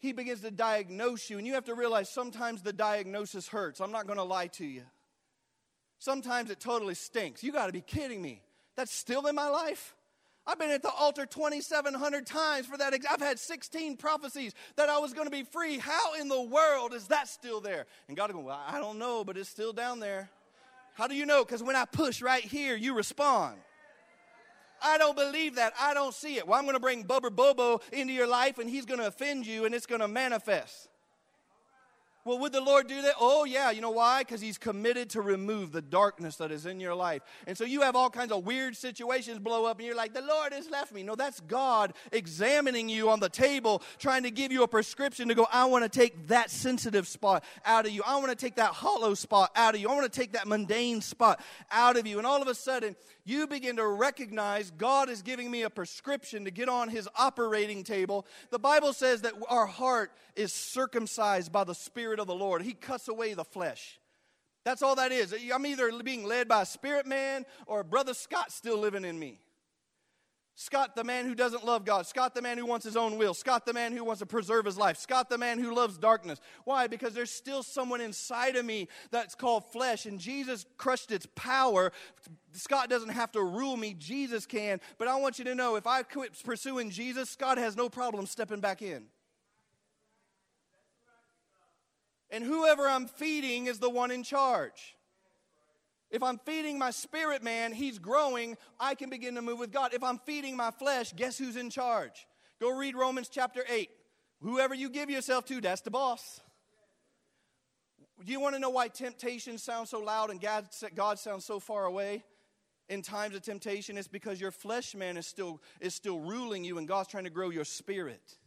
He 0.00 0.12
begins 0.12 0.40
to 0.42 0.50
diagnose 0.50 1.28
you. 1.28 1.38
And 1.38 1.46
you 1.46 1.54
have 1.54 1.64
to 1.64 1.74
realize 1.74 2.08
sometimes 2.08 2.62
the 2.62 2.72
diagnosis 2.72 3.48
hurts. 3.48 3.80
I'm 3.80 3.90
not 3.90 4.06
going 4.06 4.18
to 4.18 4.24
lie 4.24 4.46
to 4.48 4.64
you. 4.66 4.82
Sometimes 5.98 6.50
it 6.50 6.60
totally 6.60 6.94
stinks. 6.94 7.42
You 7.42 7.52
got 7.52 7.66
to 7.66 7.72
be 7.72 7.80
kidding 7.80 8.22
me. 8.22 8.42
That's 8.76 8.92
still 8.92 9.26
in 9.26 9.34
my 9.34 9.48
life? 9.48 9.96
I've 10.46 10.58
been 10.58 10.70
at 10.70 10.82
the 10.82 10.90
altar 10.90 11.26
2,700 11.26 12.24
times 12.24 12.66
for 12.66 12.78
that. 12.78 12.94
I've 13.10 13.20
had 13.20 13.38
16 13.38 13.96
prophecies 13.96 14.54
that 14.76 14.88
I 14.88 14.98
was 14.98 15.12
going 15.12 15.26
to 15.26 15.30
be 15.30 15.42
free. 15.42 15.76
How 15.76 16.14
in 16.14 16.28
the 16.28 16.40
world 16.40 16.94
is 16.94 17.08
that 17.08 17.28
still 17.28 17.60
there? 17.60 17.86
And 18.06 18.16
God 18.16 18.32
will 18.32 18.40
go, 18.40 18.46
well, 18.46 18.62
I 18.66 18.78
don't 18.78 18.98
know, 18.98 19.24
but 19.24 19.36
it's 19.36 19.50
still 19.50 19.74
down 19.74 20.00
there. 20.00 20.30
How 20.94 21.06
do 21.06 21.14
you 21.14 21.26
know? 21.26 21.44
Because 21.44 21.62
when 21.62 21.76
I 21.76 21.84
push 21.84 22.22
right 22.22 22.42
here, 22.42 22.76
you 22.76 22.94
respond. 22.94 23.58
I 24.82 24.98
don't 24.98 25.16
believe 25.16 25.56
that. 25.56 25.72
I 25.80 25.94
don't 25.94 26.14
see 26.14 26.36
it. 26.36 26.46
Well, 26.46 26.58
I'm 26.58 26.64
going 26.64 26.74
to 26.74 26.80
bring 26.80 27.04
Bubba 27.04 27.34
Bobo 27.34 27.80
into 27.92 28.12
your 28.12 28.26
life 28.26 28.58
and 28.58 28.68
he's 28.68 28.84
going 28.84 29.00
to 29.00 29.06
offend 29.06 29.46
you 29.46 29.64
and 29.64 29.74
it's 29.74 29.86
going 29.86 30.00
to 30.00 30.08
manifest. 30.08 30.88
Well, 32.28 32.40
would 32.40 32.52
the 32.52 32.60
Lord 32.60 32.88
do 32.88 33.00
that? 33.00 33.14
Oh, 33.18 33.44
yeah. 33.44 33.70
You 33.70 33.80
know 33.80 33.90
why? 33.90 34.20
Because 34.20 34.42
He's 34.42 34.58
committed 34.58 35.08
to 35.10 35.22
remove 35.22 35.72
the 35.72 35.80
darkness 35.80 36.36
that 36.36 36.52
is 36.52 36.66
in 36.66 36.78
your 36.78 36.94
life. 36.94 37.22
And 37.46 37.56
so 37.56 37.64
you 37.64 37.80
have 37.80 37.96
all 37.96 38.10
kinds 38.10 38.32
of 38.32 38.44
weird 38.44 38.76
situations 38.76 39.38
blow 39.38 39.64
up, 39.64 39.78
and 39.78 39.86
you're 39.86 39.96
like, 39.96 40.12
the 40.12 40.20
Lord 40.20 40.52
has 40.52 40.68
left 40.68 40.92
me. 40.92 41.02
No, 41.02 41.14
that's 41.14 41.40
God 41.40 41.94
examining 42.12 42.90
you 42.90 43.08
on 43.08 43.20
the 43.20 43.30
table, 43.30 43.82
trying 43.98 44.24
to 44.24 44.30
give 44.30 44.52
you 44.52 44.62
a 44.62 44.68
prescription 44.68 45.28
to 45.28 45.34
go, 45.34 45.46
I 45.50 45.64
want 45.64 45.84
to 45.84 45.88
take 45.88 46.26
that 46.26 46.50
sensitive 46.50 47.08
spot 47.08 47.44
out 47.64 47.86
of 47.86 47.92
you. 47.92 48.02
I 48.06 48.16
want 48.16 48.28
to 48.28 48.36
take 48.36 48.56
that 48.56 48.72
hollow 48.72 49.14
spot 49.14 49.50
out 49.56 49.74
of 49.74 49.80
you. 49.80 49.88
I 49.88 49.94
want 49.94 50.12
to 50.12 50.20
take 50.20 50.32
that 50.32 50.46
mundane 50.46 51.00
spot 51.00 51.40
out 51.70 51.96
of 51.96 52.06
you. 52.06 52.18
And 52.18 52.26
all 52.26 52.42
of 52.42 52.48
a 52.48 52.54
sudden, 52.54 52.94
you 53.24 53.46
begin 53.46 53.76
to 53.76 53.86
recognize 53.86 54.70
God 54.70 55.08
is 55.08 55.22
giving 55.22 55.50
me 55.50 55.62
a 55.62 55.70
prescription 55.70 56.44
to 56.44 56.50
get 56.50 56.68
on 56.68 56.90
His 56.90 57.08
operating 57.16 57.84
table. 57.84 58.26
The 58.50 58.58
Bible 58.58 58.92
says 58.92 59.22
that 59.22 59.32
our 59.48 59.66
heart 59.66 60.12
is 60.36 60.52
circumcised 60.52 61.50
by 61.50 61.64
the 61.64 61.74
Spirit 61.74 62.17
of 62.18 62.26
the 62.26 62.34
Lord, 62.34 62.62
He 62.62 62.74
cuts 62.74 63.08
away 63.08 63.34
the 63.34 63.44
flesh. 63.44 63.98
That's 64.64 64.82
all 64.82 64.96
that 64.96 65.12
is. 65.12 65.34
I'm 65.52 65.64
either 65.66 65.90
being 66.02 66.24
led 66.24 66.48
by 66.48 66.62
a 66.62 66.66
spirit 66.66 67.06
man 67.06 67.46
or 67.66 67.84
Brother 67.84 68.14
Scott 68.14 68.52
still 68.52 68.78
living 68.78 69.04
in 69.04 69.18
me. 69.18 69.40
Scott, 70.60 70.96
the 70.96 71.04
man 71.04 71.24
who 71.24 71.36
doesn't 71.36 71.64
love 71.64 71.84
God. 71.84 72.04
Scott, 72.04 72.34
the 72.34 72.42
man 72.42 72.58
who 72.58 72.66
wants 72.66 72.84
his 72.84 72.96
own 72.96 73.16
will. 73.16 73.32
Scott, 73.32 73.64
the 73.64 73.72
man 73.72 73.96
who 73.96 74.02
wants 74.02 74.18
to 74.18 74.26
preserve 74.26 74.64
his 74.64 74.76
life. 74.76 74.96
Scott, 74.96 75.30
the 75.30 75.38
man 75.38 75.60
who 75.60 75.72
loves 75.72 75.96
darkness. 75.96 76.40
Why? 76.64 76.88
Because 76.88 77.14
there's 77.14 77.30
still 77.30 77.62
someone 77.62 78.00
inside 78.00 78.56
of 78.56 78.64
me 78.64 78.88
that's 79.12 79.36
called 79.36 79.70
flesh, 79.70 80.04
and 80.04 80.18
Jesus 80.18 80.66
crushed 80.76 81.12
its 81.12 81.28
power. 81.36 81.92
Scott 82.54 82.90
doesn't 82.90 83.10
have 83.10 83.30
to 83.32 83.42
rule 83.42 83.76
me, 83.76 83.94
Jesus 83.94 84.46
can. 84.46 84.80
But 84.98 85.06
I 85.06 85.14
want 85.14 85.38
you 85.38 85.44
to 85.44 85.54
know 85.54 85.76
if 85.76 85.86
I 85.86 86.02
quit 86.02 86.32
pursuing 86.44 86.90
Jesus, 86.90 87.30
Scott 87.30 87.56
has 87.56 87.76
no 87.76 87.88
problem 87.88 88.26
stepping 88.26 88.58
back 88.58 88.82
in. 88.82 89.04
And 92.30 92.44
whoever 92.44 92.86
I'm 92.86 93.06
feeding 93.06 93.66
is 93.66 93.78
the 93.78 93.90
one 93.90 94.10
in 94.10 94.22
charge. 94.22 94.96
If 96.10 96.22
I'm 96.22 96.38
feeding 96.38 96.78
my 96.78 96.90
spirit 96.90 97.42
man, 97.42 97.72
he's 97.72 97.98
growing, 97.98 98.56
I 98.80 98.94
can 98.94 99.10
begin 99.10 99.34
to 99.34 99.42
move 99.42 99.58
with 99.58 99.72
God. 99.72 99.92
If 99.92 100.02
I'm 100.02 100.18
feeding 100.18 100.56
my 100.56 100.70
flesh, 100.70 101.12
guess 101.14 101.36
who's 101.36 101.56
in 101.56 101.68
charge? 101.70 102.26
Go 102.60 102.76
read 102.76 102.96
Romans 102.96 103.28
chapter 103.28 103.62
8. 103.68 103.90
Whoever 104.42 104.74
you 104.74 104.88
give 104.88 105.10
yourself 105.10 105.44
to, 105.46 105.60
that's 105.60 105.82
the 105.82 105.90
boss. 105.90 106.40
Do 108.24 108.32
you 108.32 108.40
want 108.40 108.54
to 108.54 108.60
know 108.60 108.70
why 108.70 108.88
temptation 108.88 109.58
sounds 109.58 109.90
so 109.90 110.00
loud 110.00 110.30
and 110.30 110.40
God, 110.40 110.66
God 110.94 111.18
sounds 111.18 111.44
so 111.44 111.60
far 111.60 111.84
away? 111.84 112.24
In 112.88 113.02
times 113.02 113.36
of 113.36 113.42
temptation, 113.42 113.98
it's 113.98 114.08
because 114.08 114.40
your 114.40 114.50
flesh 114.50 114.94
man 114.94 115.18
is 115.18 115.26
still, 115.26 115.60
is 115.78 115.94
still 115.94 116.20
ruling 116.20 116.64
you 116.64 116.78
and 116.78 116.88
God's 116.88 117.08
trying 117.08 117.24
to 117.24 117.30
grow 117.30 117.50
your 117.50 117.64
spirit. 117.64 118.38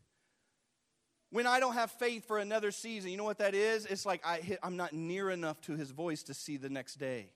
When 1.31 1.47
I 1.47 1.59
don't 1.59 1.73
have 1.73 1.91
faith 1.91 2.27
for 2.27 2.39
another 2.39 2.71
season, 2.71 3.09
you 3.09 3.17
know 3.17 3.23
what 3.23 3.37
that 3.39 3.55
is? 3.55 3.85
It's 3.85 4.05
like 4.05 4.25
I 4.25 4.37
hit, 4.37 4.59
I'm 4.61 4.75
not 4.75 4.93
near 4.93 5.29
enough 5.29 5.61
to 5.61 5.75
his 5.75 5.91
voice 5.91 6.23
to 6.23 6.33
see 6.33 6.57
the 6.57 6.69
next 6.69 6.95
day. 6.95 7.29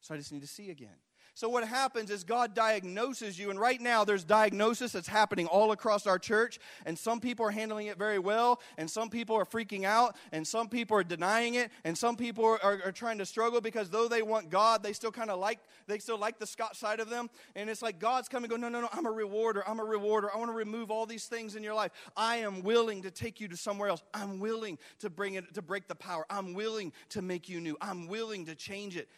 So 0.00 0.14
I 0.14 0.16
just 0.16 0.32
need 0.32 0.42
to 0.42 0.48
see 0.48 0.70
again. 0.70 0.96
So 1.36 1.50
what 1.50 1.68
happens 1.68 2.10
is 2.10 2.24
God 2.24 2.54
diagnoses 2.54 3.38
you, 3.38 3.50
and 3.50 3.60
right 3.60 3.78
now 3.78 4.04
there's 4.04 4.24
diagnosis 4.24 4.92
that's 4.92 5.06
happening 5.06 5.44
all 5.46 5.70
across 5.72 6.06
our 6.06 6.18
church, 6.18 6.58
and 6.86 6.98
some 6.98 7.20
people 7.20 7.44
are 7.44 7.50
handling 7.50 7.88
it 7.88 7.98
very 7.98 8.18
well, 8.18 8.58
and 8.78 8.90
some 8.90 9.10
people 9.10 9.36
are 9.36 9.44
freaking 9.44 9.84
out, 9.84 10.16
and 10.32 10.46
some 10.46 10.66
people 10.66 10.96
are 10.96 11.04
denying 11.04 11.52
it, 11.52 11.70
and 11.84 11.96
some 11.98 12.16
people 12.16 12.42
are, 12.42 12.80
are, 12.82 12.90
trying 12.90 13.18
to 13.18 13.26
struggle 13.26 13.60
because 13.60 13.90
though 13.90 14.08
they 14.08 14.22
want 14.22 14.48
God, 14.48 14.82
they 14.82 14.94
still 14.94 15.12
kind 15.12 15.28
of 15.28 15.38
like 15.38 15.58
they 15.86 15.98
still 15.98 16.18
like 16.18 16.38
the 16.38 16.46
Scott 16.46 16.74
side 16.74 17.00
of 17.00 17.10
them, 17.10 17.28
and 17.54 17.68
it's 17.68 17.82
like 17.82 17.98
God's 17.98 18.30
coming, 18.30 18.48
go, 18.48 18.56
no, 18.56 18.70
no, 18.70 18.80
no, 18.80 18.88
I'm 18.90 19.04
a 19.04 19.12
rewarder, 19.12 19.62
I'm 19.68 19.78
a 19.78 19.84
rewarder, 19.84 20.34
I 20.34 20.38
want 20.38 20.48
to 20.48 20.56
remove 20.56 20.90
all 20.90 21.04
these 21.04 21.26
things 21.26 21.54
in 21.54 21.62
your 21.62 21.74
life. 21.74 21.92
I 22.16 22.36
am 22.36 22.62
willing 22.62 23.02
to 23.02 23.10
take 23.10 23.42
you 23.42 23.48
to 23.48 23.58
somewhere 23.58 23.90
else. 23.90 24.02
I'm 24.14 24.40
willing 24.40 24.78
to 25.00 25.10
bring 25.10 25.34
it 25.34 25.52
to 25.52 25.60
break 25.60 25.86
the 25.86 25.96
power. 25.96 26.24
I'm 26.30 26.54
willing 26.54 26.94
to 27.10 27.20
make 27.20 27.46
you 27.46 27.60
new. 27.60 27.76
I'm 27.82 28.06
willing 28.06 28.46
to 28.46 28.54
change 28.54 28.96
it. 28.96 29.10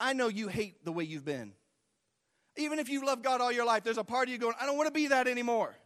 I 0.00 0.12
know 0.12 0.28
you 0.28 0.48
hate 0.48 0.84
the 0.84 0.92
way 0.92 1.04
you've 1.04 1.24
been. 1.24 1.52
Even 2.56 2.78
if 2.78 2.88
you 2.88 3.04
love 3.04 3.22
God 3.22 3.40
all 3.40 3.52
your 3.52 3.64
life, 3.64 3.84
there's 3.84 3.98
a 3.98 4.04
part 4.04 4.28
of 4.28 4.32
you 4.32 4.38
going, 4.38 4.54
I 4.60 4.66
don't 4.66 4.76
want 4.76 4.88
to 4.88 4.92
be 4.92 5.08
that 5.08 5.28
anymore. 5.28 5.76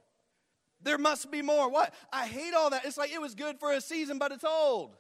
There 0.83 0.99
must 0.99 1.31
be 1.31 1.43
more. 1.43 1.71
What? 1.71 1.95
I 2.13 2.27
hate 2.27 2.55
all 2.55 2.71
that. 2.71 2.85
It's 2.85 2.99
like 2.99 3.13
it 3.13 3.21
was 3.21 3.35
good 3.35 3.59
for 3.59 3.73
a 3.73 3.81
season, 3.81 4.19
but 4.19 4.33
it's 4.33 4.45
old. 4.45 4.97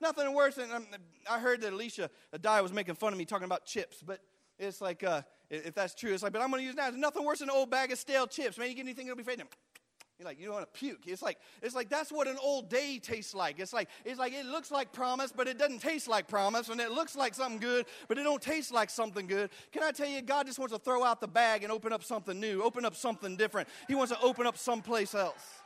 Nothing 0.00 0.34
worse 0.34 0.56
than 0.56 0.70
um, 0.72 0.86
I 1.30 1.38
heard 1.38 1.60
that 1.60 1.72
Alicia 1.72 2.10
Dye 2.40 2.60
was 2.60 2.72
making 2.72 2.96
fun 2.96 3.12
of 3.12 3.18
me 3.18 3.24
talking 3.24 3.44
about 3.44 3.64
chips, 3.64 4.02
but 4.04 4.18
it's 4.58 4.80
like 4.80 5.04
uh, 5.04 5.22
if 5.48 5.74
that's 5.74 5.94
true, 5.94 6.12
it's 6.12 6.22
like, 6.22 6.32
but 6.32 6.42
I'm 6.42 6.50
going 6.50 6.62
to 6.62 6.66
use 6.66 6.74
now. 6.74 6.90
There's 6.90 7.00
nothing 7.00 7.24
worse 7.24 7.38
than 7.38 7.50
an 7.50 7.54
old 7.54 7.70
bag 7.70 7.92
of 7.92 7.98
stale 7.98 8.26
chips. 8.26 8.58
Man, 8.58 8.68
you 8.68 8.74
get 8.74 8.82
anything 8.82 9.06
that'll 9.06 9.16
be 9.16 9.22
fading. 9.22 9.46
You're 10.22 10.30
like, 10.30 10.38
you 10.38 10.46
don't 10.46 10.54
want 10.54 10.72
to 10.72 10.78
puke. 10.78 11.00
It's 11.06 11.20
like, 11.20 11.36
it's 11.62 11.74
like 11.74 11.88
that's 11.88 12.12
what 12.12 12.28
an 12.28 12.36
old 12.40 12.68
day 12.68 13.00
tastes 13.02 13.34
like. 13.34 13.58
It's 13.58 13.72
like, 13.72 13.88
it's 14.04 14.20
like 14.20 14.32
it 14.32 14.46
looks 14.46 14.70
like 14.70 14.92
promise, 14.92 15.32
but 15.36 15.48
it 15.48 15.58
doesn't 15.58 15.80
taste 15.80 16.06
like 16.06 16.28
promise, 16.28 16.68
and 16.68 16.80
it 16.80 16.92
looks 16.92 17.16
like 17.16 17.34
something 17.34 17.58
good, 17.58 17.86
but 18.06 18.18
it 18.18 18.22
don't 18.22 18.40
taste 18.40 18.72
like 18.72 18.88
something 18.88 19.26
good. 19.26 19.50
Can 19.72 19.82
I 19.82 19.90
tell 19.90 20.06
you, 20.06 20.22
God 20.22 20.46
just 20.46 20.60
wants 20.60 20.72
to 20.74 20.78
throw 20.78 21.02
out 21.02 21.20
the 21.20 21.26
bag 21.26 21.64
and 21.64 21.72
open 21.72 21.92
up 21.92 22.04
something 22.04 22.38
new, 22.38 22.62
open 22.62 22.84
up 22.84 22.94
something 22.94 23.34
different. 23.34 23.68
He 23.88 23.96
wants 23.96 24.12
to 24.12 24.20
open 24.20 24.46
up 24.46 24.56
someplace 24.56 25.12
else. 25.12 25.61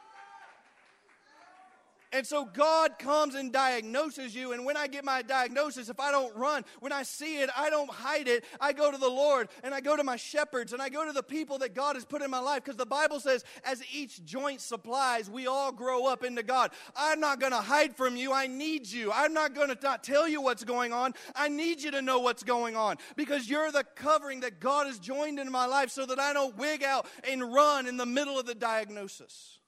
And 2.12 2.26
so 2.26 2.44
God 2.44 2.98
comes 2.98 3.34
and 3.34 3.52
diagnoses 3.52 4.34
you. 4.34 4.52
And 4.52 4.64
when 4.64 4.76
I 4.76 4.86
get 4.86 5.04
my 5.04 5.22
diagnosis, 5.22 5.88
if 5.88 5.98
I 6.00 6.11
don't 6.11 6.34
run, 6.36 6.64
when 6.80 6.92
I 6.92 7.02
see 7.02 7.40
it, 7.40 7.50
I 7.57 7.70
don't 7.70 7.90
hide 7.90 8.28
it. 8.28 8.44
I 8.61 8.72
go 8.72 8.90
to 8.90 8.98
the 8.98 9.09
Lord 9.09 9.48
and 9.62 9.74
I 9.74 9.80
go 9.80 9.96
to 9.96 10.04
my 10.04 10.16
shepherds 10.16 10.72
and 10.72 10.80
I 10.80 10.88
go 10.88 11.04
to 11.04 11.12
the 11.12 11.22
people 11.22 11.59
that 11.59 11.74
God 11.74 11.96
has 11.96 12.04
put 12.04 12.22
in 12.22 12.30
my 12.30 12.38
life. 12.38 12.64
Because 12.64 12.76
the 12.76 12.86
Bible 12.86 13.20
says, 13.20 13.44
as 13.64 13.82
each 13.92 14.24
joint 14.24 14.61
supplies, 14.61 15.30
we 15.30 15.46
all 15.46 15.72
grow 15.72 16.07
up 16.07 16.24
into 16.24 16.42
God. 16.42 16.70
I'm 16.94 17.20
not 17.20 17.40
going 17.40 17.52
to 17.52 17.61
hide 17.61 17.96
from 17.96 18.16
you. 18.16 18.32
I 18.32 18.46
need 18.46 18.86
you. 18.86 19.11
I'm 19.12 19.32
not 19.32 19.54
going 19.54 19.68
to 19.68 19.76
not 19.82 20.04
tell 20.04 20.28
you 20.28 20.40
what's 20.40 20.64
going 20.64 20.92
on. 20.92 21.14
I 21.34 21.48
need 21.48 21.82
you 21.82 21.90
to 21.92 22.02
know 22.02 22.20
what's 22.20 22.42
going 22.42 22.76
on 22.76 22.96
because 23.16 23.48
you're 23.48 23.70
the 23.72 23.84
covering 23.94 24.40
that 24.40 24.61
God 24.61 24.86
has 24.86 24.98
joined 24.98 25.38
into 25.38 25.52
my 25.52 25.66
life 25.66 25.90
so 25.90 26.07
that 26.07 26.18
I 26.18 26.32
don't 26.32 26.57
wig 26.57 26.82
out 26.82 27.07
and 27.28 27.52
run 27.52 27.86
in 27.86 27.96
the 27.96 28.07
middle 28.07 28.38
of 28.38 28.46
the 28.46 28.54
diagnosis. 28.54 29.59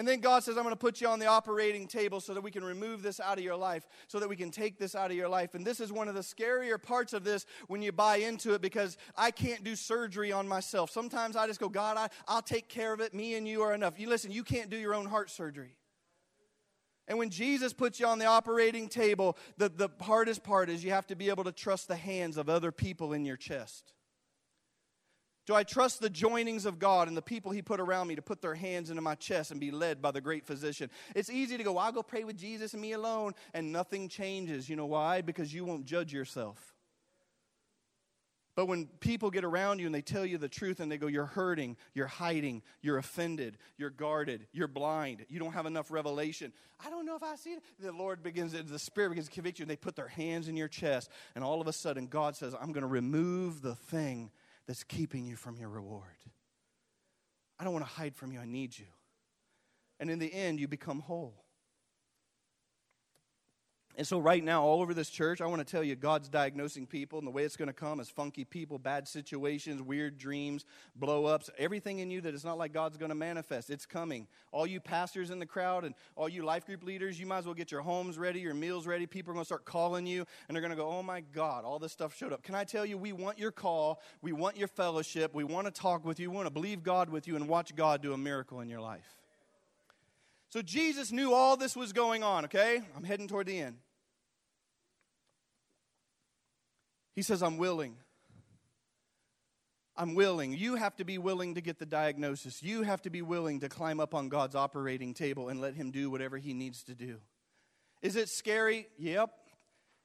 And 0.00 0.08
then 0.08 0.20
God 0.20 0.42
says, 0.42 0.56
I'm 0.56 0.62
going 0.62 0.72
to 0.72 0.78
put 0.78 1.02
you 1.02 1.08
on 1.08 1.18
the 1.18 1.26
operating 1.26 1.86
table 1.86 2.22
so 2.22 2.32
that 2.32 2.40
we 2.40 2.50
can 2.50 2.64
remove 2.64 3.02
this 3.02 3.20
out 3.20 3.36
of 3.36 3.44
your 3.44 3.54
life, 3.54 3.86
so 4.08 4.18
that 4.18 4.30
we 4.30 4.34
can 4.34 4.50
take 4.50 4.78
this 4.78 4.94
out 4.94 5.10
of 5.10 5.16
your 5.18 5.28
life. 5.28 5.54
And 5.54 5.62
this 5.62 5.78
is 5.78 5.92
one 5.92 6.08
of 6.08 6.14
the 6.14 6.22
scarier 6.22 6.82
parts 6.82 7.12
of 7.12 7.22
this 7.22 7.44
when 7.66 7.82
you 7.82 7.92
buy 7.92 8.16
into 8.16 8.54
it 8.54 8.62
because 8.62 8.96
I 9.14 9.30
can't 9.30 9.62
do 9.62 9.76
surgery 9.76 10.32
on 10.32 10.48
myself. 10.48 10.88
Sometimes 10.90 11.36
I 11.36 11.46
just 11.46 11.60
go, 11.60 11.68
God, 11.68 11.98
I, 11.98 12.08
I'll 12.26 12.40
take 12.40 12.66
care 12.66 12.94
of 12.94 13.00
it. 13.00 13.12
Me 13.12 13.34
and 13.34 13.46
you 13.46 13.60
are 13.60 13.74
enough. 13.74 14.00
You 14.00 14.08
listen, 14.08 14.32
you 14.32 14.42
can't 14.42 14.70
do 14.70 14.78
your 14.78 14.94
own 14.94 15.04
heart 15.04 15.28
surgery. 15.28 15.76
And 17.06 17.18
when 17.18 17.28
Jesus 17.28 17.74
puts 17.74 18.00
you 18.00 18.06
on 18.06 18.18
the 18.18 18.24
operating 18.24 18.88
table, 18.88 19.36
the, 19.58 19.68
the 19.68 19.90
hardest 20.00 20.42
part 20.42 20.70
is 20.70 20.82
you 20.82 20.92
have 20.92 21.08
to 21.08 21.14
be 21.14 21.28
able 21.28 21.44
to 21.44 21.52
trust 21.52 21.88
the 21.88 21.96
hands 21.96 22.38
of 22.38 22.48
other 22.48 22.72
people 22.72 23.12
in 23.12 23.26
your 23.26 23.36
chest. 23.36 23.92
Do 25.50 25.56
I 25.56 25.64
trust 25.64 26.00
the 26.00 26.08
joinings 26.08 26.64
of 26.64 26.78
God 26.78 27.08
and 27.08 27.16
the 27.16 27.22
people 27.22 27.50
He 27.50 27.60
put 27.60 27.80
around 27.80 28.06
me 28.06 28.14
to 28.14 28.22
put 28.22 28.40
their 28.40 28.54
hands 28.54 28.88
into 28.88 29.02
my 29.02 29.16
chest 29.16 29.50
and 29.50 29.58
be 29.58 29.72
led 29.72 30.00
by 30.00 30.12
the 30.12 30.20
great 30.20 30.46
physician? 30.46 30.88
It's 31.12 31.28
easy 31.28 31.56
to 31.56 31.64
go, 31.64 31.76
I'll 31.76 31.90
go 31.90 32.04
pray 32.04 32.22
with 32.22 32.36
Jesus 32.36 32.72
and 32.72 32.80
me 32.80 32.92
alone, 32.92 33.32
and 33.52 33.72
nothing 33.72 34.08
changes. 34.08 34.68
You 34.68 34.76
know 34.76 34.86
why? 34.86 35.22
Because 35.22 35.52
you 35.52 35.64
won't 35.64 35.86
judge 35.86 36.12
yourself. 36.12 36.76
But 38.54 38.66
when 38.66 38.86
people 39.00 39.28
get 39.32 39.42
around 39.42 39.80
you 39.80 39.86
and 39.86 39.94
they 39.94 40.02
tell 40.02 40.24
you 40.24 40.38
the 40.38 40.48
truth 40.48 40.78
and 40.78 40.92
they 40.92 40.98
go, 40.98 41.08
You're 41.08 41.26
hurting, 41.26 41.76
you're 41.94 42.06
hiding, 42.06 42.62
you're 42.80 42.98
offended, 42.98 43.58
you're 43.76 43.90
guarded, 43.90 44.46
you're 44.52 44.68
blind, 44.68 45.26
you 45.28 45.40
don't 45.40 45.54
have 45.54 45.66
enough 45.66 45.90
revelation. 45.90 46.52
I 46.86 46.90
don't 46.90 47.04
know 47.04 47.16
if 47.16 47.24
I 47.24 47.34
see 47.34 47.54
it. 47.54 47.64
The 47.80 47.90
Lord 47.90 48.22
begins, 48.22 48.52
the 48.52 48.78
Spirit 48.78 49.08
begins 49.08 49.26
to 49.26 49.34
convict 49.34 49.58
you, 49.58 49.64
and 49.64 49.70
they 49.70 49.74
put 49.74 49.96
their 49.96 50.06
hands 50.06 50.46
in 50.46 50.56
your 50.56 50.68
chest, 50.68 51.10
and 51.34 51.42
all 51.42 51.60
of 51.60 51.66
a 51.66 51.72
sudden 51.72 52.06
God 52.06 52.36
says, 52.36 52.54
I'm 52.54 52.70
going 52.70 52.82
to 52.82 52.86
remove 52.86 53.62
the 53.62 53.74
thing 53.74 54.30
that's 54.70 54.84
keeping 54.84 55.26
you 55.26 55.34
from 55.34 55.58
your 55.58 55.68
reward. 55.68 56.04
I 57.58 57.64
don't 57.64 57.72
want 57.72 57.84
to 57.84 57.90
hide 57.90 58.14
from 58.14 58.30
you. 58.30 58.38
I 58.38 58.44
need 58.44 58.78
you. 58.78 58.84
And 59.98 60.08
in 60.08 60.20
the 60.20 60.32
end, 60.32 60.60
you 60.60 60.68
become 60.68 61.00
whole. 61.00 61.34
And 64.00 64.06
so, 64.06 64.18
right 64.18 64.42
now, 64.42 64.62
all 64.62 64.80
over 64.80 64.94
this 64.94 65.10
church, 65.10 65.42
I 65.42 65.46
want 65.46 65.58
to 65.58 65.70
tell 65.70 65.84
you 65.84 65.94
God's 65.94 66.30
diagnosing 66.30 66.86
people, 66.86 67.18
and 67.18 67.26
the 67.26 67.30
way 67.30 67.44
it's 67.44 67.58
going 67.58 67.68
to 67.68 67.74
come 67.74 68.00
is 68.00 68.08
funky 68.08 68.46
people, 68.46 68.78
bad 68.78 69.06
situations, 69.06 69.82
weird 69.82 70.16
dreams, 70.16 70.64
blow 70.96 71.26
ups, 71.26 71.50
everything 71.58 71.98
in 71.98 72.10
you 72.10 72.22
that 72.22 72.32
is 72.32 72.42
not 72.42 72.56
like 72.56 72.72
God's 72.72 72.96
going 72.96 73.10
to 73.10 73.14
manifest. 73.14 73.68
It's 73.68 73.84
coming. 73.84 74.26
All 74.52 74.66
you 74.66 74.80
pastors 74.80 75.28
in 75.28 75.38
the 75.38 75.44
crowd 75.44 75.84
and 75.84 75.94
all 76.16 76.30
you 76.30 76.46
life 76.46 76.64
group 76.64 76.82
leaders, 76.82 77.20
you 77.20 77.26
might 77.26 77.40
as 77.40 77.44
well 77.44 77.52
get 77.52 77.70
your 77.70 77.82
homes 77.82 78.16
ready, 78.16 78.40
your 78.40 78.54
meals 78.54 78.86
ready. 78.86 79.04
People 79.04 79.32
are 79.32 79.34
going 79.34 79.44
to 79.44 79.46
start 79.46 79.66
calling 79.66 80.06
you, 80.06 80.24
and 80.48 80.56
they're 80.56 80.62
going 80.62 80.70
to 80.70 80.78
go, 80.78 80.88
Oh 80.88 81.02
my 81.02 81.20
God, 81.20 81.66
all 81.66 81.78
this 81.78 81.92
stuff 81.92 82.16
showed 82.16 82.32
up. 82.32 82.42
Can 82.42 82.54
I 82.54 82.64
tell 82.64 82.86
you, 82.86 82.96
we 82.96 83.12
want 83.12 83.38
your 83.38 83.52
call, 83.52 84.00
we 84.22 84.32
want 84.32 84.56
your 84.56 84.68
fellowship, 84.68 85.34
we 85.34 85.44
want 85.44 85.66
to 85.66 85.70
talk 85.70 86.06
with 86.06 86.18
you, 86.18 86.30
we 86.30 86.36
want 86.36 86.46
to 86.46 86.54
believe 86.54 86.82
God 86.82 87.10
with 87.10 87.28
you, 87.28 87.36
and 87.36 87.46
watch 87.46 87.76
God 87.76 88.00
do 88.00 88.14
a 88.14 88.18
miracle 88.18 88.60
in 88.60 88.70
your 88.70 88.80
life. 88.80 89.18
So, 90.48 90.62
Jesus 90.62 91.12
knew 91.12 91.34
all 91.34 91.58
this 91.58 91.76
was 91.76 91.92
going 91.92 92.22
on, 92.22 92.46
okay? 92.46 92.80
I'm 92.96 93.04
heading 93.04 93.28
toward 93.28 93.46
the 93.46 93.60
end. 93.60 93.76
He 97.14 97.22
says, 97.22 97.42
I'm 97.42 97.58
willing. 97.58 97.96
I'm 99.96 100.14
willing. 100.14 100.52
You 100.52 100.76
have 100.76 100.96
to 100.96 101.04
be 101.04 101.18
willing 101.18 101.56
to 101.56 101.60
get 101.60 101.78
the 101.78 101.86
diagnosis. 101.86 102.62
You 102.62 102.82
have 102.82 103.02
to 103.02 103.10
be 103.10 103.22
willing 103.22 103.60
to 103.60 103.68
climb 103.68 104.00
up 104.00 104.14
on 104.14 104.28
God's 104.28 104.54
operating 104.54 105.12
table 105.12 105.48
and 105.48 105.60
let 105.60 105.74
Him 105.74 105.90
do 105.90 106.10
whatever 106.10 106.38
He 106.38 106.54
needs 106.54 106.82
to 106.84 106.94
do. 106.94 107.18
Is 108.00 108.16
it 108.16 108.28
scary? 108.28 108.86
Yep. 108.98 109.30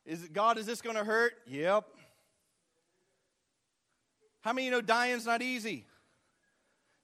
Is 0.06 0.24
it, 0.24 0.34
God, 0.34 0.58
is 0.58 0.66
this 0.66 0.82
going 0.82 0.98
to 0.98 1.04
hurt? 1.04 1.34
Yep. 1.48 1.86
How 4.42 4.54
many 4.54 4.66
you 4.66 4.72
know 4.72 4.82
dying's 4.82 5.26
not 5.26 5.42
easy? 5.42 5.86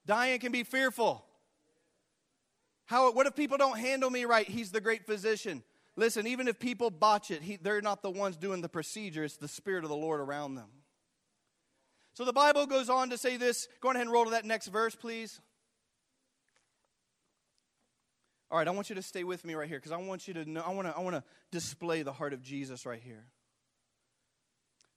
Dying 0.05 0.39
can 0.39 0.51
be 0.51 0.63
fearful. 0.63 1.25
How, 2.85 3.11
what 3.13 3.25
if 3.25 3.35
people 3.35 3.57
don't 3.57 3.79
handle 3.79 4.09
me 4.09 4.25
right? 4.25 4.47
He's 4.47 4.71
the 4.71 4.81
great 4.81 5.05
physician. 5.05 5.63
Listen, 6.01 6.25
even 6.25 6.47
if 6.47 6.57
people 6.57 6.89
botch 6.89 7.29
it, 7.29 7.43
he, 7.43 7.57
they're 7.57 7.79
not 7.79 8.01
the 8.01 8.09
ones 8.09 8.35
doing 8.35 8.61
the 8.61 8.67
procedure, 8.67 9.23
it's 9.23 9.37
the 9.37 9.47
Spirit 9.47 9.83
of 9.83 9.91
the 9.91 9.95
Lord 9.95 10.19
around 10.19 10.55
them. 10.55 10.69
So 12.15 12.25
the 12.25 12.33
Bible 12.33 12.65
goes 12.65 12.89
on 12.89 13.11
to 13.11 13.19
say 13.19 13.37
this. 13.37 13.67
Go 13.81 13.91
ahead 13.91 14.01
and 14.01 14.11
roll 14.11 14.25
to 14.25 14.31
that 14.31 14.43
next 14.43 14.69
verse, 14.69 14.95
please. 14.95 15.39
All 18.49 18.57
right, 18.57 18.67
I 18.67 18.71
want 18.71 18.89
you 18.89 18.95
to 18.95 19.03
stay 19.03 19.23
with 19.23 19.45
me 19.45 19.53
right 19.53 19.67
here 19.67 19.77
because 19.77 19.91
I 19.91 19.97
want 19.97 20.27
you 20.27 20.33
to 20.33 20.49
know, 20.49 20.63
I 20.65 20.71
want 20.71 20.87
to, 20.87 20.97
I 20.97 21.01
want 21.01 21.17
to 21.17 21.23
display 21.51 22.01
the 22.01 22.13
heart 22.13 22.33
of 22.33 22.41
Jesus 22.41 22.83
right 22.87 22.99
here. 22.99 23.27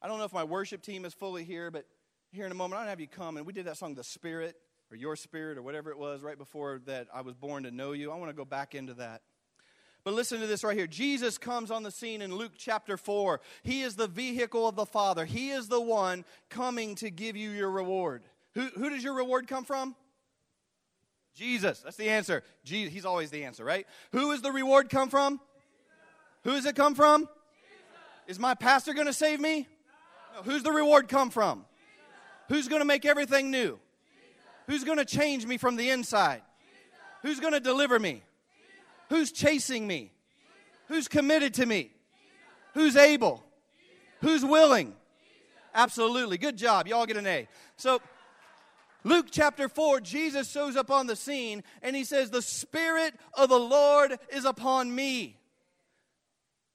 I 0.01 0.09
don't 0.09 0.17
know 0.17 0.25
if 0.25 0.33
my 0.33 0.45
worship 0.45 0.81
team 0.81 1.05
is 1.05 1.13
fully 1.13 1.45
here, 1.45 1.71
but 1.71 1.85
here 2.33 2.47
in 2.47 2.51
a 2.51 2.55
moment, 2.55 2.79
i 2.79 2.85
don't 2.85 2.89
have 2.89 3.01
you 3.01 3.09
come. 3.09 3.37
And 3.37 3.45
we 3.45 3.53
did 3.53 3.67
that 3.67 3.77
song, 3.77 3.95
The 3.95 4.05
Spirit, 4.05 4.57
or 4.91 4.97
Your 4.97 5.17
Spirit, 5.17 5.59
or 5.59 5.63
whatever 5.63 5.91
it 5.91 5.99
was 5.99 6.23
right 6.23 6.39
before 6.39 6.81
that 6.87 7.09
I 7.13 7.21
was 7.21 7.35
born 7.35 7.65
to 7.65 7.71
know 7.71 7.93
you. 7.93 8.11
I 8.11 8.17
want 8.17 8.31
to 8.31 8.35
go 8.35 8.47
back 8.47 8.75
into 8.75 8.95
that. 8.95 9.21
But 10.05 10.13
listen 10.15 10.39
to 10.41 10.47
this 10.47 10.63
right 10.63 10.77
here. 10.77 10.87
Jesus 10.87 11.39
comes 11.39 11.71
on 11.71 11.83
the 11.83 11.91
scene 11.91 12.21
in 12.21 12.35
Luke 12.35 12.53
chapter 12.59 12.99
4. 12.99 13.41
He 13.63 13.81
is 13.81 13.97
the 13.97 14.07
vehicle 14.07 14.69
of 14.69 14.77
the 14.77 14.85
Father, 14.87 15.25
He 15.25 15.51
is 15.51 15.69
the 15.69 15.81
one 15.81 16.25
coming 16.51 16.95
to 16.97 17.11
give 17.11 17.37
you 17.37 17.51
your 17.51 17.71
reward. 17.71 18.23
Who, 18.55 18.69
who 18.77 18.91
does 18.91 19.03
your 19.03 19.15
reward 19.15 19.49
come 19.49 19.65
from? 19.65 19.97
Jesus. 21.35 21.81
That's 21.81 21.97
the 21.97 22.11
answer. 22.11 22.45
Jesus, 22.65 22.93
he's 22.93 23.05
always 23.05 23.31
the 23.31 23.45
answer, 23.45 23.65
right? 23.65 23.87
Who 24.13 24.31
is 24.31 24.43
the 24.43 24.53
reward 24.53 24.89
come 24.89 25.11
from? 25.11 25.41
Who 26.45 26.53
does 26.53 26.65
it 26.65 26.77
come 26.77 26.95
from? 26.95 27.29
Is 28.29 28.39
my 28.39 28.55
pastor 28.55 28.95
going 28.95 29.09
to 29.09 29.13
save 29.13 29.41
me? 29.41 29.67
No. 30.37 30.43
Who's 30.43 30.63
the 30.63 30.71
reward 30.71 31.09
come 31.09 31.31
from? 31.31 31.65
Who's 32.49 32.69
going 32.69 32.81
to 32.81 32.87
make 32.87 33.05
everything 33.05 33.51
new? 33.51 33.81
Who's 34.69 34.85
going 34.85 34.99
to 34.99 35.05
change 35.05 35.45
me 35.47 35.57
from 35.57 35.77
the 35.77 35.91
inside? 35.91 36.43
Who's 37.23 37.41
going 37.41 37.53
to 37.53 37.61
deliver 37.61 37.99
me? 37.99 38.23
Who's 39.09 39.33
chasing 39.33 39.87
me? 39.87 40.13
Who's 40.89 41.09
committed 41.09 41.55
to 41.55 41.67
me? 41.67 41.91
Who's 42.75 42.97
able? 42.97 43.43
Who's 44.21 44.45
willing? 44.45 44.95
Absolutely. 45.75 46.39
Good 46.39 46.57
job. 46.57 46.87
Y'all 46.87 47.07
get 47.07 47.17
an 47.17 47.27
A. 47.27 47.49
So, 47.77 48.01
Luke 49.03 49.27
chapter 49.31 49.69
4, 49.69 50.01
Jesus 50.01 50.51
shows 50.51 50.77
up 50.77 50.91
on 50.91 51.07
the 51.07 51.17
scene 51.17 51.63
and 51.83 51.95
he 51.95 52.05
says, 52.05 52.31
The 52.31 52.43
Spirit 52.43 53.15
of 53.35 53.49
the 53.49 53.59
Lord 53.59 54.19
is 54.31 54.45
upon 54.45 54.95
me 54.95 55.39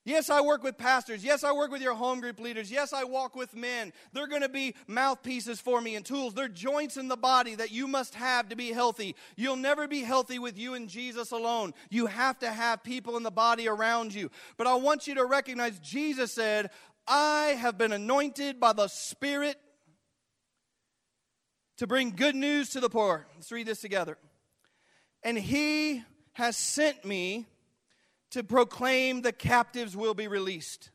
Yes, 0.10 0.32
I 0.32 0.42
work 0.42 0.64
with 0.64 0.76
pastors. 0.76 1.24
Yes, 1.24 1.44
I 1.44 1.52
work 1.52 1.72
with 1.72 1.84
your 1.84 1.94
home 1.94 2.20
group 2.20 2.40
leaders. 2.40 2.72
Yes, 2.72 2.94
I 2.94 3.04
walk 3.04 3.36
with 3.36 3.56
men. 3.56 3.94
They're 4.12 4.26
going 4.26 4.42
to 4.42 4.50
be 4.50 4.74
mouthpieces 4.88 5.62
for 5.62 5.80
me 5.82 5.96
and 5.96 6.04
tools. 6.04 6.34
They're 6.34 6.48
joints 6.48 6.98
in 6.98 7.10
the 7.10 7.16
body 7.16 7.54
that 7.54 7.70
you 7.70 7.88
must 7.88 8.16
have 8.16 8.50
to 8.50 8.56
be 8.56 8.72
healthy. 8.72 9.16
You'll 9.36 9.56
never 9.56 9.88
be 9.88 10.02
healthy 10.02 10.40
with 10.40 10.58
you 10.58 10.74
and 10.74 10.90
Jesus 10.90 11.30
alone. 11.30 11.76
You 11.92 12.08
have 12.08 12.40
to 12.40 12.50
have 12.50 12.82
people 12.82 13.18
in 13.18 13.24
the 13.24 13.30
body 13.30 13.68
around 13.68 14.12
you. 14.12 14.32
But 14.58 14.66
I 14.66 14.74
want 14.74 15.06
you 15.06 15.14
to 15.14 15.26
recognize 15.26 15.78
Jesus 15.78 16.32
said, 16.32 16.72
I 17.08 17.56
have 17.60 17.78
been 17.78 17.92
anointed 17.92 18.60
by 18.60 18.74
the 18.74 18.88
Spirit 18.88 19.58
to 21.78 21.86
bring 21.86 22.16
good 22.16 22.36
news 22.36 22.72
to 22.72 22.80
the 22.80 22.90
poor. 22.90 23.28
Let's 23.36 23.52
read 23.52 23.68
this 23.68 23.82
together. 23.82 24.18
And 25.22 25.38
he 25.38 26.02
has 26.34 26.58
sent 26.58 27.06
me 27.06 27.46
to 28.32 28.44
proclaim 28.44 29.22
the 29.22 29.32
captives 29.32 29.96
will 29.96 30.14
be 30.14 30.28
released. 30.28 30.92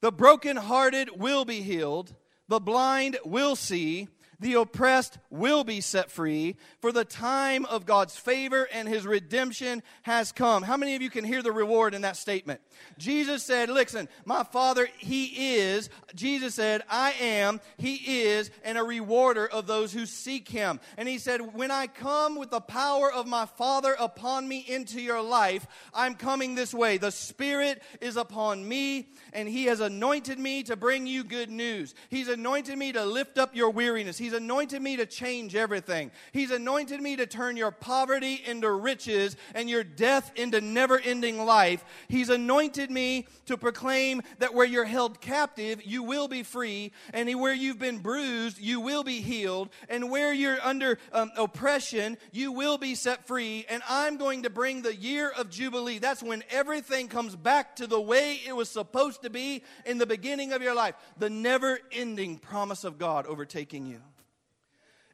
The 0.00 0.12
brokenhearted 0.12 1.10
will 1.20 1.44
be 1.44 1.60
healed. 1.62 2.14
The 2.48 2.60
blind 2.60 3.18
will 3.24 3.54
see 3.54 4.08
the 4.40 4.54
oppressed 4.54 5.18
will 5.28 5.64
be 5.64 5.80
set 5.80 6.10
free, 6.10 6.56
for 6.80 6.92
the 6.92 7.04
time 7.04 7.66
of 7.66 7.86
God's 7.86 8.16
favor 8.16 8.66
and 8.72 8.88
his 8.88 9.06
redemption 9.06 9.82
has 10.02 10.32
come. 10.32 10.62
How 10.62 10.76
many 10.76 10.96
of 10.96 11.02
you 11.02 11.10
can 11.10 11.24
hear 11.24 11.42
the 11.42 11.52
reward 11.52 11.94
in 11.94 12.02
that 12.02 12.16
statement? 12.16 12.60
Jesus 12.98 13.44
said, 13.44 13.68
Listen, 13.68 14.08
my 14.24 14.42
Father, 14.44 14.88
he 14.98 15.56
is. 15.58 15.90
Jesus 16.14 16.54
said, 16.54 16.82
I 16.88 17.12
am, 17.20 17.60
he 17.76 18.22
is, 18.22 18.50
and 18.64 18.78
a 18.78 18.82
rewarder 18.82 19.46
of 19.46 19.66
those 19.66 19.92
who 19.92 20.06
seek 20.06 20.48
him. 20.48 20.80
And 20.96 21.08
he 21.08 21.18
said, 21.18 21.54
When 21.54 21.70
I 21.70 21.86
come 21.86 22.36
with 22.36 22.50
the 22.50 22.60
power 22.60 23.12
of 23.12 23.26
my 23.26 23.44
Father 23.46 23.94
upon 23.98 24.48
me 24.48 24.64
into 24.66 25.00
your 25.00 25.22
life, 25.22 25.66
I'm 25.92 26.14
coming 26.14 26.54
this 26.54 26.72
way. 26.72 26.96
The 26.96 27.12
Spirit 27.12 27.82
is 28.00 28.16
upon 28.16 28.66
me, 28.66 29.10
and 29.32 29.48
he 29.48 29.64
has 29.66 29.80
anointed 29.80 30.38
me 30.38 30.62
to 30.64 30.76
bring 30.76 31.06
you 31.06 31.24
good 31.24 31.50
news. 31.50 31.94
He's 32.08 32.28
anointed 32.28 32.78
me 32.78 32.92
to 32.92 33.04
lift 33.04 33.36
up 33.36 33.54
your 33.54 33.70
weariness. 33.70 34.16
He's 34.16 34.29
He's 34.30 34.38
anointed 34.38 34.80
me 34.80 34.96
to 34.98 35.06
change 35.06 35.56
everything. 35.56 36.12
He's 36.30 36.52
anointed 36.52 37.00
me 37.00 37.16
to 37.16 37.26
turn 37.26 37.56
your 37.56 37.72
poverty 37.72 38.40
into 38.46 38.70
riches 38.70 39.36
and 39.56 39.68
your 39.68 39.82
death 39.82 40.30
into 40.36 40.60
never 40.60 41.00
ending 41.00 41.44
life. 41.44 41.84
He's 42.06 42.28
anointed 42.28 42.92
me 42.92 43.26
to 43.46 43.56
proclaim 43.56 44.22
that 44.38 44.54
where 44.54 44.66
you're 44.66 44.84
held 44.84 45.20
captive, 45.20 45.84
you 45.84 46.04
will 46.04 46.28
be 46.28 46.44
free, 46.44 46.92
and 47.12 47.28
where 47.40 47.52
you've 47.52 47.80
been 47.80 47.98
bruised, 47.98 48.60
you 48.60 48.78
will 48.78 49.02
be 49.02 49.20
healed, 49.20 49.68
and 49.88 50.12
where 50.12 50.32
you're 50.32 50.60
under 50.62 50.98
um, 51.12 51.32
oppression, 51.36 52.16
you 52.30 52.52
will 52.52 52.78
be 52.78 52.94
set 52.94 53.26
free. 53.26 53.66
And 53.68 53.82
I'm 53.88 54.16
going 54.16 54.44
to 54.44 54.50
bring 54.50 54.82
the 54.82 54.94
year 54.94 55.28
of 55.30 55.50
Jubilee. 55.50 55.98
That's 55.98 56.22
when 56.22 56.44
everything 56.50 57.08
comes 57.08 57.34
back 57.34 57.74
to 57.76 57.88
the 57.88 58.00
way 58.00 58.38
it 58.46 58.54
was 58.54 58.68
supposed 58.68 59.22
to 59.22 59.30
be 59.30 59.64
in 59.84 59.98
the 59.98 60.06
beginning 60.06 60.52
of 60.52 60.62
your 60.62 60.76
life. 60.76 60.94
The 61.18 61.30
never 61.30 61.80
ending 61.90 62.38
promise 62.38 62.84
of 62.84 62.96
God 62.96 63.26
overtaking 63.26 63.86
you. 63.86 64.00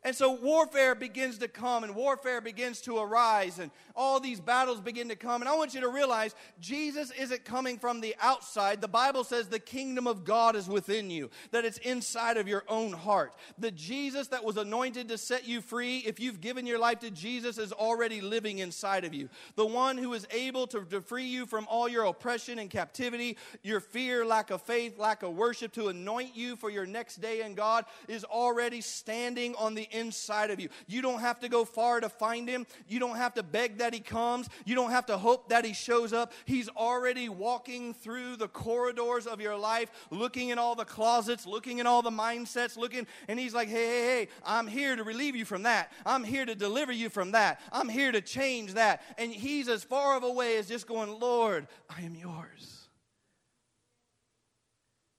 And 0.07 0.15
so 0.15 0.31
warfare 0.31 0.95
begins 0.95 1.39
to 1.39 1.49
come 1.49 1.83
and 1.83 1.97
warfare 1.97 2.41
begins 2.41 2.81
to 2.83 2.99
arise 2.99 3.59
and 3.59 3.73
all 3.97 4.21
these 4.21 4.39
battles 4.39 4.81
begin 4.81 5.09
to 5.09 5.17
come. 5.17 5.43
And 5.43 5.49
I 5.49 5.57
want 5.57 5.75
you 5.75 5.81
to 5.81 5.89
realize 5.89 6.33
Jesus 6.61 7.11
isn't 7.11 7.45
coming 7.45 7.77
from 7.77 8.01
the 8.01 8.15
outside. 8.21 8.81
The 8.81 8.87
Bible 8.87 9.25
says 9.25 9.49
the 9.49 9.59
kingdom 9.59 10.07
of 10.07 10.25
God 10.25 10.55
is 10.55 10.69
within 10.69 11.11
you, 11.11 11.31
that 11.51 11.65
it's 11.65 11.79
inside 11.79 12.37
of 12.37 12.47
your 12.47 12.63
own 12.69 12.93
heart. 12.93 13.35
The 13.59 13.73
Jesus 13.73 14.29
that 14.29 14.45
was 14.45 14.59
anointed 14.59 15.09
to 15.09 15.19
set 15.19 15.49
you 15.49 15.61
free, 15.61 15.99
if 15.99 16.21
you've 16.21 16.41
given 16.41 16.67
your 16.67 16.79
life 16.79 17.01
to 17.01 17.11
Jesus, 17.11 17.59
is 17.59 17.73
already 17.73 18.21
living 18.21 18.59
inside 18.59 19.05
of 19.05 19.13
you. 19.13 19.29
The 19.57 19.67
one 19.67 19.99
who 19.99 20.13
is 20.13 20.29
able 20.31 20.69
to, 20.69 20.85
to 20.85 21.01
free 21.01 21.27
you 21.27 21.47
from 21.47 21.67
all 21.69 21.89
your 21.89 22.05
oppression 22.05 22.61
and 22.61 22.71
captivity, 22.71 23.39
your 23.65 23.81
fear, 23.81 24.25
lack 24.25 24.51
of 24.51 24.63
faith, 24.63 24.99
lack 24.99 25.25
of 25.25 25.35
worship, 25.35 25.73
to 25.73 25.89
anoint 25.89 26.37
you 26.37 26.55
for 26.55 26.71
your 26.71 26.87
next 26.87 27.17
day 27.17 27.43
in 27.43 27.55
God, 27.55 27.87
is 28.07 28.23
already 28.23 28.81
standing 28.83 29.57
on 29.57 29.75
the 29.75 29.89
inside 29.97 30.51
of 30.51 30.61
you. 30.61 30.69
You 30.87 31.03
don't 31.03 31.21
have 31.21 31.41
to 31.41 31.49
go 31.49 31.65
far 31.65 32.01
to 32.01 32.09
find 32.09 32.49
him. 32.49 32.67
You 32.87 33.01
don't 33.01 33.17
have 33.17 33.35
to 33.35 33.43
beg 33.43 33.79
that 33.79 33.95
he 33.95 34.01
comes. 34.01 34.49
You 34.65 34.75
don't 34.75 34.91
have 34.91 35.07
to 35.07 35.19
hope 35.19 35.49
that 35.49 35.65
he 35.65 35.73
shows 35.73 36.13
up. 36.13 36.33
He's 36.45 36.69
already 36.69 37.29
walking 37.29 37.95
through 37.95 38.37
the 38.37 38.49
corridors 38.49 39.27
of 39.27 39.41
your 39.41 39.57
life, 39.57 39.91
looking 40.11 40.51
in 40.51 40.59
all 40.59 40.75
the 40.75 40.85
closets, 40.85 41.47
looking 41.47 41.79
in 41.79 41.87
all 41.87 42.03
the 42.03 42.11
mindsets, 42.11 42.77
looking, 42.77 43.07
and 43.29 43.39
he's 43.39 43.55
like, 43.55 43.69
hey, 43.69 43.87
hey, 43.87 44.05
hey, 44.05 44.29
I'm 44.45 44.67
here 44.67 44.97
to 44.97 45.05
relieve 45.05 45.37
you 45.37 45.45
from 45.45 45.65
that. 45.65 45.93
I'm 46.05 46.25
here 46.25 46.45
to 46.45 46.55
deliver 46.55 46.93
you 46.93 47.09
from 47.09 47.33
that. 47.33 47.61
I'm 47.73 47.89
here 47.89 48.13
to 48.13 48.21
change 48.21 48.75
that. 48.75 49.03
And 49.19 49.33
he's 49.33 49.69
as 49.69 49.85
far 49.85 50.17
of 50.17 50.23
away 50.23 50.57
as 50.59 50.69
just 50.69 50.87
going, 50.87 51.19
Lord, 51.21 51.67
I 51.89 52.03
am 52.03 52.15
yours. 52.15 52.89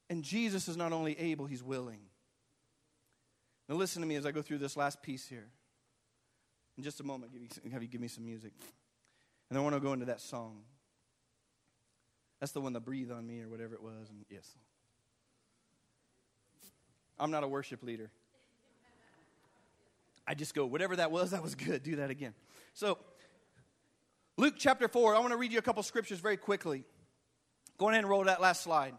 And 0.09 0.23
Jesus 0.23 0.67
is 0.67 0.77
not 0.77 0.93
only 0.93 1.19
able, 1.19 1.45
he's 1.45 1.63
willing. 1.63 1.99
Now, 3.67 3.75
listen 3.75 4.01
to 4.01 4.07
me 4.07 4.15
as 4.15 4.25
I 4.25 4.31
go 4.31 4.41
through 4.41 4.59
this 4.59 4.77
last 4.77 5.01
piece 5.01 5.27
here. 5.27 5.47
In 6.77 6.83
just 6.83 6.99
a 6.99 7.03
moment, 7.03 7.33
give 7.33 7.41
you, 7.41 7.71
have 7.71 7.81
you 7.81 7.87
give 7.87 8.01
me 8.01 8.07
some 8.07 8.25
music. 8.25 8.53
And 9.49 9.57
I 9.57 9.61
want 9.61 9.75
to 9.75 9.81
go 9.81 9.93
into 9.93 10.05
that 10.05 10.21
song. 10.21 10.61
That's 12.39 12.51
the 12.51 12.61
one 12.61 12.73
that 12.73 12.81
breathed 12.81 13.11
on 13.11 13.25
me 13.25 13.41
or 13.41 13.49
whatever 13.49 13.73
it 13.73 13.81
was. 13.81 14.09
And 14.09 14.25
yes. 14.29 14.47
I'm 17.19 17.31
not 17.31 17.43
a 17.43 17.47
worship 17.47 17.83
leader. 17.83 18.11
I 20.27 20.33
just 20.33 20.53
go, 20.53 20.65
whatever 20.65 20.97
that 20.97 21.09
was, 21.09 21.31
that 21.31 21.41
was 21.41 21.55
good. 21.55 21.83
Do 21.83 21.95
that 21.97 22.09
again. 22.09 22.33
So, 22.73 22.97
Luke 24.37 24.55
chapter 24.57 24.87
4, 24.87 25.15
I 25.15 25.19
want 25.19 25.31
to 25.31 25.37
read 25.37 25.51
you 25.51 25.57
a 25.57 25.63
couple 25.63 25.81
scriptures 25.83 26.19
very 26.19 26.37
quickly. 26.37 26.83
Go 27.77 27.89
ahead 27.89 27.99
and 27.99 28.09
roll 28.09 28.25
that 28.25 28.41
last 28.41 28.61
slide. 28.61 28.93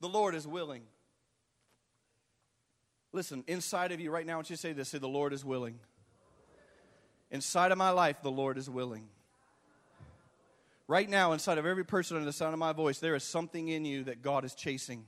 The 0.00 0.08
Lord 0.08 0.34
is 0.34 0.46
willing. 0.46 0.82
Listen, 3.12 3.42
inside 3.46 3.92
of 3.92 4.00
you 4.00 4.10
right 4.10 4.26
now, 4.26 4.34
I 4.34 4.36
want 4.36 4.50
you 4.50 4.56
to 4.56 4.60
say 4.60 4.72
this 4.72 4.90
say, 4.90 4.98
The 4.98 5.08
Lord 5.08 5.32
is 5.32 5.44
willing. 5.44 5.78
Inside 7.30 7.72
of 7.72 7.78
my 7.78 7.90
life, 7.90 8.22
the 8.22 8.30
Lord 8.30 8.58
is 8.58 8.70
willing. 8.70 9.08
Right 10.86 11.08
now, 11.08 11.32
inside 11.32 11.58
of 11.58 11.66
every 11.66 11.84
person 11.84 12.16
under 12.16 12.24
the 12.24 12.32
sound 12.32 12.54
of 12.54 12.58
my 12.58 12.72
voice, 12.72 12.98
there 12.98 13.14
is 13.14 13.22
something 13.22 13.68
in 13.68 13.84
you 13.84 14.04
that 14.04 14.22
God 14.22 14.44
is 14.44 14.54
chasing. 14.54 15.04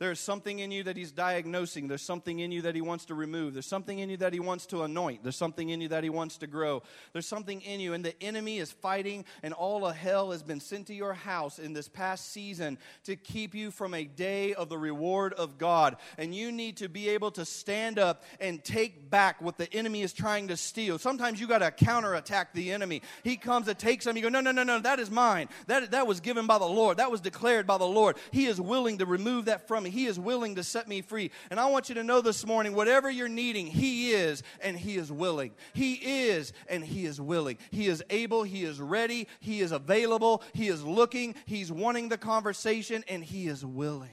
There's 0.00 0.18
something 0.18 0.58
in 0.58 0.72
you 0.72 0.82
that 0.84 0.96
he's 0.96 1.12
diagnosing. 1.12 1.86
There's 1.86 2.02
something 2.02 2.40
in 2.40 2.50
you 2.50 2.62
that 2.62 2.74
he 2.74 2.80
wants 2.80 3.04
to 3.06 3.14
remove. 3.14 3.54
There's 3.54 3.66
something 3.66 4.00
in 4.00 4.10
you 4.10 4.16
that 4.16 4.32
he 4.32 4.40
wants 4.40 4.66
to 4.66 4.82
anoint. 4.82 5.22
There's 5.22 5.36
something 5.36 5.68
in 5.68 5.80
you 5.80 5.88
that 5.88 6.02
he 6.02 6.10
wants 6.10 6.38
to 6.38 6.48
grow. 6.48 6.82
There's 7.12 7.28
something 7.28 7.60
in 7.60 7.78
you, 7.78 7.92
and 7.92 8.04
the 8.04 8.20
enemy 8.20 8.58
is 8.58 8.72
fighting, 8.72 9.24
and 9.44 9.54
all 9.54 9.86
of 9.86 9.94
hell 9.94 10.32
has 10.32 10.42
been 10.42 10.58
sent 10.58 10.88
to 10.88 10.94
your 10.94 11.14
house 11.14 11.60
in 11.60 11.74
this 11.74 11.88
past 11.88 12.32
season 12.32 12.76
to 13.04 13.14
keep 13.14 13.54
you 13.54 13.70
from 13.70 13.94
a 13.94 14.04
day 14.04 14.52
of 14.54 14.68
the 14.68 14.76
reward 14.76 15.32
of 15.34 15.58
God. 15.58 15.96
And 16.18 16.34
you 16.34 16.50
need 16.50 16.78
to 16.78 16.88
be 16.88 17.10
able 17.10 17.30
to 17.30 17.44
stand 17.44 18.00
up 18.00 18.24
and 18.40 18.64
take 18.64 19.08
back 19.10 19.40
what 19.40 19.58
the 19.58 19.72
enemy 19.72 20.02
is 20.02 20.12
trying 20.12 20.48
to 20.48 20.56
steal. 20.56 20.98
Sometimes 20.98 21.40
you 21.40 21.46
got 21.46 21.58
to 21.58 21.70
counterattack 21.70 22.52
the 22.52 22.72
enemy. 22.72 23.00
He 23.22 23.36
comes 23.36 23.68
and 23.68 23.78
takes 23.78 24.04
them. 24.06 24.16
You 24.16 24.24
go, 24.24 24.28
no, 24.28 24.40
no, 24.40 24.50
no, 24.50 24.64
no, 24.64 24.80
that 24.80 24.98
is 24.98 25.08
mine. 25.08 25.48
That, 25.68 25.92
that 25.92 26.08
was 26.08 26.18
given 26.18 26.48
by 26.48 26.58
the 26.58 26.66
Lord. 26.66 26.96
That 26.96 27.12
was 27.12 27.20
declared 27.20 27.64
by 27.68 27.78
the 27.78 27.84
Lord. 27.84 28.16
He 28.32 28.46
is 28.46 28.60
willing 28.60 28.98
to 28.98 29.06
remove 29.06 29.44
that 29.44 29.68
from 29.68 29.83
me. 29.84 29.90
He 29.90 30.06
is 30.06 30.18
willing 30.18 30.56
to 30.56 30.64
set 30.64 30.88
me 30.88 31.00
free. 31.00 31.30
And 31.50 31.60
I 31.60 31.66
want 31.66 31.88
you 31.88 31.94
to 31.94 32.02
know 32.02 32.20
this 32.20 32.44
morning 32.44 32.74
whatever 32.74 33.10
you're 33.10 33.28
needing, 33.28 33.66
He 33.66 34.10
is, 34.10 34.42
and 34.60 34.76
He 34.76 34.96
is 34.96 35.12
willing. 35.12 35.52
He 35.72 35.94
is, 35.94 36.52
and 36.68 36.84
He 36.84 37.06
is 37.06 37.20
willing. 37.20 37.58
He 37.70 37.86
is 37.86 38.02
able, 38.10 38.42
He 38.42 38.64
is 38.64 38.80
ready, 38.80 39.28
He 39.40 39.60
is 39.60 39.70
available, 39.70 40.42
He 40.52 40.68
is 40.68 40.82
looking, 40.82 41.34
He's 41.46 41.70
wanting 41.70 42.08
the 42.08 42.18
conversation, 42.18 43.04
and 43.08 43.22
He 43.22 43.46
is 43.46 43.64
willing. 43.64 44.10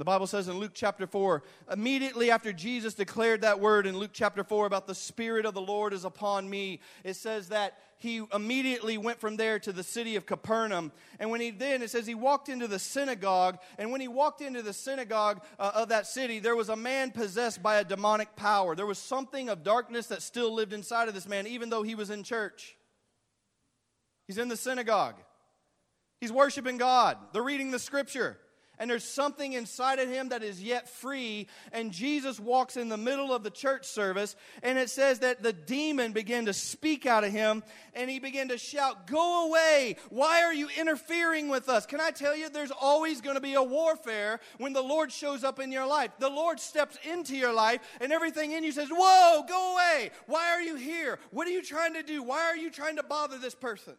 The 0.00 0.04
Bible 0.06 0.26
says 0.26 0.48
in 0.48 0.58
Luke 0.58 0.72
chapter 0.72 1.06
4, 1.06 1.42
immediately 1.70 2.30
after 2.30 2.54
Jesus 2.54 2.94
declared 2.94 3.42
that 3.42 3.60
word 3.60 3.86
in 3.86 3.98
Luke 3.98 4.12
chapter 4.14 4.42
4 4.42 4.64
about 4.64 4.86
the 4.86 4.94
Spirit 4.94 5.44
of 5.44 5.52
the 5.52 5.60
Lord 5.60 5.92
is 5.92 6.06
upon 6.06 6.48
me, 6.48 6.80
it 7.04 7.16
says 7.16 7.50
that 7.50 7.76
he 8.00 8.24
immediately 8.34 8.98
went 8.98 9.20
from 9.20 9.36
there 9.36 9.58
to 9.60 9.72
the 9.72 9.82
city 9.82 10.16
of 10.16 10.24
Capernaum. 10.24 10.90
And 11.18 11.30
when 11.30 11.42
he 11.42 11.50
then, 11.50 11.82
it 11.82 11.90
says 11.90 12.06
he 12.06 12.14
walked 12.14 12.48
into 12.48 12.66
the 12.66 12.78
synagogue. 12.78 13.58
And 13.78 13.92
when 13.92 14.00
he 14.00 14.08
walked 14.08 14.40
into 14.40 14.62
the 14.62 14.72
synagogue 14.72 15.42
uh, 15.58 15.72
of 15.74 15.90
that 15.90 16.06
city, 16.06 16.38
there 16.38 16.56
was 16.56 16.70
a 16.70 16.76
man 16.76 17.10
possessed 17.10 17.62
by 17.62 17.76
a 17.76 17.84
demonic 17.84 18.34
power. 18.36 18.74
There 18.74 18.86
was 18.86 18.98
something 18.98 19.50
of 19.50 19.62
darkness 19.62 20.06
that 20.06 20.22
still 20.22 20.52
lived 20.52 20.72
inside 20.72 21.08
of 21.08 21.14
this 21.14 21.28
man, 21.28 21.46
even 21.46 21.68
though 21.68 21.82
he 21.82 21.94
was 21.94 22.08
in 22.08 22.22
church. 22.22 22.74
He's 24.26 24.38
in 24.38 24.48
the 24.48 24.56
synagogue, 24.56 25.16
he's 26.20 26.30
worshiping 26.30 26.78
God, 26.78 27.18
they're 27.32 27.42
reading 27.42 27.72
the 27.72 27.80
scripture 27.80 28.38
and 28.80 28.90
there's 28.90 29.04
something 29.04 29.52
inside 29.52 29.98
of 29.98 30.08
him 30.08 30.30
that 30.30 30.42
is 30.42 30.62
yet 30.62 30.88
free. 30.88 31.48
And 31.70 31.92
Jesus 31.92 32.40
walks 32.40 32.78
in 32.78 32.88
the 32.88 32.96
middle 32.96 33.30
of 33.32 33.42
the 33.42 33.50
church 33.50 33.84
service, 33.84 34.34
and 34.62 34.78
it 34.78 34.88
says 34.88 35.18
that 35.18 35.42
the 35.42 35.52
demon 35.52 36.12
began 36.12 36.46
to 36.46 36.54
speak 36.54 37.04
out 37.04 37.22
of 37.22 37.30
him, 37.30 37.62
and 37.94 38.10
he 38.10 38.18
began 38.18 38.48
to 38.48 38.56
shout, 38.56 39.06
Go 39.06 39.48
away! 39.48 39.96
Why 40.08 40.42
are 40.42 40.54
you 40.54 40.68
interfering 40.78 41.50
with 41.50 41.68
us? 41.68 41.84
Can 41.84 42.00
I 42.00 42.10
tell 42.10 42.34
you, 42.34 42.48
there's 42.48 42.72
always 42.72 43.20
going 43.20 43.36
to 43.36 43.42
be 43.42 43.52
a 43.52 43.62
warfare 43.62 44.40
when 44.56 44.72
the 44.72 44.82
Lord 44.82 45.12
shows 45.12 45.44
up 45.44 45.60
in 45.60 45.70
your 45.70 45.86
life. 45.86 46.12
The 46.18 46.30
Lord 46.30 46.58
steps 46.58 46.96
into 47.04 47.36
your 47.36 47.52
life, 47.52 47.80
and 48.00 48.12
everything 48.12 48.52
in 48.52 48.64
you 48.64 48.72
says, 48.72 48.88
Whoa, 48.90 49.44
go 49.46 49.74
away! 49.74 50.10
Why 50.24 50.48
are 50.52 50.62
you 50.62 50.76
here? 50.76 51.18
What 51.32 51.46
are 51.46 51.50
you 51.50 51.62
trying 51.62 51.92
to 51.94 52.02
do? 52.02 52.22
Why 52.22 52.44
are 52.44 52.56
you 52.56 52.70
trying 52.70 52.96
to 52.96 53.02
bother 53.02 53.36
this 53.36 53.54
person? 53.54 53.94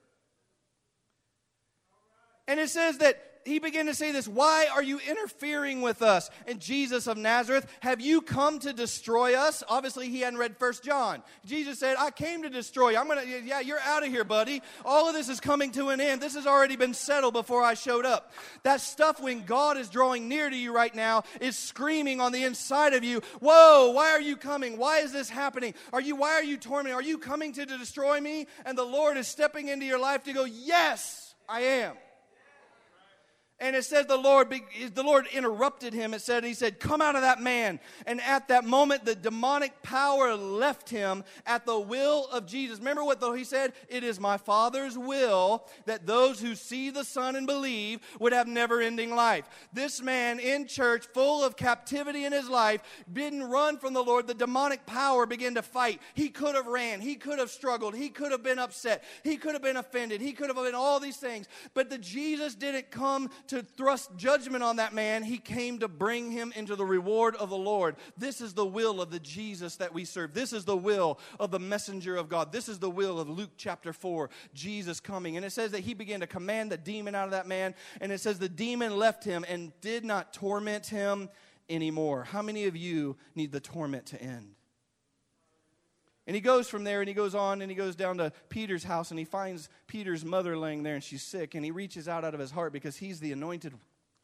And 2.47 2.59
it 2.59 2.69
says 2.69 2.97
that 2.97 3.30
he 3.45 3.59
began 3.59 3.85
to 3.87 3.93
say 3.93 4.11
this 4.11 4.27
Why 4.27 4.67
are 4.73 4.83
you 4.83 4.99
interfering 4.99 5.81
with 5.81 6.01
us? 6.01 6.29
And 6.47 6.59
Jesus 6.59 7.07
of 7.07 7.17
Nazareth, 7.17 7.67
have 7.81 8.01
you 8.01 8.21
come 8.21 8.59
to 8.59 8.73
destroy 8.73 9.35
us? 9.35 9.63
Obviously, 9.67 10.09
he 10.09 10.21
hadn't 10.21 10.39
read 10.39 10.57
First 10.57 10.83
John. 10.83 11.23
Jesus 11.45 11.79
said, 11.79 11.95
I 11.97 12.11
came 12.11 12.43
to 12.43 12.49
destroy 12.49 12.91
you. 12.91 12.97
I'm 12.97 13.07
going 13.07 13.19
to, 13.19 13.41
yeah, 13.43 13.59
you're 13.59 13.79
out 13.79 14.05
of 14.05 14.09
here, 14.09 14.23
buddy. 14.23 14.61
All 14.85 15.07
of 15.07 15.13
this 15.13 15.29
is 15.29 15.39
coming 15.39 15.71
to 15.71 15.89
an 15.89 15.99
end. 15.99 16.21
This 16.21 16.35
has 16.35 16.47
already 16.47 16.75
been 16.75 16.93
settled 16.93 17.33
before 17.33 17.63
I 17.63 17.73
showed 17.73 18.05
up. 18.05 18.33
That 18.63 18.81
stuff, 18.81 19.21
when 19.21 19.43
God 19.43 19.77
is 19.77 19.89
drawing 19.89 20.27
near 20.27 20.49
to 20.49 20.55
you 20.55 20.73
right 20.73 20.93
now, 20.93 21.23
is 21.39 21.57
screaming 21.57 22.21
on 22.21 22.31
the 22.31 22.43
inside 22.43 22.93
of 22.93 23.03
you, 23.03 23.21
Whoa, 23.39 23.91
why 23.91 24.11
are 24.11 24.21
you 24.21 24.37
coming? 24.37 24.77
Why 24.77 24.99
is 24.99 25.11
this 25.11 25.29
happening? 25.29 25.73
Are 25.93 26.01
you, 26.01 26.15
why 26.15 26.33
are 26.33 26.43
you 26.43 26.57
tormenting? 26.57 26.93
Are 26.93 27.01
you 27.01 27.17
coming 27.17 27.53
to 27.53 27.65
destroy 27.65 28.19
me? 28.19 28.47
And 28.65 28.77
the 28.77 28.83
Lord 28.83 29.17
is 29.17 29.27
stepping 29.27 29.67
into 29.67 29.85
your 29.85 29.99
life 29.99 30.23
to 30.25 30.33
go, 30.33 30.45
Yes, 30.45 31.33
I 31.47 31.61
am. 31.61 31.95
And 33.61 33.75
it 33.75 33.85
says 33.85 34.07
the 34.07 34.17
Lord, 34.17 34.51
the 34.95 35.03
Lord 35.03 35.27
interrupted 35.31 35.93
him. 35.93 36.15
It 36.15 36.21
said, 36.21 36.43
He 36.43 36.55
said, 36.55 36.79
Come 36.79 36.99
out 36.99 37.15
of 37.15 37.21
that 37.21 37.39
man. 37.39 37.79
And 38.07 38.19
at 38.21 38.47
that 38.47 38.65
moment, 38.65 39.05
the 39.05 39.13
demonic 39.13 39.83
power 39.83 40.35
left 40.35 40.89
him 40.89 41.23
at 41.45 41.67
the 41.67 41.79
will 41.79 42.27
of 42.31 42.47
Jesus. 42.47 42.79
Remember 42.79 43.03
what 43.03 43.21
though 43.21 43.33
he 43.33 43.43
said? 43.43 43.73
It 43.87 44.03
is 44.03 44.19
my 44.19 44.37
Father's 44.37 44.97
will 44.97 45.67
that 45.85 46.07
those 46.07 46.41
who 46.41 46.55
see 46.55 46.89
the 46.89 47.03
Son 47.03 47.35
and 47.35 47.45
believe 47.45 47.99
would 48.19 48.33
have 48.33 48.47
never 48.47 48.81
ending 48.81 49.13
life. 49.13 49.47
This 49.71 50.01
man 50.01 50.39
in 50.39 50.65
church, 50.65 51.05
full 51.13 51.43
of 51.43 51.55
captivity 51.55 52.25
in 52.25 52.31
his 52.31 52.49
life, 52.49 52.81
didn't 53.13 53.43
run 53.43 53.77
from 53.77 53.93
the 53.93 54.03
Lord. 54.03 54.25
The 54.25 54.33
demonic 54.33 54.87
power 54.87 55.27
began 55.27 55.53
to 55.53 55.61
fight. 55.61 56.01
He 56.15 56.29
could 56.29 56.55
have 56.55 56.65
ran. 56.65 56.99
He 56.99 57.13
could 57.13 57.37
have 57.37 57.51
struggled. 57.51 57.93
He 57.93 58.09
could 58.09 58.31
have 58.31 58.41
been 58.41 58.57
upset. 58.57 59.03
He 59.23 59.37
could 59.37 59.53
have 59.53 59.61
been 59.61 59.77
offended. 59.77 60.19
He 60.19 60.33
could 60.33 60.47
have 60.47 60.57
been 60.57 60.73
all 60.73 60.99
these 60.99 61.17
things. 61.17 61.47
But 61.75 61.91
the 61.91 61.99
Jesus 61.99 62.55
didn't 62.55 62.89
come 62.89 63.29
to 63.51 63.61
thrust 63.61 64.15
judgment 64.15 64.63
on 64.63 64.77
that 64.77 64.93
man, 64.93 65.23
he 65.23 65.37
came 65.37 65.79
to 65.79 65.89
bring 65.89 66.31
him 66.31 66.53
into 66.55 66.73
the 66.77 66.85
reward 66.85 67.35
of 67.35 67.49
the 67.49 67.57
Lord. 67.57 67.97
This 68.17 68.39
is 68.39 68.53
the 68.53 68.65
will 68.65 69.01
of 69.01 69.11
the 69.11 69.19
Jesus 69.19 69.75
that 69.75 69.93
we 69.93 70.05
serve. 70.05 70.33
This 70.33 70.53
is 70.53 70.63
the 70.63 70.77
will 70.77 71.19
of 71.37 71.51
the 71.51 71.59
messenger 71.59 72.15
of 72.15 72.29
God. 72.29 72.53
This 72.53 72.69
is 72.69 72.79
the 72.79 72.89
will 72.89 73.19
of 73.19 73.29
Luke 73.29 73.49
chapter 73.57 73.91
4, 73.91 74.29
Jesus 74.53 75.01
coming. 75.01 75.35
And 75.35 75.45
it 75.45 75.51
says 75.51 75.71
that 75.71 75.81
he 75.81 75.93
began 75.93 76.21
to 76.21 76.27
command 76.27 76.71
the 76.71 76.77
demon 76.77 77.13
out 77.13 77.25
of 77.25 77.31
that 77.31 77.45
man. 77.45 77.75
And 77.99 78.13
it 78.13 78.21
says 78.21 78.39
the 78.39 78.47
demon 78.47 78.97
left 78.97 79.25
him 79.25 79.43
and 79.49 79.73
did 79.81 80.05
not 80.05 80.31
torment 80.31 80.85
him 80.85 81.27
anymore. 81.69 82.23
How 82.23 82.41
many 82.41 82.67
of 82.67 82.77
you 82.77 83.17
need 83.35 83.51
the 83.51 83.59
torment 83.59 84.05
to 84.07 84.21
end? 84.21 84.55
And 86.31 86.35
he 86.37 86.39
goes 86.39 86.69
from 86.69 86.85
there 86.85 87.01
and 87.01 87.09
he 87.09 87.13
goes 87.13 87.35
on 87.35 87.61
and 87.61 87.69
he 87.69 87.75
goes 87.75 87.93
down 87.93 88.19
to 88.19 88.31
Peter's 88.47 88.85
house 88.85 89.09
and 89.09 89.19
he 89.19 89.25
finds 89.25 89.67
Peter's 89.85 90.23
mother 90.23 90.55
laying 90.55 90.81
there 90.81 90.95
and 90.95 91.03
she's 91.03 91.23
sick 91.23 91.55
and 91.55 91.65
he 91.65 91.71
reaches 91.71 92.07
out 92.07 92.23
out 92.23 92.33
of 92.33 92.39
his 92.39 92.51
heart 92.51 92.71
because 92.71 92.95
he's 92.95 93.19
the 93.19 93.33
anointed 93.33 93.73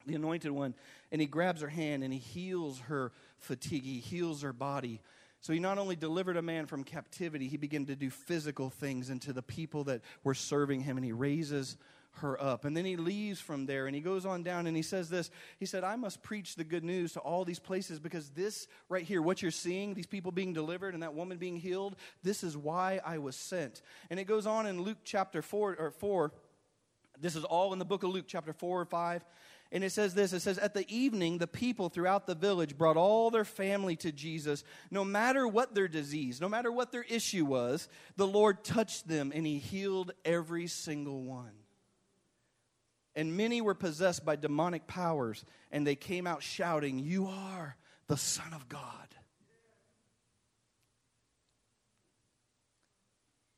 the 0.05 0.16
anointed 0.16 0.51
one. 0.51 0.74
And 1.12 1.20
he 1.20 1.28
grabs 1.28 1.60
her 1.60 1.68
hand 1.68 2.05
and 2.05 2.14
he 2.14 2.20
heals 2.20 2.80
her 2.88 3.12
fatigue. 3.39 3.84
He 3.84 3.99
heals 3.99 4.41
her 4.43 4.53
body. 4.53 5.01
So 5.41 5.51
he 5.51 5.60
not 5.60 5.80
only 5.80 5.97
delivered 5.97 6.38
a 6.38 6.41
man 6.41 6.66
from 6.66 6.86
captivity 6.86 7.49
he 7.49 7.58
began 7.58 7.86
to 7.88 7.95
do 7.97 8.10
physical 8.10 8.70
things 8.70 9.10
into 9.10 9.34
the 9.34 9.43
people 9.43 9.84
that 9.84 9.99
were 10.24 10.34
serving 10.34 10.80
him 10.80 10.95
and 10.95 11.05
he 11.05 11.12
raises 11.12 11.76
her 12.18 12.41
up. 12.41 12.65
And 12.65 12.76
then 12.76 12.86
he 12.86 12.95
leaves 12.95 13.39
from 13.39 13.65
there 13.65 13.88
and 13.88 13.95
he 13.95 14.01
goes 14.01 14.26
on 14.26 14.43
down 14.43 14.68
and 14.68 14.76
he 14.76 14.84
says 14.84 15.09
this. 15.09 15.30
He 15.59 15.65
said, 15.65 15.84
I 15.84 15.95
must 15.95 16.22
preach 16.22 16.55
the 16.55 16.63
good 16.63 16.84
news 16.84 17.13
to 17.13 17.20
all 17.20 17.45
these 17.45 17.59
places 17.59 17.99
because 17.99 18.30
this 18.30 18.68
right 18.89 19.03
here, 19.03 19.22
what 19.22 19.41
you're 19.41 19.51
seeing, 19.51 19.93
these 19.93 20.05
people 20.05 20.32
being 20.32 20.53
delivered 20.53 20.93
and 20.93 21.03
that 21.03 21.13
woman 21.13 21.38
being 21.38 21.57
healed, 21.57 21.95
this 22.24 22.43
is 22.43 22.55
why 22.55 22.99
I 23.05 23.18
was 23.18 23.36
sent. 23.36 23.82
And 24.09 24.20
it 24.20 24.26
goes 24.26 24.45
on 24.45 24.68
in 24.68 24.82
Luke 24.82 24.99
chapter 25.03 25.41
4 25.41 25.76
or 25.78 25.91
4. 25.91 26.32
This 27.20 27.36
is 27.36 27.43
all 27.43 27.74
in 27.74 27.80
the 27.80 27.86
book 27.86 28.03
of 28.03 28.11
Luke, 28.11 28.26
chapter 28.28 28.53
4 28.53 28.82
or 28.82 28.86
5. 28.86 29.26
And 29.72 29.84
it 29.84 29.91
says 29.91 30.13
this 30.13 30.34
it 30.34 30.39
says, 30.41 30.57
At 30.57 30.74
the 30.74 30.89
evening, 30.93 31.38
the 31.38 31.47
people 31.47 31.89
throughout 31.89 32.26
the 32.26 32.36
village 32.36 32.78
brought 32.78 32.97
all 32.97 33.30
their 33.30 33.45
family 33.45 33.95
to 33.97 34.11
Jesus. 34.11 34.63
No 34.91 35.03
matter 35.03 35.47
what 35.47 35.76
their 35.76 35.88
disease, 35.88 36.39
no 36.39 36.49
matter 36.49 36.72
what 36.72 36.91
their 36.91 37.03
issue 37.03 37.45
was, 37.45 37.89
the 38.15 38.28
Lord 38.28 38.63
touched 38.63 39.07
them 39.07 39.32
and 39.36 39.45
he 39.45 39.57
healed 39.57 40.13
every 40.24 40.68
single 40.68 41.24
one. 41.24 41.51
And 43.18 43.36
many 43.36 43.61
were 43.61 43.74
possessed 43.74 44.24
by 44.24 44.36
demonic 44.36 44.86
powers, 44.86 45.43
and 45.72 45.88
they 45.88 45.95
came 45.95 46.28
out 46.28 46.43
shouting, 46.43 46.99
You 46.99 47.26
are 47.26 47.76
the 48.05 48.15
Son 48.15 48.53
of 48.53 48.70
God. 48.70 49.07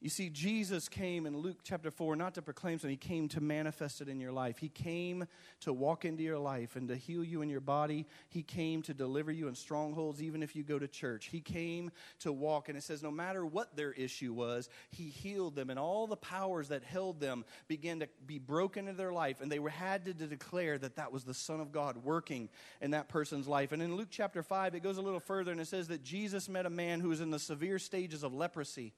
You 0.02 0.10
see, 0.10 0.30
Jesus 0.30 0.88
came 0.88 1.26
in 1.26 1.36
Luke 1.36 1.58
chapter 1.62 1.91
4 1.91 2.16
not 2.16 2.36
to 2.36 2.41
proclaim 2.41 2.80
something, 2.80 2.91
He 2.91 2.95
came 2.95 3.28
to 3.30 3.41
manifest 3.41 4.00
it 4.00 4.08
in 4.08 4.22
your 4.22 4.32
life. 4.32 4.58
He 4.58 4.70
came 4.70 5.26
to 5.60 5.74
walk 5.74 6.06
into 6.06 6.24
your 6.24 6.39
life 6.39 6.78
and 6.78 6.88
to 6.88 6.95
heal 6.95 7.22
you 7.22 7.41
in 7.41 7.50
your 7.50 7.60
body. 7.60 8.08
He 8.30 8.41
came 8.41 8.82
to 8.84 8.93
deliver 8.93 9.30
you 9.30 9.50
in 9.50 9.56
strongholds, 9.56 10.24
even 10.24 10.41
if 10.41 10.56
you 10.56 10.64
go 10.64 10.80
to 10.80 10.88
church. 10.88 11.26
He 11.26 11.41
came 11.41 11.91
to 12.20 12.32
walk, 12.32 12.70
and 12.70 12.78
it 12.78 12.84
says, 12.84 13.04
no 13.04 13.12
matter 13.12 13.45
what 13.45 13.76
their 13.76 13.91
issue 13.91 14.32
was, 14.32 14.70
He 14.89 15.10
healed 15.10 15.56
them, 15.56 15.70
and 15.70 15.78
all 15.78 16.08
the 16.08 16.16
powers 16.16 16.70
that 16.70 16.86
held 16.86 17.20
them 17.20 17.43
began 17.68 18.00
to 18.00 18.08
be 18.26 18.39
broken 18.39 18.88
in 18.88 18.95
their 18.95 19.12
life, 19.12 19.41
and 19.41 19.52
they 19.52 19.60
were, 19.60 19.70
had 19.70 20.06
to, 20.06 20.14
to 20.14 20.28
declare 20.28 20.78
that 20.78 20.95
that 20.95 21.12
was 21.12 21.26
the 21.26 21.34
Son 21.34 21.60
of 21.60 21.74
God 21.74 22.06
working 22.06 22.47
in 22.80 22.91
that 22.91 23.10
person's 23.10 23.50
life. 23.50 23.74
And 23.74 23.82
in 23.82 23.97
Luke 23.97 24.08
chapter 24.10 24.43
5, 24.43 24.76
it 24.76 24.80
goes 24.80 24.97
a 24.97 25.02
little 25.02 25.20
further, 25.20 25.52
and 25.52 25.60
it 25.60 25.68
says 25.68 25.89
that 25.89 26.04
Jesus 26.04 26.47
met 26.47 26.66
a 26.66 26.70
man 26.70 27.02
who 27.02 27.10
was 27.10 27.20
in 27.20 27.32
the 27.32 27.39
severe 27.39 27.80
stages 27.80 28.24
of 28.24 28.34
leprosy 28.34 28.93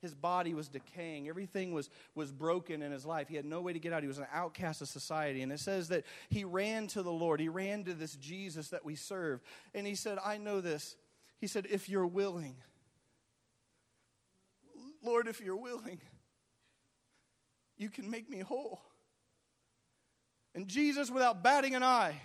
his 0.00 0.14
body 0.14 0.54
was 0.54 0.68
decaying. 0.68 1.28
Everything 1.28 1.72
was, 1.72 1.90
was 2.14 2.30
broken 2.30 2.82
in 2.82 2.92
his 2.92 3.04
life. 3.04 3.28
He 3.28 3.36
had 3.36 3.44
no 3.44 3.60
way 3.60 3.72
to 3.72 3.78
get 3.78 3.92
out. 3.92 4.02
He 4.02 4.08
was 4.08 4.18
an 4.18 4.26
outcast 4.32 4.80
of 4.80 4.88
society. 4.88 5.42
And 5.42 5.50
it 5.50 5.60
says 5.60 5.88
that 5.88 6.04
he 6.28 6.44
ran 6.44 6.86
to 6.88 7.02
the 7.02 7.10
lord. 7.10 7.40
He 7.40 7.48
ran 7.48 7.84
to 7.84 7.94
this 7.94 8.14
jesus 8.14 8.68
that 8.68 8.84
we 8.84 8.94
serve. 8.94 9.40
And 9.74 9.86
he 9.86 9.94
said 9.94 10.18
i 10.24 10.38
know 10.38 10.60
this. 10.60 10.96
He 11.40 11.46
said 11.46 11.66
if 11.70 11.88
you're 11.88 12.06
willing. 12.06 12.56
Lord 15.02 15.28
if 15.28 15.40
you're 15.40 15.56
willing 15.56 16.00
you 17.76 17.88
can 17.88 18.10
make 18.10 18.28
me 18.28 18.40
whole. 18.40 18.80
And 20.54 20.68
jesus 20.68 21.10
without 21.10 21.42
batting 21.42 21.74
an 21.74 21.82
eye 21.82 22.20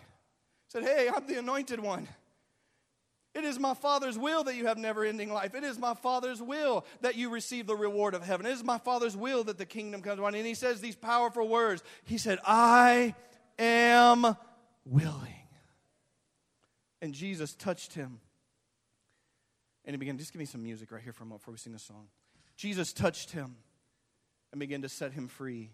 said 0.67 0.83
hey 0.83 1.07
i'm 1.13 1.27
the 1.27 1.37
anointed 1.37 1.79
one 1.79 2.07
it 3.35 3.43
is 3.43 3.59
my 3.59 3.73
Father's 3.73 4.17
will 4.17 4.43
that 4.43 4.55
you 4.55 4.67
have 4.67 4.77
never 4.77 5.03
ending 5.03 5.33
life. 5.33 5.55
It 5.55 5.63
is 5.63 5.79
my 5.79 5.95
Father's 5.95 6.41
will 6.41 6.85
that 7.01 7.15
you 7.15 7.29
receive 7.29 7.65
the 7.65 7.75
reward 7.75 8.13
of 8.13 8.23
heaven. 8.23 8.45
It 8.45 8.51
is 8.51 8.63
my 8.63 8.77
Father's 8.77 9.17
will 9.17 9.43
that 9.45 9.57
the 9.57 9.65
kingdom 9.65 10.01
comes 10.01 10.19
on. 10.19 10.35
And 10.35 10.45
he 10.45 10.53
says 10.53 10.81
these 10.81 10.95
powerful 10.95 11.47
words. 11.47 11.83
He 12.05 12.19
said, 12.19 12.37
I 12.45 13.15
am 13.57 14.37
willing. 14.85 15.33
And 17.01 17.13
Jesus 17.13 17.55
touched 17.55 17.93
him. 17.93 18.19
And 19.83 19.93
he 19.93 19.97
began, 19.97 20.17
just 20.17 20.31
give 20.31 20.39
me 20.39 20.45
some 20.45 20.63
music 20.63 20.91
right 20.91 21.01
here 21.01 21.11
for 21.11 21.23
a 21.23 21.25
moment 21.25 21.41
before 21.41 21.53
we 21.53 21.57
sing 21.57 21.73
this 21.73 21.83
song. 21.83 22.07
Jesus 22.55 22.93
touched 22.93 23.31
him 23.31 23.55
and 24.51 24.59
began 24.59 24.83
to 24.83 24.89
set 24.89 25.11
him 25.11 25.27
free. 25.27 25.71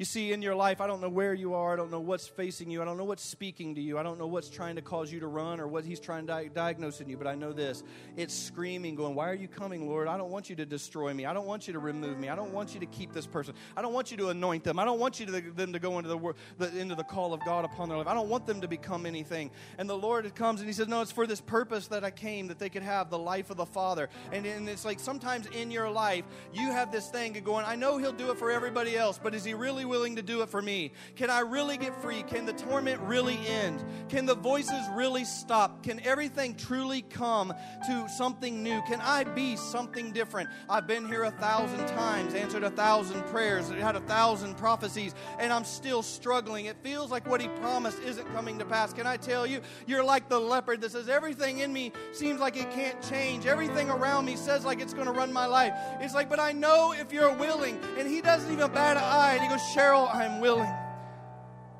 You 0.00 0.06
see, 0.06 0.32
in 0.32 0.40
your 0.40 0.54
life, 0.54 0.80
I 0.80 0.86
don't 0.86 1.02
know 1.02 1.10
where 1.10 1.34
you 1.34 1.52
are. 1.52 1.74
I 1.74 1.76
don't 1.76 1.90
know 1.90 2.00
what's 2.00 2.26
facing 2.26 2.70
you. 2.70 2.80
I 2.80 2.86
don't 2.86 2.96
know 2.96 3.04
what's 3.04 3.22
speaking 3.22 3.74
to 3.74 3.82
you. 3.82 3.98
I 3.98 4.02
don't 4.02 4.18
know 4.18 4.28
what's 4.28 4.48
trying 4.48 4.76
to 4.76 4.80
cause 4.80 5.12
you 5.12 5.20
to 5.20 5.26
run 5.26 5.60
or 5.60 5.68
what 5.68 5.84
he's 5.84 6.00
trying 6.00 6.26
to 6.26 6.32
di- 6.32 6.48
diagnose 6.48 7.02
in 7.02 7.10
you. 7.10 7.18
But 7.18 7.26
I 7.26 7.34
know 7.34 7.52
this 7.52 7.82
it's 8.16 8.32
screaming, 8.32 8.94
going, 8.94 9.14
Why 9.14 9.28
are 9.28 9.34
you 9.34 9.46
coming, 9.46 9.86
Lord? 9.86 10.08
I 10.08 10.16
don't 10.16 10.30
want 10.30 10.48
you 10.48 10.56
to 10.56 10.64
destroy 10.64 11.12
me. 11.12 11.26
I 11.26 11.34
don't 11.34 11.44
want 11.44 11.66
you 11.66 11.74
to 11.74 11.78
remove 11.78 12.18
me. 12.18 12.30
I 12.30 12.34
don't 12.34 12.54
want 12.54 12.72
you 12.72 12.80
to 12.80 12.86
keep 12.86 13.12
this 13.12 13.26
person. 13.26 13.52
I 13.76 13.82
don't 13.82 13.92
want 13.92 14.10
you 14.10 14.16
to 14.16 14.30
anoint 14.30 14.64
them. 14.64 14.78
I 14.78 14.86
don't 14.86 14.98
want 14.98 15.20
you 15.20 15.26
to, 15.26 15.32
them 15.32 15.74
to 15.74 15.78
go 15.78 15.98
into 15.98 16.08
the, 16.08 16.34
the, 16.56 16.78
into 16.78 16.94
the 16.94 17.04
call 17.04 17.34
of 17.34 17.44
God 17.44 17.66
upon 17.66 17.90
their 17.90 17.98
life. 17.98 18.06
I 18.06 18.14
don't 18.14 18.30
want 18.30 18.46
them 18.46 18.62
to 18.62 18.68
become 18.68 19.04
anything. 19.04 19.50
And 19.76 19.86
the 19.86 19.98
Lord 19.98 20.34
comes 20.34 20.60
and 20.60 20.66
he 20.66 20.72
says, 20.72 20.88
No, 20.88 21.02
it's 21.02 21.12
for 21.12 21.26
this 21.26 21.42
purpose 21.42 21.88
that 21.88 22.04
I 22.04 22.10
came, 22.10 22.46
that 22.46 22.58
they 22.58 22.70
could 22.70 22.84
have 22.84 23.10
the 23.10 23.18
life 23.18 23.50
of 23.50 23.58
the 23.58 23.66
Father. 23.66 24.08
And, 24.32 24.46
and 24.46 24.66
it's 24.66 24.86
like 24.86 24.98
sometimes 24.98 25.46
in 25.48 25.70
your 25.70 25.90
life, 25.90 26.24
you 26.54 26.72
have 26.72 26.90
this 26.90 27.10
thing 27.10 27.36
of 27.36 27.44
going, 27.44 27.66
I 27.66 27.74
know 27.76 27.98
he'll 27.98 28.12
do 28.12 28.30
it 28.30 28.38
for 28.38 28.50
everybody 28.50 28.96
else, 28.96 29.20
but 29.22 29.34
is 29.34 29.44
he 29.44 29.52
really 29.52 29.89
willing 29.90 30.16
to 30.16 30.22
do 30.22 30.40
it 30.40 30.48
for 30.48 30.62
me? 30.62 30.92
Can 31.16 31.28
I 31.28 31.40
really 31.40 31.76
get 31.76 32.00
free? 32.00 32.22
Can 32.22 32.46
the 32.46 32.54
torment 32.54 33.00
really 33.02 33.38
end? 33.46 33.84
Can 34.08 34.24
the 34.24 34.34
voices 34.34 34.80
really 34.92 35.24
stop? 35.24 35.82
Can 35.82 36.00
everything 36.06 36.54
truly 36.54 37.02
come 37.02 37.52
to 37.86 38.08
something 38.08 38.62
new? 38.62 38.80
Can 38.82 39.02
I 39.02 39.24
be 39.24 39.56
something 39.56 40.12
different? 40.12 40.48
I've 40.70 40.86
been 40.86 41.06
here 41.06 41.24
a 41.24 41.30
thousand 41.32 41.86
times, 41.88 42.32
answered 42.32 42.62
a 42.62 42.70
thousand 42.70 43.22
prayers, 43.26 43.68
had 43.68 43.96
a 43.96 44.00
thousand 44.00 44.56
prophecies, 44.56 45.14
and 45.38 45.52
I'm 45.52 45.64
still 45.64 46.02
struggling. 46.02 46.66
It 46.66 46.76
feels 46.82 47.10
like 47.10 47.28
what 47.28 47.42
he 47.42 47.48
promised 47.48 48.00
isn't 48.00 48.32
coming 48.32 48.58
to 48.60 48.64
pass. 48.64 48.94
Can 48.94 49.06
I 49.06 49.16
tell 49.16 49.46
you? 49.46 49.60
You're 49.86 50.04
like 50.04 50.28
the 50.28 50.38
leopard 50.38 50.80
that 50.82 50.92
says, 50.92 51.08
Everything 51.08 51.58
in 51.58 51.72
me 51.72 51.92
seems 52.12 52.40
like 52.40 52.56
it 52.56 52.70
can't 52.70 53.00
change. 53.02 53.44
Everything 53.44 53.90
around 53.90 54.24
me 54.24 54.36
says 54.36 54.64
like 54.64 54.80
it's 54.80 54.94
going 54.94 55.06
to 55.06 55.12
run 55.12 55.32
my 55.32 55.46
life. 55.46 55.72
It's 56.00 56.14
like, 56.14 56.28
but 56.28 56.38
I 56.38 56.52
know 56.52 56.92
if 56.92 57.12
you're 57.12 57.34
willing. 57.34 57.78
And 57.98 58.06
he 58.06 58.20
doesn't 58.20 58.52
even 58.52 58.70
bat 58.72 58.96
an 58.96 59.02
eye. 59.02 59.34
And 59.34 59.42
he 59.42 59.48
goes, 59.48 59.60
Cheryl, 59.74 60.12
I'm 60.14 60.40
willing. 60.40 60.72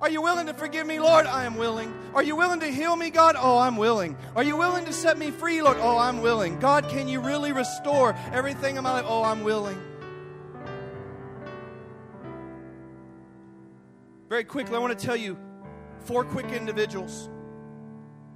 Are 0.00 0.08
you 0.08 0.22
willing 0.22 0.46
to 0.46 0.54
forgive 0.54 0.86
me, 0.86 0.98
Lord? 0.98 1.26
I 1.26 1.44
am 1.44 1.56
willing. 1.56 1.92
Are 2.14 2.22
you 2.22 2.34
willing 2.34 2.60
to 2.60 2.66
heal 2.66 2.96
me, 2.96 3.10
God? 3.10 3.36
Oh, 3.38 3.58
I'm 3.58 3.76
willing. 3.76 4.16
Are 4.34 4.42
you 4.42 4.56
willing 4.56 4.86
to 4.86 4.92
set 4.92 5.18
me 5.18 5.30
free, 5.30 5.60
Lord? 5.60 5.76
Oh, 5.78 5.98
I'm 5.98 6.22
willing. 6.22 6.58
God, 6.58 6.88
can 6.88 7.06
you 7.06 7.20
really 7.20 7.52
restore 7.52 8.16
everything 8.32 8.76
in 8.76 8.84
my 8.84 8.92
life? 8.92 9.04
Oh, 9.06 9.22
I'm 9.22 9.44
willing. 9.44 9.78
Very 14.30 14.44
quickly, 14.44 14.76
I 14.76 14.78
want 14.78 14.98
to 14.98 15.06
tell 15.06 15.16
you 15.16 15.36
four 16.04 16.24
quick 16.24 16.46
individuals 16.46 17.28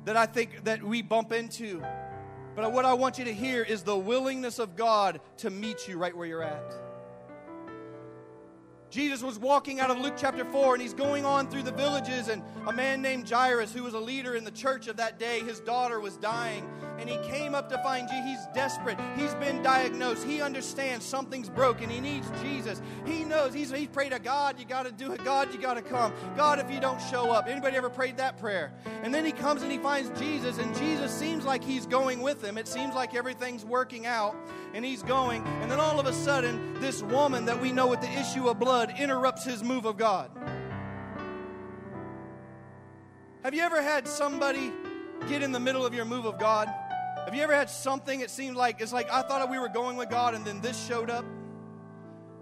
that 0.04 0.16
I 0.16 0.26
think 0.26 0.64
that 0.64 0.82
we 0.82 1.00
bump 1.00 1.32
into. 1.32 1.82
But 2.54 2.72
what 2.72 2.84
I 2.84 2.92
want 2.92 3.18
you 3.18 3.24
to 3.24 3.32
hear 3.32 3.62
is 3.62 3.84
the 3.84 3.96
willingness 3.96 4.58
of 4.58 4.76
God 4.76 5.20
to 5.38 5.50
meet 5.50 5.88
you 5.88 5.96
right 5.96 6.14
where 6.14 6.26
you're 6.26 6.42
at. 6.42 6.83
Jesus 8.94 9.24
was 9.24 9.40
walking 9.40 9.80
out 9.80 9.90
of 9.90 9.98
Luke 9.98 10.14
chapter 10.16 10.44
4 10.44 10.74
and 10.74 10.80
he's 10.80 10.94
going 10.94 11.24
on 11.24 11.48
through 11.48 11.64
the 11.64 11.72
villages. 11.72 12.28
And 12.28 12.44
a 12.68 12.72
man 12.72 13.02
named 13.02 13.28
Jairus, 13.28 13.72
who 13.72 13.82
was 13.82 13.94
a 13.94 13.98
leader 13.98 14.36
in 14.36 14.44
the 14.44 14.52
church 14.52 14.86
of 14.86 14.98
that 14.98 15.18
day, 15.18 15.40
his 15.40 15.58
daughter 15.58 15.98
was 15.98 16.16
dying. 16.16 16.64
And 17.00 17.10
he 17.10 17.18
came 17.28 17.56
up 17.56 17.68
to 17.70 17.78
find 17.78 18.08
Jesus. 18.08 18.24
He's 18.24 18.46
desperate. 18.54 18.96
He's 19.16 19.34
been 19.34 19.62
diagnosed. 19.62 20.24
He 20.24 20.40
understands 20.40 21.04
something's 21.04 21.50
broken. 21.50 21.90
He 21.90 22.00
needs 22.00 22.30
Jesus. 22.40 22.80
He 23.04 23.24
knows. 23.24 23.52
He's, 23.52 23.72
he's 23.72 23.88
prayed 23.88 24.12
to 24.12 24.20
God, 24.20 24.60
you 24.60 24.64
got 24.64 24.84
to 24.86 24.92
do 24.92 25.12
it. 25.12 25.24
God, 25.24 25.52
you 25.52 25.60
got 25.60 25.74
to 25.74 25.82
come. 25.82 26.12
God, 26.36 26.60
if 26.60 26.70
you 26.70 26.78
don't 26.78 27.00
show 27.02 27.32
up. 27.32 27.48
Anybody 27.48 27.76
ever 27.76 27.90
prayed 27.90 28.16
that 28.18 28.38
prayer? 28.38 28.72
And 29.02 29.12
then 29.12 29.24
he 29.24 29.32
comes 29.32 29.62
and 29.62 29.72
he 29.72 29.78
finds 29.78 30.16
Jesus, 30.20 30.58
and 30.58 30.74
Jesus 30.76 31.12
seems 31.12 31.44
like 31.44 31.64
he's 31.64 31.84
going 31.84 32.22
with 32.22 32.42
him. 32.44 32.56
It 32.56 32.68
seems 32.68 32.94
like 32.94 33.14
everything's 33.14 33.64
working 33.64 34.06
out, 34.06 34.36
and 34.72 34.84
he's 34.84 35.02
going. 35.02 35.42
And 35.62 35.70
then 35.70 35.80
all 35.80 35.98
of 35.98 36.06
a 36.06 36.12
sudden, 36.12 36.80
this 36.80 37.02
woman 37.02 37.44
that 37.46 37.60
we 37.60 37.72
know 37.72 37.88
with 37.88 38.00
the 38.00 38.12
issue 38.12 38.48
of 38.48 38.60
blood 38.60 38.83
blood 38.86 38.98
interrupts 38.98 39.44
his 39.44 39.62
move 39.62 39.84
of 39.84 39.96
God. 39.96 40.30
Have 43.42 43.54
you 43.54 43.62
ever 43.62 43.82
had 43.82 44.08
somebody 44.08 44.72
get 45.28 45.42
in 45.42 45.52
the 45.52 45.60
middle 45.60 45.84
of 45.84 45.94
your 45.94 46.04
move 46.04 46.24
of 46.24 46.38
God? 46.38 46.68
Have 47.24 47.34
you 47.34 47.42
ever 47.42 47.54
had 47.54 47.70
something 47.70 48.20
it 48.20 48.30
seemed 48.30 48.56
like 48.56 48.80
it's 48.80 48.92
like 48.92 49.10
I 49.10 49.22
thought 49.22 49.48
we 49.50 49.58
were 49.58 49.68
going 49.68 49.96
with 49.96 50.10
God 50.10 50.34
and 50.34 50.44
then 50.44 50.60
this 50.60 50.86
showed 50.86 51.10
up? 51.10 51.24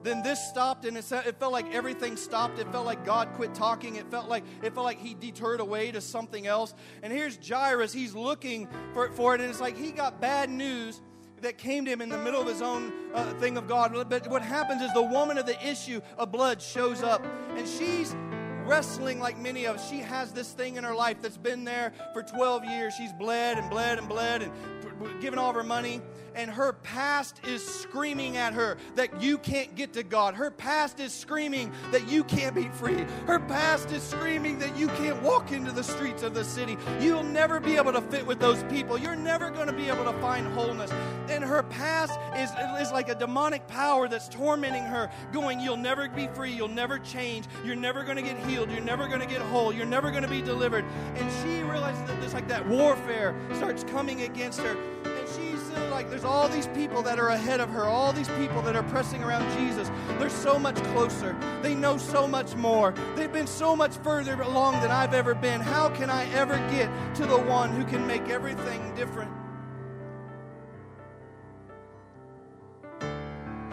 Then 0.02 0.22
this 0.22 0.40
stopped 0.48 0.84
and 0.84 0.96
it, 0.96 1.10
it 1.12 1.38
felt 1.38 1.52
like 1.52 1.72
everything 1.72 2.16
stopped. 2.16 2.58
It 2.58 2.70
felt 2.72 2.86
like 2.86 3.04
God 3.04 3.32
quit 3.34 3.54
talking. 3.54 3.94
It 3.94 4.10
felt 4.10 4.28
like 4.28 4.42
it 4.62 4.74
felt 4.74 4.84
like 4.84 4.98
he 4.98 5.14
deterred 5.14 5.60
away 5.60 5.92
to 5.92 6.00
something 6.00 6.46
else. 6.46 6.74
And 7.02 7.12
here's 7.12 7.38
Jairus, 7.48 7.92
he's 7.92 8.14
looking 8.14 8.68
for, 8.94 9.12
for 9.12 9.34
it 9.34 9.40
and 9.40 9.48
it's 9.48 9.60
like 9.60 9.76
he 9.76 9.92
got 9.92 10.20
bad 10.20 10.50
news 10.50 11.00
that 11.42 11.58
came 11.58 11.84
to 11.84 11.90
him 11.90 12.00
in 12.00 12.08
the 12.08 12.18
middle 12.18 12.40
of 12.40 12.48
his 12.48 12.62
own 12.62 12.92
uh, 13.14 13.32
thing 13.34 13.56
of 13.56 13.68
God. 13.68 13.92
But 14.08 14.26
what 14.28 14.42
happens 14.42 14.82
is 14.82 14.92
the 14.94 15.02
woman 15.02 15.38
of 15.38 15.46
the 15.46 15.68
issue 15.68 16.00
of 16.16 16.32
blood 16.32 16.62
shows 16.62 17.02
up, 17.02 17.24
and 17.56 17.68
she's 17.68 18.16
wrestling 18.64 19.20
like 19.20 19.38
many 19.38 19.64
of 19.66 19.76
us. 19.76 19.90
She 19.90 19.98
has 19.98 20.32
this 20.32 20.52
thing 20.52 20.76
in 20.76 20.84
her 20.84 20.94
life 20.94 21.20
that's 21.20 21.36
been 21.36 21.64
there 21.64 21.92
for 22.12 22.22
12 22.22 22.64
years. 22.64 22.94
She's 22.94 23.12
bled 23.12 23.58
and 23.58 23.68
bled 23.68 23.98
and 23.98 24.08
bled 24.08 24.42
and 24.42 25.20
given 25.20 25.38
all 25.38 25.50
of 25.50 25.56
her 25.56 25.64
money 25.64 26.00
and 26.34 26.50
her 26.50 26.72
past 26.72 27.40
is 27.46 27.66
screaming 27.66 28.36
at 28.36 28.52
her 28.54 28.76
that 28.94 29.22
you 29.22 29.38
can't 29.38 29.74
get 29.74 29.92
to 29.94 30.02
God. 30.02 30.34
Her 30.34 30.50
past 30.50 31.00
is 31.00 31.12
screaming 31.12 31.72
that 31.90 32.08
you 32.08 32.24
can't 32.24 32.54
be 32.54 32.68
free. 32.68 33.04
Her 33.26 33.38
past 33.38 33.90
is 33.90 34.02
screaming 34.02 34.58
that 34.58 34.76
you 34.76 34.88
can't 34.88 35.20
walk 35.22 35.52
into 35.52 35.72
the 35.72 35.84
streets 35.84 36.22
of 36.22 36.34
the 36.34 36.44
city. 36.44 36.76
You'll 37.00 37.22
never 37.22 37.60
be 37.60 37.76
able 37.76 37.92
to 37.92 38.00
fit 38.00 38.26
with 38.26 38.38
those 38.38 38.62
people. 38.64 38.98
You're 38.98 39.16
never 39.16 39.50
going 39.50 39.66
to 39.66 39.72
be 39.72 39.88
able 39.88 40.04
to 40.04 40.12
find 40.20 40.46
wholeness. 40.48 40.90
And 41.28 41.44
her 41.44 41.62
past 41.62 42.18
is, 42.36 42.50
is 42.80 42.92
like 42.92 43.08
a 43.08 43.14
demonic 43.14 43.66
power 43.68 44.08
that's 44.08 44.28
tormenting 44.28 44.84
her, 44.84 45.10
going, 45.32 45.60
You'll 45.60 45.76
never 45.76 46.08
be 46.08 46.28
free. 46.28 46.52
You'll 46.52 46.68
never 46.68 46.98
change. 46.98 47.46
You're 47.64 47.76
never 47.76 48.04
going 48.04 48.16
to 48.16 48.22
get 48.22 48.38
healed. 48.46 48.70
You're 48.70 48.80
never 48.80 49.06
going 49.06 49.20
to 49.20 49.26
get 49.26 49.40
whole. 49.40 49.72
You're 49.72 49.86
never 49.86 50.10
going 50.10 50.22
to 50.22 50.28
be 50.28 50.42
delivered. 50.42 50.84
And 51.14 51.30
she 51.42 51.62
realizes 51.62 52.02
that 52.08 52.20
there's 52.20 52.34
like 52.34 52.48
that 52.48 52.66
warfare 52.66 53.34
starts 53.54 53.84
coming 53.84 54.22
against 54.22 54.60
her 54.60 54.76
And 55.04 55.28
she's 55.28 55.70
uh, 55.70 55.88
like 55.90 56.10
there's 56.10 56.24
all 56.24 56.48
these 56.48 56.66
people 56.68 57.02
that 57.02 57.18
are 57.18 57.28
ahead 57.28 57.60
of 57.60 57.70
her, 57.70 57.84
all 57.84 58.12
these 58.12 58.28
people 58.30 58.62
that 58.62 58.76
are 58.76 58.82
pressing 58.84 59.22
around 59.22 59.50
Jesus. 59.58 59.90
They're 60.18 60.30
so 60.30 60.58
much 60.58 60.76
closer. 60.92 61.36
They 61.62 61.74
know 61.74 61.96
so 61.96 62.26
much 62.26 62.54
more. 62.56 62.94
They've 63.16 63.32
been 63.32 63.46
so 63.46 63.76
much 63.76 63.96
further 63.98 64.40
along 64.40 64.80
than 64.80 64.90
I've 64.90 65.14
ever 65.14 65.34
been. 65.34 65.60
How 65.60 65.88
can 65.88 66.10
I 66.10 66.30
ever 66.32 66.56
get 66.70 66.90
to 67.16 67.26
the 67.26 67.38
one 67.38 67.70
who 67.70 67.84
can 67.84 68.06
make 68.06 68.28
everything 68.28 68.94
different? 68.94 69.41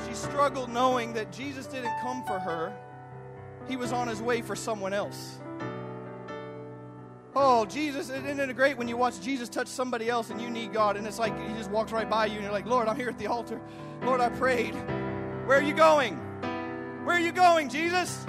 She 0.09 0.15
struggled 0.15 0.69
knowing 0.71 1.13
that 1.13 1.31
Jesus 1.31 1.67
didn't 1.67 1.93
come 2.01 2.23
for 2.23 2.39
her, 2.39 2.73
he 3.67 3.75
was 3.75 3.93
on 3.93 4.07
his 4.07 4.21
way 4.21 4.41
for 4.41 4.55
someone 4.55 4.91
else. 4.91 5.39
Oh, 7.35 7.65
Jesus, 7.65 8.09
isn't 8.09 8.39
it 8.39 8.55
great 8.55 8.75
when 8.75 8.87
you 8.87 8.97
watch 8.97 9.21
Jesus 9.21 9.47
touch 9.47 9.67
somebody 9.67 10.09
else 10.09 10.31
and 10.31 10.41
you 10.41 10.49
need 10.49 10.73
God 10.73 10.97
and 10.97 11.05
it's 11.05 11.19
like 11.19 11.39
he 11.47 11.53
just 11.53 11.69
walks 11.69 11.91
right 11.91 12.09
by 12.09 12.25
you 12.25 12.33
and 12.33 12.43
you're 12.43 12.51
like, 12.51 12.65
Lord, 12.65 12.87
I'm 12.87 12.95
here 12.95 13.09
at 13.09 13.19
the 13.19 13.27
altar. 13.27 13.61
Lord, 14.01 14.19
I 14.19 14.29
prayed. 14.29 14.73
Where 15.45 15.59
are 15.59 15.61
you 15.61 15.75
going? 15.75 16.15
Where 17.05 17.15
are 17.15 17.19
you 17.19 17.31
going, 17.31 17.69
Jesus? 17.69 18.25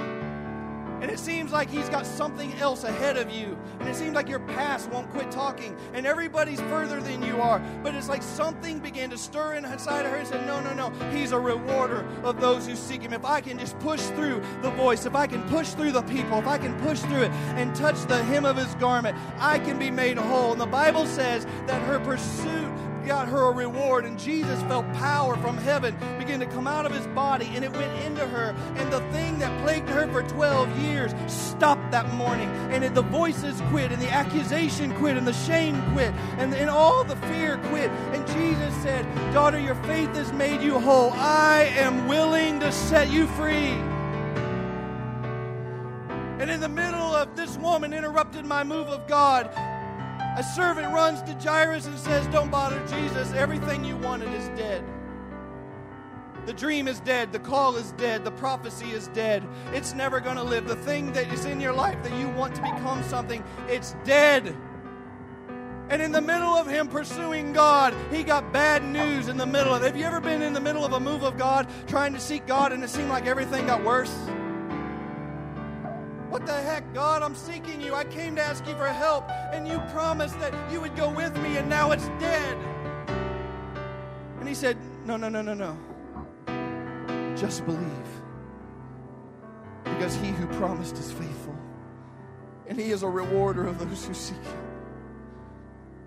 And 1.00 1.10
it 1.10 1.18
seems 1.18 1.52
like 1.52 1.70
he's 1.70 1.88
got 1.88 2.06
something 2.06 2.52
else 2.54 2.84
ahead 2.84 3.16
of 3.16 3.30
you. 3.30 3.56
And 3.78 3.88
it 3.88 3.96
seems 3.96 4.14
like 4.14 4.28
your 4.28 4.40
past 4.40 4.90
won't 4.90 5.10
quit 5.10 5.30
talking. 5.30 5.76
And 5.94 6.06
everybody's 6.06 6.60
further 6.62 7.00
than 7.00 7.22
you 7.22 7.40
are. 7.40 7.58
But 7.82 7.94
it's 7.94 8.08
like 8.08 8.22
something 8.22 8.78
began 8.78 9.10
to 9.10 9.18
stir 9.18 9.54
inside 9.54 10.04
of 10.04 10.12
her 10.12 10.18
and 10.18 10.28
said, 10.28 10.46
No, 10.46 10.60
no, 10.60 10.74
no. 10.74 10.90
He's 11.10 11.32
a 11.32 11.40
rewarder 11.40 12.06
of 12.22 12.40
those 12.40 12.66
who 12.66 12.76
seek 12.76 13.02
him. 13.02 13.12
If 13.12 13.24
I 13.24 13.40
can 13.40 13.58
just 13.58 13.78
push 13.78 14.00
through 14.00 14.42
the 14.62 14.70
voice, 14.70 15.06
if 15.06 15.14
I 15.14 15.26
can 15.26 15.42
push 15.48 15.70
through 15.70 15.92
the 15.92 16.02
people, 16.02 16.38
if 16.38 16.46
I 16.46 16.58
can 16.58 16.78
push 16.80 17.00
through 17.00 17.22
it 17.22 17.32
and 17.56 17.74
touch 17.74 18.04
the 18.06 18.22
hem 18.22 18.44
of 18.44 18.56
his 18.56 18.74
garment, 18.74 19.16
I 19.38 19.58
can 19.58 19.78
be 19.78 19.90
made 19.90 20.18
whole. 20.18 20.52
And 20.52 20.60
the 20.60 20.66
Bible 20.66 21.06
says 21.06 21.46
that 21.66 21.82
her 21.82 21.98
pursuit 22.00 22.70
got 23.06 23.28
her 23.28 23.50
a 23.50 23.52
reward, 23.52 24.04
and 24.04 24.18
Jesus 24.18 24.60
felt 24.62 24.90
power 24.94 25.36
from 25.36 25.56
heaven 25.56 25.96
begin 26.18 26.40
to 26.40 26.46
come 26.46 26.66
out 26.66 26.86
of 26.86 26.92
his 26.92 27.06
body, 27.08 27.50
and 27.54 27.64
it 27.64 27.72
went 27.72 27.92
into 28.04 28.26
her. 28.26 28.54
And 28.76 28.92
the 28.92 29.00
thing 29.12 29.38
that 29.38 29.62
plagued 29.62 29.88
her 29.88 30.06
for 30.08 30.22
12 30.22 30.78
years 30.80 31.12
stopped 31.26 31.90
that 31.90 32.12
morning. 32.14 32.48
And 32.70 32.94
the 32.94 33.02
voices 33.02 33.60
quit, 33.70 33.92
and 33.92 34.00
the 34.00 34.10
accusation 34.10 34.94
quit, 34.96 35.16
and 35.16 35.26
the 35.26 35.32
shame 35.32 35.80
quit, 35.92 36.12
and, 36.38 36.54
and 36.54 36.70
all 36.70 37.04
the 37.04 37.16
fear 37.16 37.58
quit. 37.68 37.90
And 38.12 38.26
Jesus 38.28 38.74
said, 38.82 39.04
Daughter, 39.32 39.58
your 39.58 39.76
faith 39.86 40.14
has 40.14 40.32
made 40.32 40.62
you 40.62 40.78
whole. 40.78 41.10
I 41.12 41.72
am 41.76 42.08
willing 42.08 42.60
to 42.60 42.72
set 42.72 43.10
you 43.10 43.26
free. 43.28 43.74
And 46.40 46.50
in 46.50 46.60
the 46.60 46.68
middle 46.70 47.14
of 47.14 47.36
this 47.36 47.58
woman 47.58 47.92
interrupted 47.92 48.46
my 48.46 48.64
move 48.64 48.88
of 48.88 49.06
God, 49.06 49.50
a 50.40 50.42
servant 50.42 50.90
runs 50.90 51.20
to 51.20 51.34
Jairus 51.34 51.84
and 51.84 51.98
says, 51.98 52.26
Don't 52.28 52.50
bother 52.50 52.80
Jesus. 52.86 53.30
Everything 53.34 53.84
you 53.84 53.94
wanted 53.98 54.32
is 54.32 54.48
dead. 54.58 54.82
The 56.46 56.54
dream 56.54 56.88
is 56.88 56.98
dead. 57.00 57.30
The 57.30 57.38
call 57.38 57.76
is 57.76 57.92
dead. 57.92 58.24
The 58.24 58.30
prophecy 58.30 58.90
is 58.90 59.08
dead. 59.08 59.46
It's 59.74 59.92
never 59.92 60.18
going 60.18 60.36
to 60.36 60.42
live. 60.42 60.66
The 60.66 60.76
thing 60.76 61.12
that 61.12 61.30
is 61.30 61.44
in 61.44 61.60
your 61.60 61.74
life 61.74 62.02
that 62.02 62.18
you 62.18 62.26
want 62.30 62.54
to 62.54 62.62
become 62.62 63.02
something, 63.02 63.44
it's 63.68 63.94
dead. 64.04 64.56
And 65.90 66.00
in 66.00 66.10
the 66.10 66.22
middle 66.22 66.54
of 66.54 66.66
him 66.66 66.88
pursuing 66.88 67.52
God, 67.52 67.94
he 68.10 68.22
got 68.22 68.50
bad 68.50 68.82
news 68.82 69.28
in 69.28 69.36
the 69.36 69.44
middle 69.44 69.74
of 69.74 69.82
it. 69.82 69.88
Have 69.88 69.96
you 69.98 70.06
ever 70.06 70.22
been 70.22 70.40
in 70.40 70.54
the 70.54 70.60
middle 70.60 70.86
of 70.86 70.94
a 70.94 71.00
move 71.00 71.22
of 71.22 71.36
God 71.36 71.68
trying 71.86 72.14
to 72.14 72.20
seek 72.20 72.46
God 72.46 72.72
and 72.72 72.82
it 72.82 72.88
seemed 72.88 73.10
like 73.10 73.26
everything 73.26 73.66
got 73.66 73.84
worse? 73.84 74.16
What 76.30 76.46
the 76.46 76.52
heck, 76.52 76.94
God? 76.94 77.24
I'm 77.24 77.34
seeking 77.34 77.80
you. 77.80 77.92
I 77.92 78.04
came 78.04 78.36
to 78.36 78.42
ask 78.42 78.64
you 78.64 78.74
for 78.76 78.86
help, 78.86 79.28
and 79.52 79.66
you 79.66 79.80
promised 79.92 80.38
that 80.38 80.54
you 80.70 80.80
would 80.80 80.94
go 80.94 81.10
with 81.10 81.36
me, 81.42 81.56
and 81.56 81.68
now 81.68 81.90
it's 81.90 82.06
dead. 82.20 82.56
And 84.38 84.48
he 84.48 84.54
said, 84.54 84.78
No, 85.04 85.16
no, 85.16 85.28
no, 85.28 85.42
no, 85.42 85.54
no. 85.54 85.76
Just 87.36 87.66
believe. 87.66 87.82
Because 89.82 90.14
he 90.14 90.28
who 90.28 90.46
promised 90.58 90.96
is 90.98 91.10
faithful, 91.10 91.56
and 92.68 92.78
he 92.78 92.92
is 92.92 93.02
a 93.02 93.08
rewarder 93.08 93.66
of 93.66 93.80
those 93.80 94.06
who 94.06 94.14
seek 94.14 94.36
him. 94.36 94.64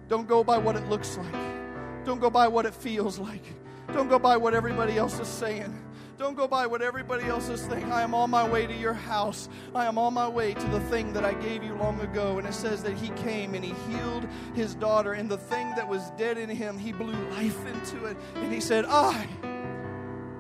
Don't 0.07 0.28
go 0.28 0.41
by 0.41 0.57
what 0.57 0.78
it 0.78 0.88
looks 0.88 1.17
like, 1.17 2.05
don't 2.05 2.21
go 2.21 2.30
by 2.30 2.47
what 2.47 2.65
it 2.65 2.74
feels 2.74 3.19
like, 3.19 3.43
don't 3.91 4.07
go 4.07 4.19
by 4.19 4.38
what 4.38 4.53
everybody 4.53 4.97
else 4.97 5.19
is 5.19 5.28
saying. 5.28 5.82
Don't 6.24 6.38
go 6.38 6.47
by 6.47 6.65
what 6.67 6.82
everybody 6.82 7.26
else 7.26 7.49
is 7.49 7.59
saying. 7.59 7.91
I 7.91 8.01
am 8.01 8.15
on 8.15 8.30
my 8.30 8.47
way 8.47 8.65
to 8.65 8.74
your 8.74 8.93
house. 8.93 9.49
I 9.76 9.84
am 9.88 9.97
on 9.97 10.13
my 10.13 10.26
way 10.26 10.53
to 10.53 10.67
the 10.67 10.80
thing 10.80 11.11
that 11.11 11.26
I 11.26 11.34
gave 11.34 11.65
you 11.65 11.76
long 11.76 11.99
ago. 11.99 12.38
And 12.38 12.47
it 12.47 12.53
says 12.53 12.82
that 12.84 12.93
he 12.93 13.09
came 13.09 13.53
and 13.55 13.65
he 13.65 13.74
healed 13.91 14.26
his 14.55 14.74
daughter. 14.74 15.11
And 15.11 15.30
the 15.30 15.38
thing 15.38 15.76
that 15.76 15.86
was 15.86 16.11
dead 16.11 16.38
in 16.38 16.49
him, 16.49 16.78
he 16.78 16.93
blew 16.93 17.11
life 17.32 17.65
into 17.65 18.05
it. 18.05 18.15
And 18.36 18.53
he 18.53 18.61
said, 18.61 18.86
I 18.88 19.28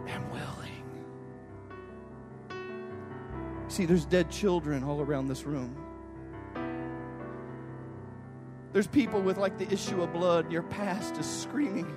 am 0.07 0.31
willing. 0.31 0.71
See, 3.67 3.85
there's 3.85 4.05
dead 4.05 4.31
children 4.31 4.85
all 4.85 5.01
around 5.01 5.27
this 5.27 5.43
room. 5.43 5.75
There's 8.71 8.87
people 8.87 9.21
with 9.21 9.37
like 9.37 9.57
the 9.57 9.69
issue 9.69 10.01
of 10.01 10.13
blood. 10.13 10.49
Your 10.49 10.63
past 10.63 11.17
is 11.17 11.25
screaming 11.25 11.93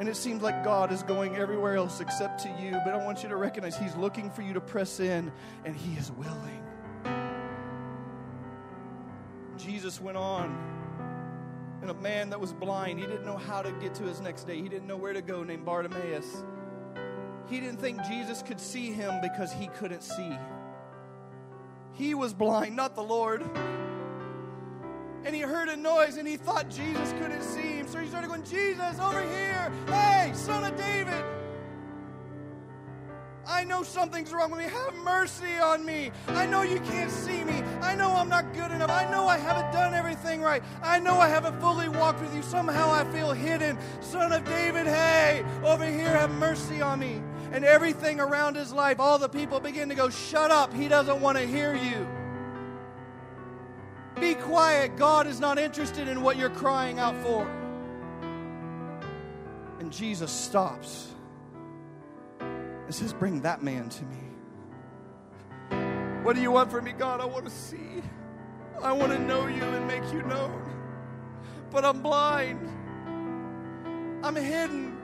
and 0.00 0.08
it 0.08 0.16
seems 0.16 0.42
like 0.42 0.64
God 0.64 0.90
is 0.92 1.02
going 1.02 1.36
everywhere 1.36 1.76
else 1.76 2.00
except 2.00 2.42
to 2.42 2.48
you. 2.58 2.72
But 2.86 2.94
I 2.94 3.04
want 3.04 3.22
you 3.22 3.28
to 3.28 3.36
recognize 3.36 3.76
He's 3.76 3.94
looking 3.96 4.30
for 4.30 4.40
you 4.40 4.54
to 4.54 4.60
press 4.60 4.98
in, 4.98 5.30
and 5.66 5.76
He 5.76 5.92
is 5.98 6.10
willing. 6.12 6.64
Jesus 9.58 10.00
went 10.00 10.16
on, 10.16 10.56
and 11.82 11.90
a 11.90 11.94
man 11.94 12.30
that 12.30 12.40
was 12.40 12.54
blind, 12.54 12.98
he 12.98 13.04
didn't 13.04 13.26
know 13.26 13.36
how 13.36 13.60
to 13.60 13.72
get 13.72 13.94
to 13.96 14.04
his 14.04 14.22
next 14.22 14.44
day. 14.44 14.56
He 14.56 14.70
didn't 14.70 14.86
know 14.86 14.96
where 14.96 15.12
to 15.12 15.20
go, 15.20 15.42
named 15.42 15.66
Bartimaeus. 15.66 16.44
He 17.50 17.60
didn't 17.60 17.78
think 17.78 18.02
Jesus 18.04 18.42
could 18.42 18.58
see 18.58 18.92
him 18.92 19.20
because 19.20 19.52
he 19.52 19.66
couldn't 19.66 20.02
see. 20.02 20.38
He 21.92 22.14
was 22.14 22.32
blind, 22.32 22.74
not 22.74 22.94
the 22.94 23.02
Lord 23.02 23.44
and 25.24 25.34
he 25.34 25.40
heard 25.40 25.68
a 25.68 25.76
noise 25.76 26.16
and 26.16 26.26
he 26.26 26.36
thought 26.36 26.68
Jesus 26.68 27.12
couldn't 27.12 27.42
see 27.42 27.78
him. 27.78 27.88
So 27.88 27.98
he 27.98 28.08
started 28.08 28.28
going, 28.28 28.44
Jesus, 28.44 28.98
over 28.98 29.20
here. 29.20 29.72
Hey, 29.86 30.32
son 30.34 30.64
of 30.64 30.76
David. 30.76 31.24
I 33.46 33.64
know 33.64 33.82
something's 33.82 34.32
wrong 34.32 34.50
with 34.52 34.60
me. 34.60 34.66
Have 34.66 34.94
mercy 35.04 35.58
on 35.60 35.84
me. 35.84 36.12
I 36.28 36.46
know 36.46 36.62
you 36.62 36.78
can't 36.80 37.10
see 37.10 37.42
me. 37.42 37.62
I 37.82 37.96
know 37.96 38.12
I'm 38.12 38.28
not 38.28 38.54
good 38.54 38.70
enough. 38.70 38.90
I 38.90 39.10
know 39.10 39.26
I 39.26 39.38
haven't 39.38 39.72
done 39.72 39.92
everything 39.92 40.40
right. 40.40 40.62
I 40.82 41.00
know 41.00 41.18
I 41.18 41.28
haven't 41.28 41.60
fully 41.60 41.88
walked 41.88 42.20
with 42.20 42.34
you. 42.34 42.42
Somehow 42.42 42.90
I 42.92 43.04
feel 43.12 43.32
hidden. 43.32 43.76
Son 44.00 44.32
of 44.32 44.44
David, 44.44 44.86
hey, 44.86 45.44
over 45.64 45.84
here, 45.84 46.10
have 46.10 46.30
mercy 46.30 46.80
on 46.80 47.00
me. 47.00 47.20
And 47.52 47.64
everything 47.64 48.20
around 48.20 48.54
his 48.54 48.72
life, 48.72 49.00
all 49.00 49.18
the 49.18 49.28
people 49.28 49.58
begin 49.58 49.88
to 49.88 49.96
go, 49.96 50.08
Shut 50.08 50.52
up. 50.52 50.72
He 50.72 50.86
doesn't 50.86 51.20
want 51.20 51.36
to 51.36 51.44
hear 51.44 51.74
you. 51.74 52.06
Be 54.20 54.34
quiet. 54.34 54.96
God 54.96 55.26
is 55.26 55.40
not 55.40 55.58
interested 55.58 56.06
in 56.06 56.22
what 56.22 56.36
you're 56.36 56.50
crying 56.50 56.98
out 56.98 57.16
for. 57.22 57.48
And 59.80 59.90
Jesus 59.90 60.30
stops 60.30 61.08
and 62.38 62.94
says, 62.94 63.14
Bring 63.14 63.40
that 63.42 63.62
man 63.62 63.88
to 63.88 64.04
me. 64.04 64.16
What 66.22 66.36
do 66.36 66.42
you 66.42 66.50
want 66.50 66.70
from 66.70 66.84
me, 66.84 66.92
God? 66.92 67.20
I 67.20 67.24
want 67.24 67.46
to 67.46 67.50
see. 67.50 68.02
I 68.82 68.92
want 68.92 69.12
to 69.12 69.18
know 69.18 69.46
you 69.46 69.62
and 69.62 69.86
make 69.86 70.04
you 70.12 70.22
known. 70.22 70.62
But 71.70 71.86
I'm 71.86 72.02
blind. 72.02 72.68
I'm 74.22 74.36
hidden. 74.36 74.98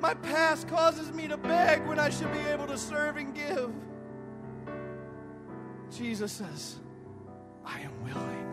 My 0.00 0.14
past 0.14 0.68
causes 0.68 1.12
me 1.12 1.28
to 1.28 1.36
beg 1.36 1.86
when 1.86 1.98
I 1.98 2.10
should 2.10 2.32
be 2.32 2.40
able 2.40 2.66
to 2.66 2.78
serve 2.78 3.16
and 3.16 3.34
give. 3.34 3.72
Jesus 5.90 6.32
says, 6.32 6.76
I 7.68 7.80
am 7.80 8.02
willing 8.02 8.46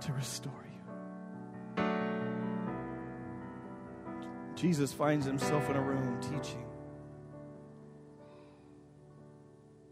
to 0.00 0.12
restore 0.12 0.52
you. 0.52 1.84
Jesus 4.56 4.92
finds 4.92 5.24
himself 5.24 5.70
in 5.70 5.76
a 5.76 5.80
room 5.80 6.20
teaching. 6.20 6.66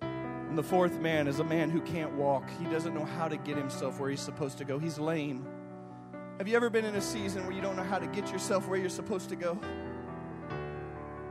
And 0.02 0.58
the 0.58 0.62
fourth 0.62 0.98
man 0.98 1.28
is 1.28 1.38
a 1.38 1.44
man 1.44 1.70
who 1.70 1.80
can't 1.82 2.12
walk. 2.14 2.50
He 2.58 2.64
doesn't 2.64 2.94
know 2.94 3.04
how 3.04 3.28
to 3.28 3.36
get 3.36 3.56
himself 3.56 4.00
where 4.00 4.10
he's 4.10 4.20
supposed 4.20 4.58
to 4.58 4.64
go. 4.64 4.78
He's 4.78 4.98
lame. 4.98 5.46
Have 6.38 6.48
you 6.48 6.56
ever 6.56 6.70
been 6.70 6.84
in 6.84 6.96
a 6.96 7.00
season 7.00 7.44
where 7.44 7.52
you 7.52 7.60
don't 7.60 7.76
know 7.76 7.84
how 7.84 7.98
to 7.98 8.06
get 8.08 8.32
yourself 8.32 8.66
where 8.66 8.78
you're 8.78 8.88
supposed 8.88 9.28
to 9.28 9.36
go? 9.36 9.58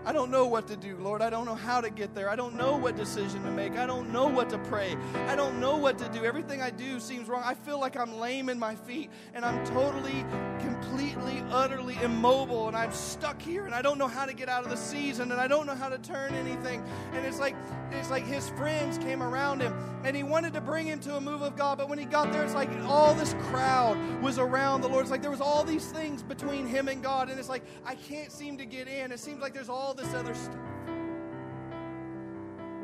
I 0.08 0.14
don't 0.14 0.32
know 0.32 0.48
what 0.48 0.68
to 0.68 0.78
do, 0.78 0.96
Lord. 1.02 1.22
I 1.22 1.30
don't 1.30 1.46
know 1.46 1.54
how 1.54 1.82
to 1.82 1.90
get 1.90 2.16
there. 2.16 2.30
I 2.30 2.38
don't 2.38 2.56
know 2.56 2.78
what 2.78 2.96
decision 2.96 3.44
to 3.44 3.52
make. 3.52 3.74
I 3.74 3.86
don't 3.86 4.10
know 4.14 4.26
what 4.26 4.50
to 4.52 4.58
pray. 4.58 4.96
I 5.28 5.36
don't 5.36 5.60
know 5.60 5.76
what 5.76 5.98
to 5.98 6.08
do. 6.08 6.24
Everything 6.24 6.62
I 6.62 6.70
do 6.70 7.02
seems 7.02 7.28
wrong. 7.28 7.44
I 7.44 7.54
feel 7.54 7.78
like 7.78 7.98
I'm 7.98 8.18
lame 8.18 8.48
in 8.48 8.58
my 8.58 8.74
feet 8.74 9.10
and 9.34 9.44
I'm 9.44 9.66
totally, 9.66 10.24
completely, 10.62 11.44
utterly 11.50 11.98
immobile 12.02 12.70
and 12.70 12.78
I'm 12.78 12.94
stuck 12.94 13.42
here 13.42 13.66
and 13.66 13.76
I 13.76 13.82
don't 13.82 13.98
know 13.98 14.08
how 14.08 14.26
to 14.26 14.34
get 14.34 14.48
out 14.48 14.64
of 14.64 14.70
the 14.70 14.78
season 14.78 15.30
and 15.34 15.42
I 15.42 15.48
don't 15.50 15.68
know 15.68 15.76
how 15.76 15.90
to 15.90 15.98
turn 15.98 16.34
anything. 16.36 16.82
And 17.12 17.26
it's 17.26 17.42
like 17.42 17.58
it's 17.92 18.10
like 18.10 18.26
his 18.26 18.48
friends 18.52 18.98
came 18.98 19.22
around 19.22 19.62
him 19.62 19.74
and 20.06 20.16
he 20.16 20.24
wanted 20.24 20.54
to 20.54 20.62
bring 20.62 20.86
him 20.86 21.02
to 21.02 21.18
a 21.18 21.22
move 21.22 21.42
of 21.42 21.58
God, 21.58 21.78
but 21.78 21.90
when 21.90 22.00
he 22.00 22.06
got 22.06 22.32
there, 22.32 22.46
it's 22.46 22.54
like 22.54 22.70
all 22.86 23.14
this 23.14 23.34
crowd 23.50 23.98
was 24.22 24.40
around 24.40 24.82
the 24.82 24.88
Lord. 24.88 25.02
It's 25.02 25.12
like 25.12 25.22
there 25.22 25.32
was 25.32 25.42
all 25.42 25.66
these 25.66 25.88
things 25.92 26.24
between 26.24 26.66
him 26.66 26.88
and 26.88 27.04
God, 27.04 27.30
and 27.30 27.38
it's 27.38 27.50
like 27.50 27.64
I 27.86 27.96
can't 27.96 28.32
seem 28.32 28.58
to 28.58 28.66
get 28.66 28.88
in. 28.88 29.12
It 29.12 29.20
seems 29.20 29.42
like 29.42 29.54
there's 29.54 29.68
all 29.68 29.97
this 29.98 30.14
other 30.14 30.36
stuff. 30.36 30.56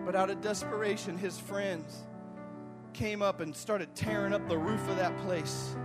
But 0.06 0.16
out 0.16 0.30
of 0.30 0.42
desperation, 0.42 1.18
his 1.18 1.40
friends 1.40 2.04
came 2.92 3.22
up 3.22 3.40
and 3.40 3.56
started 3.56 3.96
tearing 3.96 4.34
up 4.34 4.48
the 4.50 4.58
roof 4.58 4.82
of 4.90 4.98
that 4.98 5.16
place. 5.20 5.76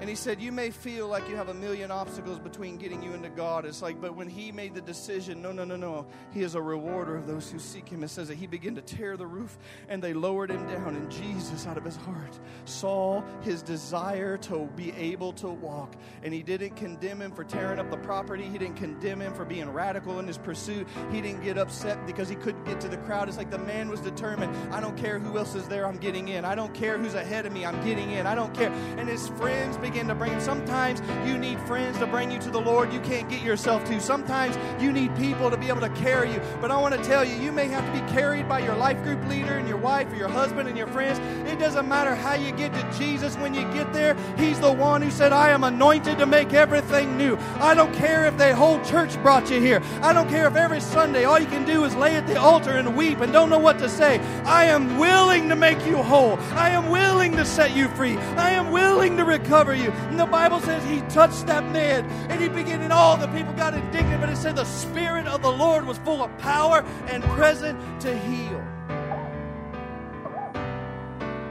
And 0.00 0.08
he 0.08 0.14
said, 0.14 0.40
You 0.40 0.52
may 0.52 0.70
feel 0.70 1.08
like 1.08 1.28
you 1.28 1.36
have 1.36 1.48
a 1.48 1.54
million 1.54 1.90
obstacles 1.90 2.38
between 2.38 2.76
getting 2.76 3.02
you 3.02 3.14
into 3.14 3.28
God. 3.28 3.64
It's 3.64 3.82
like, 3.82 4.00
but 4.00 4.14
when 4.14 4.28
he 4.28 4.52
made 4.52 4.74
the 4.74 4.80
decision, 4.80 5.42
no, 5.42 5.52
no, 5.52 5.64
no, 5.64 5.76
no, 5.76 6.06
he 6.32 6.42
is 6.42 6.54
a 6.54 6.62
rewarder 6.62 7.16
of 7.16 7.26
those 7.26 7.50
who 7.50 7.58
seek 7.58 7.88
him. 7.88 8.04
It 8.04 8.08
says 8.08 8.28
that 8.28 8.36
he 8.36 8.46
began 8.46 8.74
to 8.76 8.82
tear 8.82 9.16
the 9.16 9.26
roof 9.26 9.58
and 9.88 10.02
they 10.02 10.12
lowered 10.12 10.50
him 10.50 10.66
down. 10.66 10.94
And 10.94 11.10
Jesus, 11.10 11.66
out 11.66 11.76
of 11.76 11.84
his 11.84 11.96
heart, 11.96 12.38
saw 12.64 13.22
his 13.42 13.62
desire 13.62 14.36
to 14.38 14.68
be 14.76 14.92
able 14.92 15.32
to 15.34 15.48
walk. 15.48 15.94
And 16.22 16.32
he 16.32 16.42
didn't 16.42 16.76
condemn 16.76 17.20
him 17.20 17.32
for 17.32 17.44
tearing 17.44 17.78
up 17.78 17.90
the 17.90 17.96
property, 17.96 18.44
he 18.44 18.58
didn't 18.58 18.76
condemn 18.76 19.20
him 19.20 19.34
for 19.34 19.44
being 19.44 19.68
radical 19.70 20.18
in 20.20 20.26
his 20.26 20.38
pursuit. 20.38 20.86
He 21.10 21.20
didn't 21.20 21.42
get 21.42 21.58
upset 21.58 22.06
because 22.06 22.28
he 22.28 22.36
couldn't 22.36 22.64
get 22.64 22.80
to 22.82 22.88
the 22.88 22.98
crowd. 22.98 23.28
It's 23.28 23.38
like 23.38 23.50
the 23.50 23.58
man 23.58 23.88
was 23.88 24.00
determined 24.00 24.54
I 24.72 24.80
don't 24.80 24.96
care 24.96 25.18
who 25.18 25.38
else 25.38 25.54
is 25.54 25.66
there, 25.68 25.86
I'm 25.86 25.96
getting 25.96 26.28
in. 26.28 26.44
I 26.44 26.54
don't 26.54 26.72
care 26.74 26.98
who's 26.98 27.14
ahead 27.14 27.46
of 27.46 27.52
me, 27.52 27.64
I'm 27.64 27.82
getting 27.84 28.12
in. 28.12 28.26
I 28.26 28.34
don't 28.34 28.54
care. 28.54 28.70
And 28.96 29.08
his 29.08 29.28
friends 29.30 29.76
begin 29.88 30.06
to 30.06 30.14
bring. 30.14 30.38
Sometimes 30.38 31.00
you 31.26 31.38
need 31.38 31.58
friends 31.60 31.98
to 31.98 32.06
bring 32.06 32.30
you 32.30 32.38
to 32.38 32.50
the 32.50 32.60
Lord 32.60 32.92
you 32.92 33.00
can't 33.00 33.28
get 33.28 33.42
yourself 33.42 33.84
to. 33.86 33.98
Sometimes 34.00 34.58
you 34.82 34.92
need 34.92 35.16
people 35.16 35.50
to 35.50 35.56
be 35.56 35.68
able 35.68 35.80
to 35.80 35.88
carry 35.90 36.30
you. 36.30 36.42
But 36.60 36.70
I 36.70 36.76
want 36.76 36.94
to 36.94 37.02
tell 37.02 37.24
you, 37.24 37.34
you 37.36 37.52
may 37.52 37.68
have 37.68 37.86
to 37.86 37.92
be 37.92 38.12
carried 38.12 38.46
by 38.46 38.58
your 38.58 38.76
life 38.76 39.02
group 39.02 39.26
leader 39.28 39.56
and 39.56 39.66
your 39.66 39.78
wife 39.78 40.12
or 40.12 40.16
your 40.16 40.28
husband 40.28 40.68
and 40.68 40.76
your 40.76 40.88
friends. 40.88 41.18
It 41.50 41.58
doesn't 41.58 41.88
matter 41.88 42.14
how 42.14 42.34
you 42.34 42.52
get 42.52 42.74
to 42.74 42.98
Jesus 42.98 43.34
when 43.36 43.54
you 43.54 43.62
get 43.72 43.90
there. 43.94 44.14
He's 44.36 44.60
the 44.60 44.72
one 44.72 45.00
who 45.00 45.10
said, 45.10 45.32
I 45.32 45.50
am 45.50 45.64
anointed 45.64 46.18
to 46.18 46.26
make 46.26 46.52
everything 46.52 47.16
new. 47.16 47.38
I 47.58 47.74
don't 47.74 47.94
care 47.94 48.26
if 48.26 48.36
the 48.36 48.54
whole 48.54 48.84
church 48.84 49.14
brought 49.22 49.50
you 49.50 49.58
here. 49.58 49.82
I 50.02 50.12
don't 50.12 50.28
care 50.28 50.46
if 50.48 50.56
every 50.56 50.82
Sunday 50.82 51.24
all 51.24 51.38
you 51.38 51.46
can 51.46 51.64
do 51.64 51.84
is 51.84 51.94
lay 51.94 52.14
at 52.14 52.26
the 52.26 52.38
altar 52.38 52.72
and 52.72 52.94
weep 52.94 53.20
and 53.20 53.32
don't 53.32 53.48
know 53.48 53.58
what 53.58 53.78
to 53.78 53.88
say. 53.88 54.18
I 54.44 54.64
am 54.64 54.98
willing 54.98 55.48
to 55.48 55.56
make 55.56 55.86
you 55.86 55.96
whole. 55.96 56.38
I 56.52 56.70
am 56.70 56.90
willing 56.90 57.32
to 57.36 57.46
set 57.46 57.74
you 57.74 57.88
free. 57.88 58.18
I 58.36 58.50
am 58.50 58.70
willing 58.70 59.16
to 59.16 59.24
recover 59.24 59.77
you. 59.78 59.90
And 59.90 60.18
the 60.18 60.26
Bible 60.26 60.60
says 60.60 60.84
he 60.84 61.00
touched 61.08 61.46
that 61.46 61.64
man 61.72 62.04
and 62.30 62.40
he 62.40 62.48
began, 62.48 62.82
and 62.82 62.92
all 62.92 63.16
the 63.16 63.28
people 63.28 63.52
got 63.54 63.74
indignant, 63.74 64.20
but 64.20 64.30
it 64.30 64.36
said 64.36 64.56
the 64.56 64.64
Spirit 64.64 65.26
of 65.26 65.42
the 65.42 65.52
Lord 65.52 65.86
was 65.86 65.98
full 65.98 66.22
of 66.22 66.36
power 66.38 66.84
and 67.08 67.22
present 67.24 67.78
to 68.02 68.16
heal. 68.18 68.64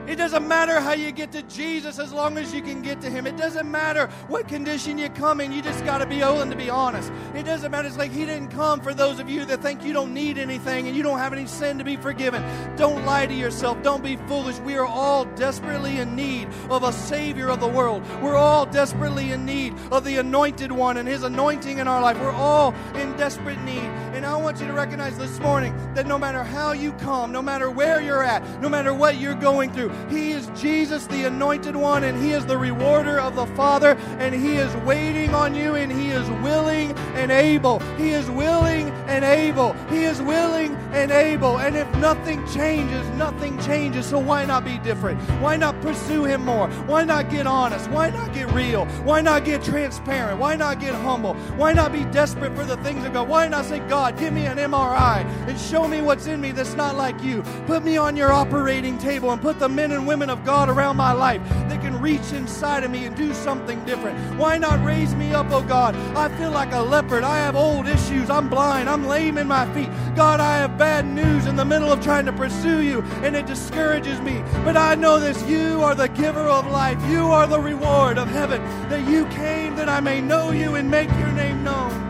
It 0.07 0.15
doesn't 0.15 0.47
matter 0.47 0.79
how 0.79 0.93
you 0.93 1.11
get 1.11 1.33
to 1.33 1.41
Jesus 1.43 1.99
as 1.99 2.13
long 2.13 2.37
as 2.37 2.53
you 2.53 2.61
can 2.61 2.81
get 2.81 3.01
to 3.01 3.09
Him. 3.09 3.27
It 3.27 3.35
doesn't 3.35 3.69
matter 3.69 4.07
what 4.29 4.47
condition 4.47 4.97
you 4.97 5.09
come 5.09 5.41
in. 5.41 5.51
You 5.51 5.61
just 5.61 5.83
got 5.83 5.97
to 5.97 6.05
be 6.05 6.19
willing 6.19 6.49
to 6.49 6.55
be 6.55 6.69
honest. 6.69 7.11
It 7.35 7.43
doesn't 7.43 7.69
matter. 7.71 7.89
It's 7.89 7.97
like 7.97 8.11
He 8.11 8.25
didn't 8.25 8.47
come 8.47 8.79
for 8.79 8.93
those 8.93 9.19
of 9.19 9.29
you 9.29 9.43
that 9.43 9.61
think 9.61 9.83
you 9.83 9.91
don't 9.91 10.13
need 10.13 10.37
anything 10.37 10.87
and 10.87 10.95
you 10.95 11.03
don't 11.03 11.17
have 11.19 11.33
any 11.33 11.45
sin 11.45 11.77
to 11.77 11.83
be 11.83 11.97
forgiven. 11.97 12.41
Don't 12.77 13.05
lie 13.05 13.25
to 13.25 13.33
yourself. 13.33 13.83
Don't 13.83 14.01
be 14.01 14.15
foolish. 14.15 14.57
We 14.59 14.77
are 14.77 14.85
all 14.85 15.25
desperately 15.35 15.97
in 15.97 16.15
need 16.15 16.47
of 16.69 16.83
a 16.83 16.93
Savior 16.93 17.49
of 17.49 17.59
the 17.59 17.67
world. 17.67 18.01
We're 18.21 18.37
all 18.37 18.65
desperately 18.65 19.31
in 19.31 19.45
need 19.45 19.73
of 19.91 20.05
the 20.05 20.17
Anointed 20.17 20.71
One 20.71 20.95
and 20.95 21.07
His 21.07 21.23
anointing 21.23 21.79
in 21.79 21.87
our 21.89 22.01
life. 22.01 22.17
We're 22.17 22.31
all 22.31 22.73
in 22.95 23.13
desperate 23.17 23.61
need. 23.63 23.83
And 24.15 24.25
I 24.25 24.37
want 24.37 24.61
you 24.61 24.67
to 24.67 24.73
recognize 24.73 25.17
this 25.17 25.37
morning 25.41 25.75
that 25.95 26.07
no 26.07 26.17
matter 26.17 26.43
how 26.43 26.71
you 26.71 26.93
come, 26.93 27.33
no 27.33 27.41
matter 27.41 27.69
where 27.69 28.01
you're 28.01 28.23
at, 28.23 28.61
no 28.61 28.69
matter 28.69 28.93
what 28.93 29.17
you're 29.17 29.35
going 29.35 29.73
through, 29.73 29.91
he 30.09 30.31
is 30.31 30.47
Jesus, 30.55 31.05
the 31.07 31.25
anointed 31.25 31.75
one, 31.75 32.03
and 32.03 32.21
He 32.21 32.31
is 32.31 32.45
the 32.45 32.57
rewarder 32.57 33.19
of 33.19 33.35
the 33.35 33.45
Father, 33.47 33.91
and 34.19 34.33
He 34.33 34.55
is 34.55 34.73
waiting 34.77 35.33
on 35.33 35.53
you, 35.53 35.75
and 35.75 35.91
He 35.91 36.09
is 36.09 36.29
willing 36.41 36.91
and 37.15 37.31
able. 37.31 37.79
He 37.97 38.11
is 38.11 38.29
willing 38.29 38.89
and 39.07 39.23
able. 39.23 39.73
He 39.89 40.03
is 40.03 40.21
willing 40.21 40.75
and 40.93 41.11
able. 41.11 41.59
And 41.59 41.75
if 41.75 41.91
nothing 41.97 42.45
changes, 42.47 43.07
nothing 43.09 43.59
changes. 43.59 44.05
So 44.05 44.19
why 44.19 44.45
not 44.45 44.63
be 44.63 44.77
different? 44.79 45.19
Why 45.41 45.57
not 45.57 45.79
pursue 45.81 46.23
Him 46.23 46.45
more? 46.45 46.69
Why 46.85 47.03
not 47.03 47.29
get 47.29 47.45
honest? 47.45 47.89
Why 47.89 48.09
not 48.09 48.33
get 48.33 48.51
real? 48.51 48.85
Why 49.03 49.21
not 49.21 49.45
get 49.45 49.63
transparent? 49.63 50.39
Why 50.39 50.55
not 50.55 50.79
get 50.79 50.95
humble? 50.95 51.33
Why 51.55 51.73
not 51.73 51.91
be 51.91 52.05
desperate 52.05 52.55
for 52.55 52.63
the 52.63 52.77
things 52.77 53.05
of 53.05 53.13
God? 53.13 53.27
Why 53.27 53.47
not 53.47 53.65
say, 53.65 53.79
God, 53.79 54.17
give 54.17 54.33
me 54.33 54.45
an 54.45 54.57
MRI 54.57 55.25
and 55.47 55.59
show 55.59 55.87
me 55.87 56.01
what's 56.01 56.27
in 56.27 56.39
me 56.41 56.51
that's 56.51 56.75
not 56.75 56.95
like 56.95 57.21
you? 57.21 57.43
Put 57.65 57.83
me 57.83 57.97
on 57.97 58.15
your 58.15 58.31
operating 58.31 58.97
table 58.97 59.31
and 59.31 59.41
put 59.41 59.59
the 59.59 59.69
and 59.91 60.07
women 60.07 60.29
of 60.29 60.43
God 60.45 60.69
around 60.69 60.97
my 60.97 61.11
life 61.11 61.41
that 61.69 61.81
can 61.81 61.99
reach 61.99 62.31
inside 62.33 62.83
of 62.83 62.91
me 62.91 63.05
and 63.05 63.15
do 63.15 63.33
something 63.33 63.83
different. 63.85 64.17
Why 64.37 64.57
not 64.57 64.83
raise 64.83 65.15
me 65.15 65.33
up, 65.33 65.47
oh 65.51 65.61
God? 65.61 65.95
I 66.15 66.29
feel 66.37 66.51
like 66.51 66.73
a 66.73 66.81
leopard. 66.81 67.23
I 67.23 67.37
have 67.37 67.55
old 67.55 67.87
issues. 67.87 68.29
I'm 68.29 68.49
blind. 68.49 68.89
I'm 68.89 69.07
lame 69.07 69.37
in 69.37 69.47
my 69.47 69.71
feet. 69.73 69.89
God, 70.15 70.39
I 70.39 70.57
have 70.57 70.77
bad 70.77 71.05
news 71.05 71.45
in 71.45 71.55
the 71.55 71.65
middle 71.65 71.91
of 71.91 72.01
trying 72.01 72.25
to 72.25 72.33
pursue 72.33 72.81
you, 72.81 73.01
and 73.23 73.35
it 73.35 73.45
discourages 73.45 74.19
me. 74.21 74.43
But 74.63 74.77
I 74.77 74.95
know 74.95 75.19
this 75.19 75.41
you 75.43 75.81
are 75.81 75.95
the 75.95 76.09
giver 76.09 76.47
of 76.47 76.67
life. 76.67 76.99
You 77.09 77.27
are 77.27 77.47
the 77.47 77.59
reward 77.59 78.17
of 78.17 78.27
heaven. 78.29 78.61
That 78.89 79.07
you 79.07 79.25
came 79.27 79.75
that 79.75 79.89
I 79.89 79.99
may 79.99 80.21
know 80.21 80.51
you 80.51 80.75
and 80.75 80.89
make 80.89 81.09
your 81.09 81.31
name 81.31 81.63
known. 81.63 82.06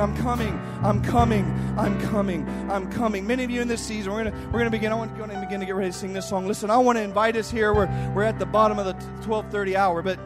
And 0.00 0.16
I'm 0.16 0.22
coming, 0.22 0.58
I'm 0.82 1.02
coming, 1.02 1.44
I'm 1.76 2.00
coming, 2.00 2.48
I'm 2.70 2.90
coming. 2.90 3.26
Many 3.26 3.44
of 3.44 3.50
you 3.50 3.60
in 3.60 3.68
this 3.68 3.84
season, 3.84 4.10
we're 4.12 4.24
gonna 4.24 4.48
we're 4.50 4.60
gonna 4.60 4.70
begin. 4.70 4.92
I 4.92 4.94
want 4.94 5.14
to 5.14 5.40
begin 5.40 5.60
to 5.60 5.66
get 5.66 5.74
ready 5.74 5.90
to 5.90 5.96
sing 5.96 6.14
this 6.14 6.26
song. 6.26 6.46
Listen, 6.48 6.70
I 6.70 6.78
want 6.78 6.96
to 6.96 7.02
invite 7.02 7.36
us 7.36 7.50
here. 7.50 7.74
We're 7.74 7.86
we're 8.14 8.22
at 8.22 8.38
the 8.38 8.46
bottom 8.46 8.78
of 8.78 8.86
the 8.86 8.94
12:30 9.26 9.74
hour, 9.74 10.00
but 10.00 10.18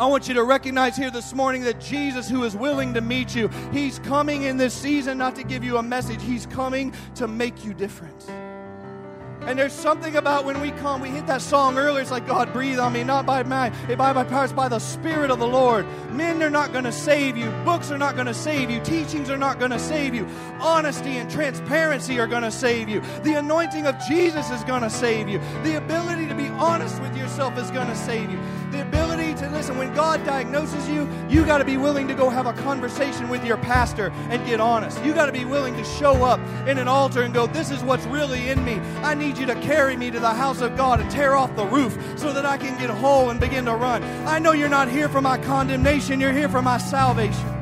I 0.00 0.06
want 0.06 0.26
you 0.26 0.34
to 0.34 0.42
recognize 0.42 0.96
here 0.96 1.12
this 1.12 1.32
morning 1.32 1.62
that 1.62 1.80
Jesus, 1.80 2.28
who 2.28 2.42
is 2.42 2.56
willing 2.56 2.92
to 2.94 3.00
meet 3.00 3.36
you, 3.36 3.48
He's 3.72 4.00
coming 4.00 4.42
in 4.42 4.56
this 4.56 4.74
season 4.74 5.16
not 5.16 5.36
to 5.36 5.44
give 5.44 5.62
you 5.62 5.76
a 5.76 5.82
message, 5.82 6.20
He's 6.20 6.46
coming 6.46 6.92
to 7.14 7.28
make 7.28 7.64
you 7.64 7.72
different. 7.72 8.26
And 9.46 9.56
there's 9.58 9.72
something 9.72 10.16
about 10.16 10.44
when 10.44 10.60
we 10.60 10.72
come, 10.72 11.00
we 11.00 11.08
hit 11.08 11.28
that 11.28 11.40
song 11.40 11.78
earlier. 11.78 12.02
It's 12.02 12.10
like, 12.10 12.26
God, 12.26 12.52
breathe 12.52 12.80
on 12.80 12.92
me, 12.92 13.04
not 13.04 13.26
by 13.26 13.44
my, 13.44 13.70
by 13.96 14.12
my 14.12 14.24
powers, 14.24 14.52
by 14.52 14.68
the 14.68 14.80
Spirit 14.80 15.30
of 15.30 15.38
the 15.38 15.46
Lord. 15.46 15.86
Men 16.10 16.42
are 16.42 16.50
not 16.50 16.72
going 16.72 16.84
to 16.84 16.92
save 16.92 17.36
you. 17.36 17.48
Books 17.64 17.92
are 17.92 17.98
not 17.98 18.14
going 18.16 18.26
to 18.26 18.34
save 18.34 18.70
you. 18.70 18.80
Teachings 18.80 19.30
are 19.30 19.36
not 19.36 19.60
going 19.60 19.70
to 19.70 19.78
save 19.78 20.14
you. 20.14 20.26
Honesty 20.60 21.18
and 21.18 21.30
transparency 21.30 22.18
are 22.18 22.26
going 22.26 22.42
to 22.42 22.50
save 22.50 22.88
you. 22.88 23.00
The 23.22 23.34
anointing 23.34 23.86
of 23.86 23.96
Jesus 24.08 24.50
is 24.50 24.64
going 24.64 24.82
to 24.82 24.90
save 24.90 25.28
you. 25.28 25.38
The 25.62 25.76
ability 25.76 26.26
to 26.26 26.34
be 26.34 26.48
honest 26.48 27.00
with 27.00 27.16
yourself 27.16 27.56
is 27.56 27.70
going 27.70 27.88
to 27.88 27.96
save 27.96 28.30
you. 28.30 28.40
The 28.76 28.82
ability 28.82 29.32
to 29.36 29.48
listen, 29.48 29.78
when 29.78 29.94
God 29.94 30.22
diagnoses 30.26 30.86
you, 30.86 31.08
you 31.30 31.46
got 31.46 31.58
to 31.58 31.64
be 31.64 31.78
willing 31.78 32.06
to 32.08 32.14
go 32.14 32.28
have 32.28 32.44
a 32.44 32.52
conversation 32.52 33.30
with 33.30 33.42
your 33.42 33.56
pastor 33.56 34.10
and 34.28 34.44
get 34.44 34.60
honest. 34.60 35.02
You 35.02 35.14
got 35.14 35.26
to 35.26 35.32
be 35.32 35.46
willing 35.46 35.74
to 35.76 35.84
show 35.84 36.24
up 36.24 36.38
in 36.68 36.76
an 36.76 36.86
altar 36.86 37.22
and 37.22 37.32
go, 37.32 37.46
This 37.46 37.70
is 37.70 37.82
what's 37.82 38.04
really 38.04 38.50
in 38.50 38.62
me. 38.66 38.74
I 39.00 39.14
need 39.14 39.38
you 39.38 39.46
to 39.46 39.54
carry 39.62 39.96
me 39.96 40.10
to 40.10 40.20
the 40.20 40.34
house 40.34 40.60
of 40.60 40.76
God 40.76 41.00
and 41.00 41.10
tear 41.10 41.36
off 41.36 41.56
the 41.56 41.64
roof 41.64 41.96
so 42.16 42.34
that 42.34 42.44
I 42.44 42.58
can 42.58 42.78
get 42.78 42.90
whole 42.90 43.30
and 43.30 43.40
begin 43.40 43.64
to 43.64 43.74
run. 43.74 44.04
I 44.26 44.38
know 44.40 44.52
you're 44.52 44.68
not 44.68 44.90
here 44.90 45.08
for 45.08 45.22
my 45.22 45.38
condemnation, 45.38 46.20
you're 46.20 46.32
here 46.32 46.50
for 46.50 46.60
my 46.60 46.76
salvation. 46.76 47.55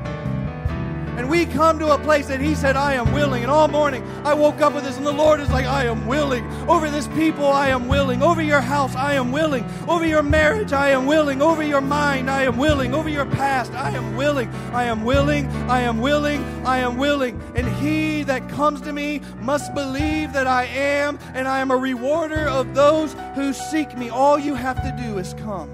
And 1.17 1.31
we 1.31 1.47
come 1.47 1.79
to 1.79 1.93
a 1.93 1.99
place 1.99 2.27
that 2.27 2.41
He 2.41 2.55
said, 2.55 2.77
I 2.77 2.95
am 2.95 3.13
willing. 3.13 3.43
And 3.43 3.51
all 3.51 3.69
morning 3.69 4.03
I 4.25 4.35
woke 4.35 4.61
up 4.61 4.75
with 4.75 4.85
this, 4.85 4.97
and 4.97 5.07
the 5.07 5.13
Lord 5.13 5.41
is 5.41 5.51
like, 5.51 5.65
I 5.65 5.85
am 5.85 6.07
willing. 6.07 6.45
Over 6.69 6.91
this 6.91 7.07
people, 7.09 7.47
I 7.47 7.69
am 7.69 7.89
willing. 7.89 8.23
Over 8.23 8.43
your 8.43 8.61
house, 8.61 8.95
I 8.97 9.15
am 9.15 9.31
willing. 9.31 9.65
Over 9.89 10.05
your 10.07 10.23
marriage, 10.23 10.73
I 10.73 10.91
am 10.91 11.07
willing. 11.07 11.41
Over 11.41 11.63
your 11.63 11.81
mind, 11.81 12.31
I 12.31 12.43
am 12.43 12.57
willing. 12.57 12.95
Over 12.95 13.09
your 13.09 13.27
past, 13.27 13.73
I 13.73 13.91
am 13.91 14.17
willing. 14.17 14.49
I 14.73 14.85
am 14.85 15.05
willing. 15.05 15.47
I 15.69 15.81
am 15.81 16.01
willing. 16.01 16.43
I 16.67 16.79
am 16.79 16.97
willing. 16.97 17.41
And 17.55 17.69
he 17.77 18.23
that 18.25 18.49
comes 18.49 18.81
to 18.83 18.93
me 18.93 19.21
must 19.41 19.75
believe 19.75 20.33
that 20.33 20.47
I 20.47 20.65
am, 20.65 21.19
and 21.35 21.47
I 21.47 21.61
am 21.61 21.71
a 21.71 21.77
rewarder 21.77 22.49
of 22.49 22.75
those 22.75 23.15
who 23.35 23.53
seek 23.53 23.97
me. 23.97 24.11
All 24.11 24.39
you 24.39 24.55
have 24.55 24.83
to 24.83 25.05
do 25.05 25.19
is 25.19 25.35
come. 25.35 25.71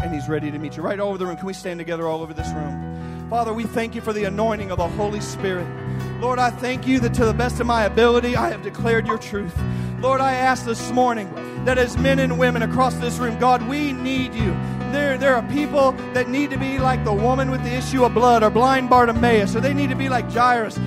And 0.00 0.14
he's 0.14 0.28
ready 0.28 0.50
to 0.50 0.58
meet 0.58 0.76
you. 0.76 0.82
Right 0.82 1.00
over 1.00 1.16
the 1.16 1.26
room. 1.26 1.36
Can 1.36 1.46
we 1.46 1.54
stand 1.54 1.78
together 1.78 2.06
all 2.06 2.20
over 2.20 2.34
this 2.34 2.48
room? 2.48 2.95
Father, 3.28 3.52
we 3.52 3.64
thank 3.64 3.96
you 3.96 4.00
for 4.00 4.12
the 4.12 4.22
anointing 4.22 4.70
of 4.70 4.78
the 4.78 4.86
Holy 4.86 5.20
Spirit. 5.20 5.66
Lord, 6.20 6.38
I 6.38 6.50
thank 6.50 6.86
you 6.86 7.00
that 7.00 7.12
to 7.14 7.24
the 7.24 7.34
best 7.34 7.58
of 7.58 7.66
my 7.66 7.82
ability, 7.84 8.36
I 8.36 8.50
have 8.50 8.62
declared 8.62 9.08
your 9.08 9.18
truth. 9.18 9.52
Lord, 10.00 10.20
I 10.20 10.34
ask 10.34 10.64
this 10.64 10.92
morning 10.92 11.28
that 11.64 11.76
as 11.76 11.98
men 11.98 12.20
and 12.20 12.38
women 12.38 12.62
across 12.62 12.94
this 12.94 13.18
room, 13.18 13.36
God, 13.40 13.66
we 13.66 13.92
need 13.92 14.32
you. 14.32 14.56
There, 14.92 15.18
there 15.18 15.34
are 15.34 15.42
people 15.50 15.90
that 16.14 16.28
need 16.28 16.50
to 16.50 16.56
be 16.56 16.78
like 16.78 17.04
the 17.04 17.12
woman 17.12 17.50
with 17.50 17.64
the 17.64 17.74
issue 17.74 18.04
of 18.04 18.14
blood 18.14 18.44
or 18.44 18.50
blind 18.50 18.88
Bartimaeus, 18.88 19.56
or 19.56 19.60
they 19.60 19.74
need 19.74 19.90
to 19.90 19.96
be 19.96 20.08
like 20.08 20.30
Jairus 20.30 20.78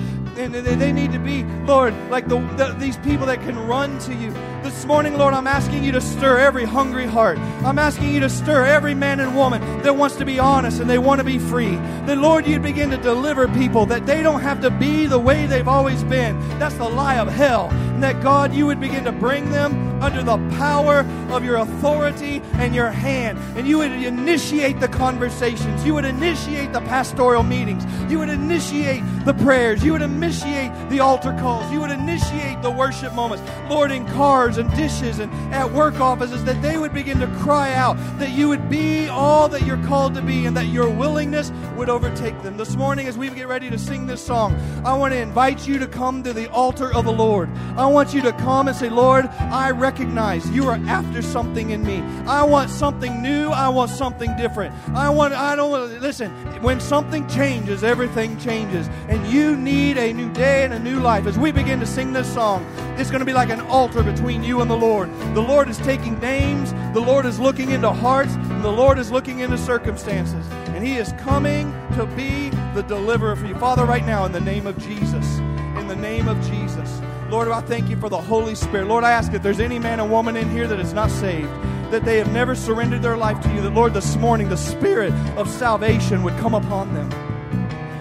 and 0.44 0.54
they 0.54 0.92
need 0.92 1.12
to 1.12 1.18
be, 1.18 1.44
Lord, 1.66 1.94
like 2.08 2.26
the, 2.28 2.38
the, 2.56 2.74
these 2.78 2.96
people 2.98 3.26
that 3.26 3.40
can 3.40 3.58
run 3.66 3.98
to 4.00 4.14
you. 4.14 4.30
This 4.62 4.84
morning, 4.84 5.18
Lord, 5.18 5.34
I'm 5.34 5.46
asking 5.46 5.84
you 5.84 5.92
to 5.92 6.00
stir 6.00 6.38
every 6.38 6.64
hungry 6.64 7.06
heart. 7.06 7.38
I'm 7.64 7.78
asking 7.78 8.10
you 8.12 8.20
to 8.20 8.30
stir 8.30 8.64
every 8.64 8.94
man 8.94 9.20
and 9.20 9.36
woman 9.36 9.60
that 9.82 9.96
wants 9.96 10.16
to 10.16 10.24
be 10.24 10.38
honest 10.38 10.80
and 10.80 10.88
they 10.88 10.98
want 10.98 11.18
to 11.18 11.24
be 11.24 11.38
free. 11.38 11.76
That, 12.06 12.18
Lord, 12.18 12.46
you'd 12.46 12.62
begin 12.62 12.90
to 12.90 12.96
deliver 12.96 13.48
people, 13.48 13.86
that 13.86 14.06
they 14.06 14.22
don't 14.22 14.40
have 14.40 14.60
to 14.62 14.70
be 14.70 15.06
the 15.06 15.18
way 15.18 15.46
they've 15.46 15.68
always 15.68 16.02
been. 16.04 16.38
That's 16.58 16.76
the 16.76 16.88
lie 16.88 17.18
of 17.18 17.28
hell. 17.28 17.68
That 18.00 18.22
God, 18.22 18.54
you 18.54 18.66
would 18.66 18.80
begin 18.80 19.04
to 19.04 19.12
bring 19.12 19.50
them 19.50 20.02
under 20.02 20.22
the 20.22 20.36
power 20.56 21.00
of 21.30 21.44
your 21.44 21.56
authority 21.56 22.40
and 22.54 22.74
your 22.74 22.90
hand. 22.90 23.38
And 23.56 23.66
you 23.66 23.78
would 23.78 23.92
initiate 23.92 24.80
the 24.80 24.88
conversations. 24.88 25.84
You 25.84 25.94
would 25.94 26.04
initiate 26.04 26.72
the 26.72 26.80
pastoral 26.80 27.42
meetings. 27.42 27.84
You 28.10 28.18
would 28.18 28.30
initiate 28.30 29.02
the 29.24 29.34
prayers. 29.34 29.84
You 29.84 29.92
would 29.92 30.02
initiate 30.02 30.72
the 30.88 31.00
altar 31.00 31.36
calls. 31.38 31.70
You 31.70 31.80
would 31.80 31.90
initiate 31.90 32.62
the 32.62 32.70
worship 32.70 33.14
moments. 33.14 33.44
Lord, 33.68 33.92
in 33.92 34.06
cars 34.08 34.56
and 34.56 34.74
dishes 34.74 35.18
and 35.18 35.30
at 35.52 35.70
work 35.70 36.00
offices, 36.00 36.44
that 36.44 36.60
they 36.62 36.78
would 36.78 36.94
begin 36.94 37.20
to 37.20 37.26
cry 37.38 37.74
out, 37.74 37.96
that 38.18 38.30
you 38.30 38.48
would 38.48 38.70
be 38.70 39.08
all 39.08 39.48
that 39.48 39.66
you're 39.66 39.84
called 39.86 40.14
to 40.14 40.22
be, 40.22 40.46
and 40.46 40.56
that 40.56 40.66
your 40.66 40.88
willingness 40.88 41.52
would 41.76 41.90
overtake 41.90 42.42
them. 42.42 42.56
This 42.56 42.74
morning, 42.76 43.06
as 43.06 43.18
we 43.18 43.28
get 43.28 43.48
ready 43.48 43.68
to 43.68 43.78
sing 43.78 44.06
this 44.06 44.24
song, 44.24 44.54
I 44.84 44.96
want 44.96 45.12
to 45.12 45.18
invite 45.18 45.68
you 45.68 45.78
to 45.78 45.86
come 45.86 46.22
to 46.22 46.32
the 46.32 46.50
altar 46.50 46.92
of 46.94 47.04
the 47.04 47.12
Lord. 47.12 47.50
I 47.76 47.86
want 47.90 48.14
you 48.14 48.22
to 48.22 48.32
come 48.32 48.68
and 48.68 48.76
say, 48.76 48.88
Lord, 48.88 49.26
I 49.26 49.70
recognize 49.70 50.48
you 50.50 50.66
are 50.68 50.80
after 50.86 51.22
something 51.22 51.70
in 51.70 51.84
me. 51.84 52.00
I 52.26 52.42
want 52.42 52.70
something 52.70 53.22
new. 53.22 53.50
I 53.50 53.68
want 53.68 53.90
something 53.90 54.34
different. 54.36 54.74
I 54.94 55.10
want, 55.10 55.34
I 55.34 55.56
don't 55.56 55.70
want, 55.70 56.00
listen, 56.00 56.30
when 56.62 56.80
something 56.80 57.28
changes, 57.28 57.84
everything 57.84 58.38
changes. 58.38 58.88
And 59.08 59.26
you 59.26 59.56
need 59.56 59.98
a 59.98 60.12
new 60.12 60.32
day 60.32 60.64
and 60.64 60.72
a 60.72 60.78
new 60.78 61.00
life. 61.00 61.26
As 61.26 61.38
we 61.38 61.52
begin 61.52 61.80
to 61.80 61.86
sing 61.86 62.12
this 62.12 62.32
song, 62.32 62.64
it's 62.98 63.10
going 63.10 63.20
to 63.20 63.26
be 63.26 63.32
like 63.32 63.50
an 63.50 63.60
altar 63.62 64.02
between 64.02 64.42
you 64.42 64.60
and 64.60 64.70
the 64.70 64.76
Lord. 64.76 65.10
The 65.34 65.42
Lord 65.42 65.68
is 65.68 65.78
taking 65.78 66.18
names, 66.20 66.72
the 66.94 67.00
Lord 67.00 67.26
is 67.26 67.38
looking 67.38 67.70
into 67.70 67.90
hearts, 67.90 68.34
and 68.34 68.64
the 68.64 68.70
Lord 68.70 68.98
is 68.98 69.10
looking 69.10 69.40
into 69.40 69.58
circumstances. 69.58 70.46
And 70.68 70.86
He 70.86 70.96
is 70.96 71.12
coming 71.18 71.72
to 71.94 72.06
be 72.06 72.50
the 72.74 72.82
deliverer 72.82 73.36
for 73.36 73.46
you. 73.46 73.54
Father, 73.56 73.84
right 73.84 74.04
now, 74.04 74.24
in 74.24 74.32
the 74.32 74.40
name 74.40 74.66
of 74.66 74.78
Jesus, 74.78 75.38
in 75.38 75.88
the 75.88 75.96
name 75.96 76.28
of 76.28 76.40
Jesus. 76.48 77.00
Lord, 77.30 77.46
I 77.46 77.60
thank 77.60 77.88
you 77.88 77.96
for 77.96 78.08
the 78.08 78.20
Holy 78.20 78.56
Spirit. 78.56 78.88
Lord, 78.88 79.04
I 79.04 79.12
ask 79.12 79.32
if 79.32 79.40
there's 79.40 79.60
any 79.60 79.78
man 79.78 80.00
or 80.00 80.08
woman 80.08 80.36
in 80.36 80.50
here 80.50 80.66
that 80.66 80.80
is 80.80 80.92
not 80.92 81.10
saved, 81.10 81.48
that 81.92 82.04
they 82.04 82.18
have 82.18 82.32
never 82.32 82.56
surrendered 82.56 83.02
their 83.02 83.16
life 83.16 83.40
to 83.42 83.54
you, 83.54 83.60
that, 83.62 83.70
Lord, 83.70 83.94
this 83.94 84.16
morning 84.16 84.48
the 84.48 84.56
Spirit 84.56 85.12
of 85.36 85.48
salvation 85.48 86.24
would 86.24 86.36
come 86.38 86.54
upon 86.54 86.92
them 86.92 87.29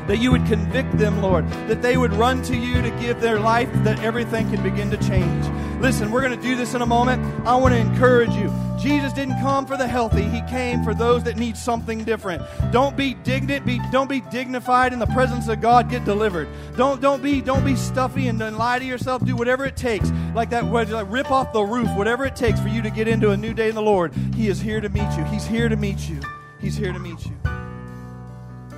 that 0.09 0.17
you 0.17 0.31
would 0.31 0.43
convict 0.47 0.97
them, 0.97 1.21
Lord, 1.21 1.47
that 1.67 1.83
they 1.83 1.95
would 1.95 2.11
run 2.13 2.41
to 2.41 2.57
you 2.57 2.81
to 2.81 2.89
give 2.99 3.21
their 3.21 3.39
life, 3.39 3.69
that 3.83 3.99
everything 3.99 4.49
can 4.49 4.63
begin 4.63 4.89
to 4.89 4.97
change. 4.97 5.45
Listen, 5.79 6.11
we're 6.11 6.23
going 6.23 6.35
to 6.35 6.41
do 6.41 6.55
this 6.55 6.73
in 6.73 6.81
a 6.81 6.85
moment. 6.85 7.23
I 7.45 7.55
want 7.55 7.75
to 7.75 7.79
encourage 7.79 8.33
you. 8.33 8.51
Jesus 8.79 9.13
didn't 9.13 9.39
come 9.39 9.67
for 9.67 9.77
the 9.77 9.85
healthy, 9.85 10.23
He 10.23 10.41
came 10.49 10.83
for 10.83 10.95
those 10.95 11.23
that 11.25 11.37
need 11.37 11.55
something 11.55 12.03
different. 12.03 12.41
Don't 12.71 12.97
be 12.97 13.13
dignant, 13.13 13.67
be, 13.67 13.79
don't 13.91 14.09
be 14.09 14.21
dignified 14.21 14.93
in 14.93 14.99
the 14.99 15.05
presence 15.05 15.47
of 15.47 15.61
God, 15.61 15.91
get 15.91 16.05
delivered. 16.05 16.47
Don't, 16.75 16.99
don't, 17.01 17.21
be, 17.21 17.39
don't 17.39 17.63
be 17.63 17.75
stuffy 17.75 18.29
and, 18.29 18.41
and 18.41 18.57
lie 18.57 18.79
to 18.79 18.85
yourself. 18.85 19.23
Do 19.23 19.35
whatever 19.35 19.63
it 19.63 19.77
takes, 19.77 20.09
like 20.33 20.49
that, 20.49 20.65
like 20.65 21.11
rip 21.11 21.29
off 21.29 21.53
the 21.53 21.61
roof, 21.61 21.87
whatever 21.95 22.25
it 22.25 22.35
takes 22.35 22.59
for 22.59 22.69
you 22.69 22.81
to 22.81 22.89
get 22.89 23.07
into 23.07 23.29
a 23.29 23.37
new 23.37 23.53
day 23.53 23.69
in 23.69 23.75
the 23.75 23.81
Lord. 23.81 24.11
He 24.33 24.47
is 24.47 24.59
here 24.59 24.81
to 24.81 24.89
meet 24.89 25.11
you. 25.15 25.23
He's 25.25 25.45
here 25.45 25.69
to 25.69 25.75
meet 25.75 26.09
you. 26.09 26.19
He's 26.59 26.75
here 26.75 26.93
to 26.93 26.99
meet 26.99 27.23
you. 27.27 27.37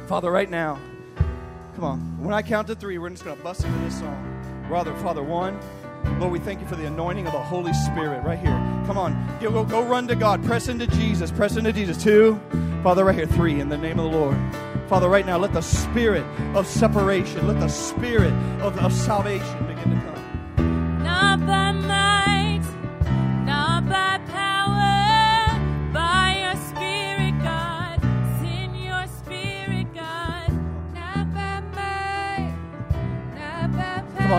Father, 0.07 0.29
right 0.29 0.49
now, 0.49 0.77
Come 1.75 1.83
on. 1.83 1.99
When 2.23 2.33
I 2.33 2.41
count 2.41 2.67
to 2.67 2.75
three, 2.75 2.97
we're 2.97 3.09
just 3.09 3.23
going 3.23 3.37
to 3.37 3.43
bust 3.43 3.63
into 3.63 3.77
this 3.79 3.99
song. 3.99 4.65
Father, 4.69 4.93
Father, 4.97 5.23
one. 5.23 5.59
Lord, 6.19 6.31
we 6.31 6.39
thank 6.39 6.61
you 6.61 6.67
for 6.67 6.75
the 6.75 6.87
anointing 6.87 7.27
of 7.27 7.33
the 7.33 7.39
Holy 7.39 7.73
Spirit 7.73 8.23
right 8.23 8.39
here. 8.39 8.53
Come 8.87 8.97
on. 8.97 9.37
Go, 9.39 9.63
go 9.63 9.83
run 9.83 10.07
to 10.07 10.15
God. 10.15 10.43
Press 10.43 10.67
into 10.67 10.87
Jesus. 10.87 11.31
Press 11.31 11.57
into 11.57 11.71
Jesus. 11.71 12.01
Two. 12.01 12.39
Father, 12.83 13.05
right 13.05 13.15
here. 13.15 13.27
Three. 13.27 13.59
In 13.59 13.69
the 13.69 13.77
name 13.77 13.99
of 13.99 14.11
the 14.11 14.17
Lord. 14.17 14.37
Father, 14.89 15.07
right 15.07 15.25
now, 15.25 15.37
let 15.37 15.53
the 15.53 15.61
spirit 15.61 16.25
of 16.53 16.67
separation, 16.67 17.47
let 17.47 17.59
the 17.59 17.69
spirit 17.69 18.33
of, 18.61 18.77
of 18.79 18.91
salvation 18.91 19.65
begin 19.65 19.91
to 19.91 20.00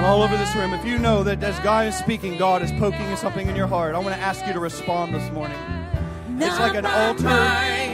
on, 0.03 0.11
all 0.11 0.23
over 0.23 0.37
this 0.37 0.55
room. 0.55 0.73
If 0.75 0.85
you 0.85 0.99
know 0.99 1.23
that 1.23 1.43
as 1.43 1.59
God 1.61 1.87
is 1.87 1.97
speaking, 1.97 2.37
God 2.37 2.63
is 2.63 2.71
poking 2.73 3.17
something 3.17 3.49
in 3.49 3.57
your 3.57 3.67
heart, 3.67 3.95
I 3.95 3.99
want 3.99 4.15
to 4.15 4.21
ask 4.21 4.47
you 4.47 4.53
to 4.53 4.61
respond 4.61 5.15
this 5.15 5.31
morning. 5.33 5.59
It's 6.39 6.59
like 6.59 6.75
an 6.75 6.87
altar 6.87 7.29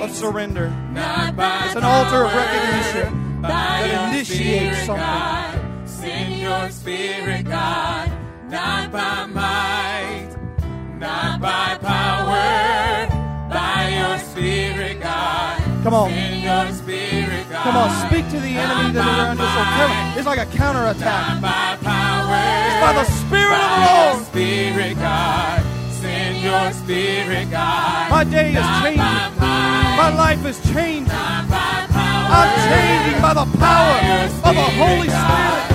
of 0.02 0.10
surrender. 0.14 0.66
It's 0.94 1.76
an 1.76 1.84
altar 1.84 2.24
of 2.24 2.32
recognition 2.34 3.42
that 3.42 4.10
initiates 4.10 4.86
something. 4.86 5.86
Send 5.86 6.40
your 6.40 6.70
spirit, 6.70 7.44
God, 7.44 8.10
not 8.48 8.90
by 8.90 9.26
might, 9.26 10.30
not 10.98 11.40
by 11.40 11.76
power, 11.80 13.08
by 13.50 13.88
your 13.98 14.18
spirit, 14.18 15.00
God. 15.00 15.62
Come 15.82 15.94
on. 15.94 16.10
Spirit, 16.72 17.50
God. 17.50 17.62
Come 17.62 17.76
on, 17.76 17.90
speak 18.08 18.28
to 18.30 18.40
the 18.40 18.48
enemy 18.48 18.92
that 18.94 19.06
around 19.06 19.40
us. 19.40 20.16
It's 20.16 20.26
like 20.26 20.38
a 20.38 20.46
counterattack. 20.56 21.40
By. 22.28 22.66
It's 22.68 22.80
by 22.84 22.92
the 22.92 23.04
Spirit 23.22 23.58
of 23.58 23.70
the 23.72 23.80
by 23.80 24.12
Lord. 24.12 24.26
spirit, 24.26 24.94
God. 24.98 25.62
Send 26.00 26.36
your 26.42 26.72
spirit, 26.72 27.50
God. 27.50 28.10
My 28.10 28.24
day 28.24 28.50
is 28.54 28.66
changing. 28.82 28.98
by 28.98 29.30
might, 29.40 29.96
My 29.96 30.10
life 30.14 30.44
is 30.46 30.58
changing. 30.72 31.08
power. 31.08 32.28
I'm 32.38 32.50
changing 32.68 33.20
by 33.22 33.34
the 33.34 33.46
power 33.58 33.96
of 34.48 34.54
the 34.54 34.68
Holy 34.80 35.08
Spirit. 35.08 35.67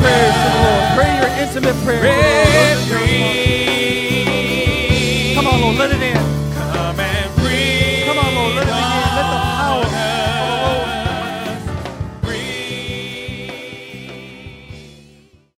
Prayers 0.00 0.34
to 0.42 0.48
the 0.48 0.60
Lord. 0.64 0.84
Pray 0.96 1.10
your 1.20 1.30
intimate 1.38 1.78
prayers 1.84 2.88
to 2.88 3.79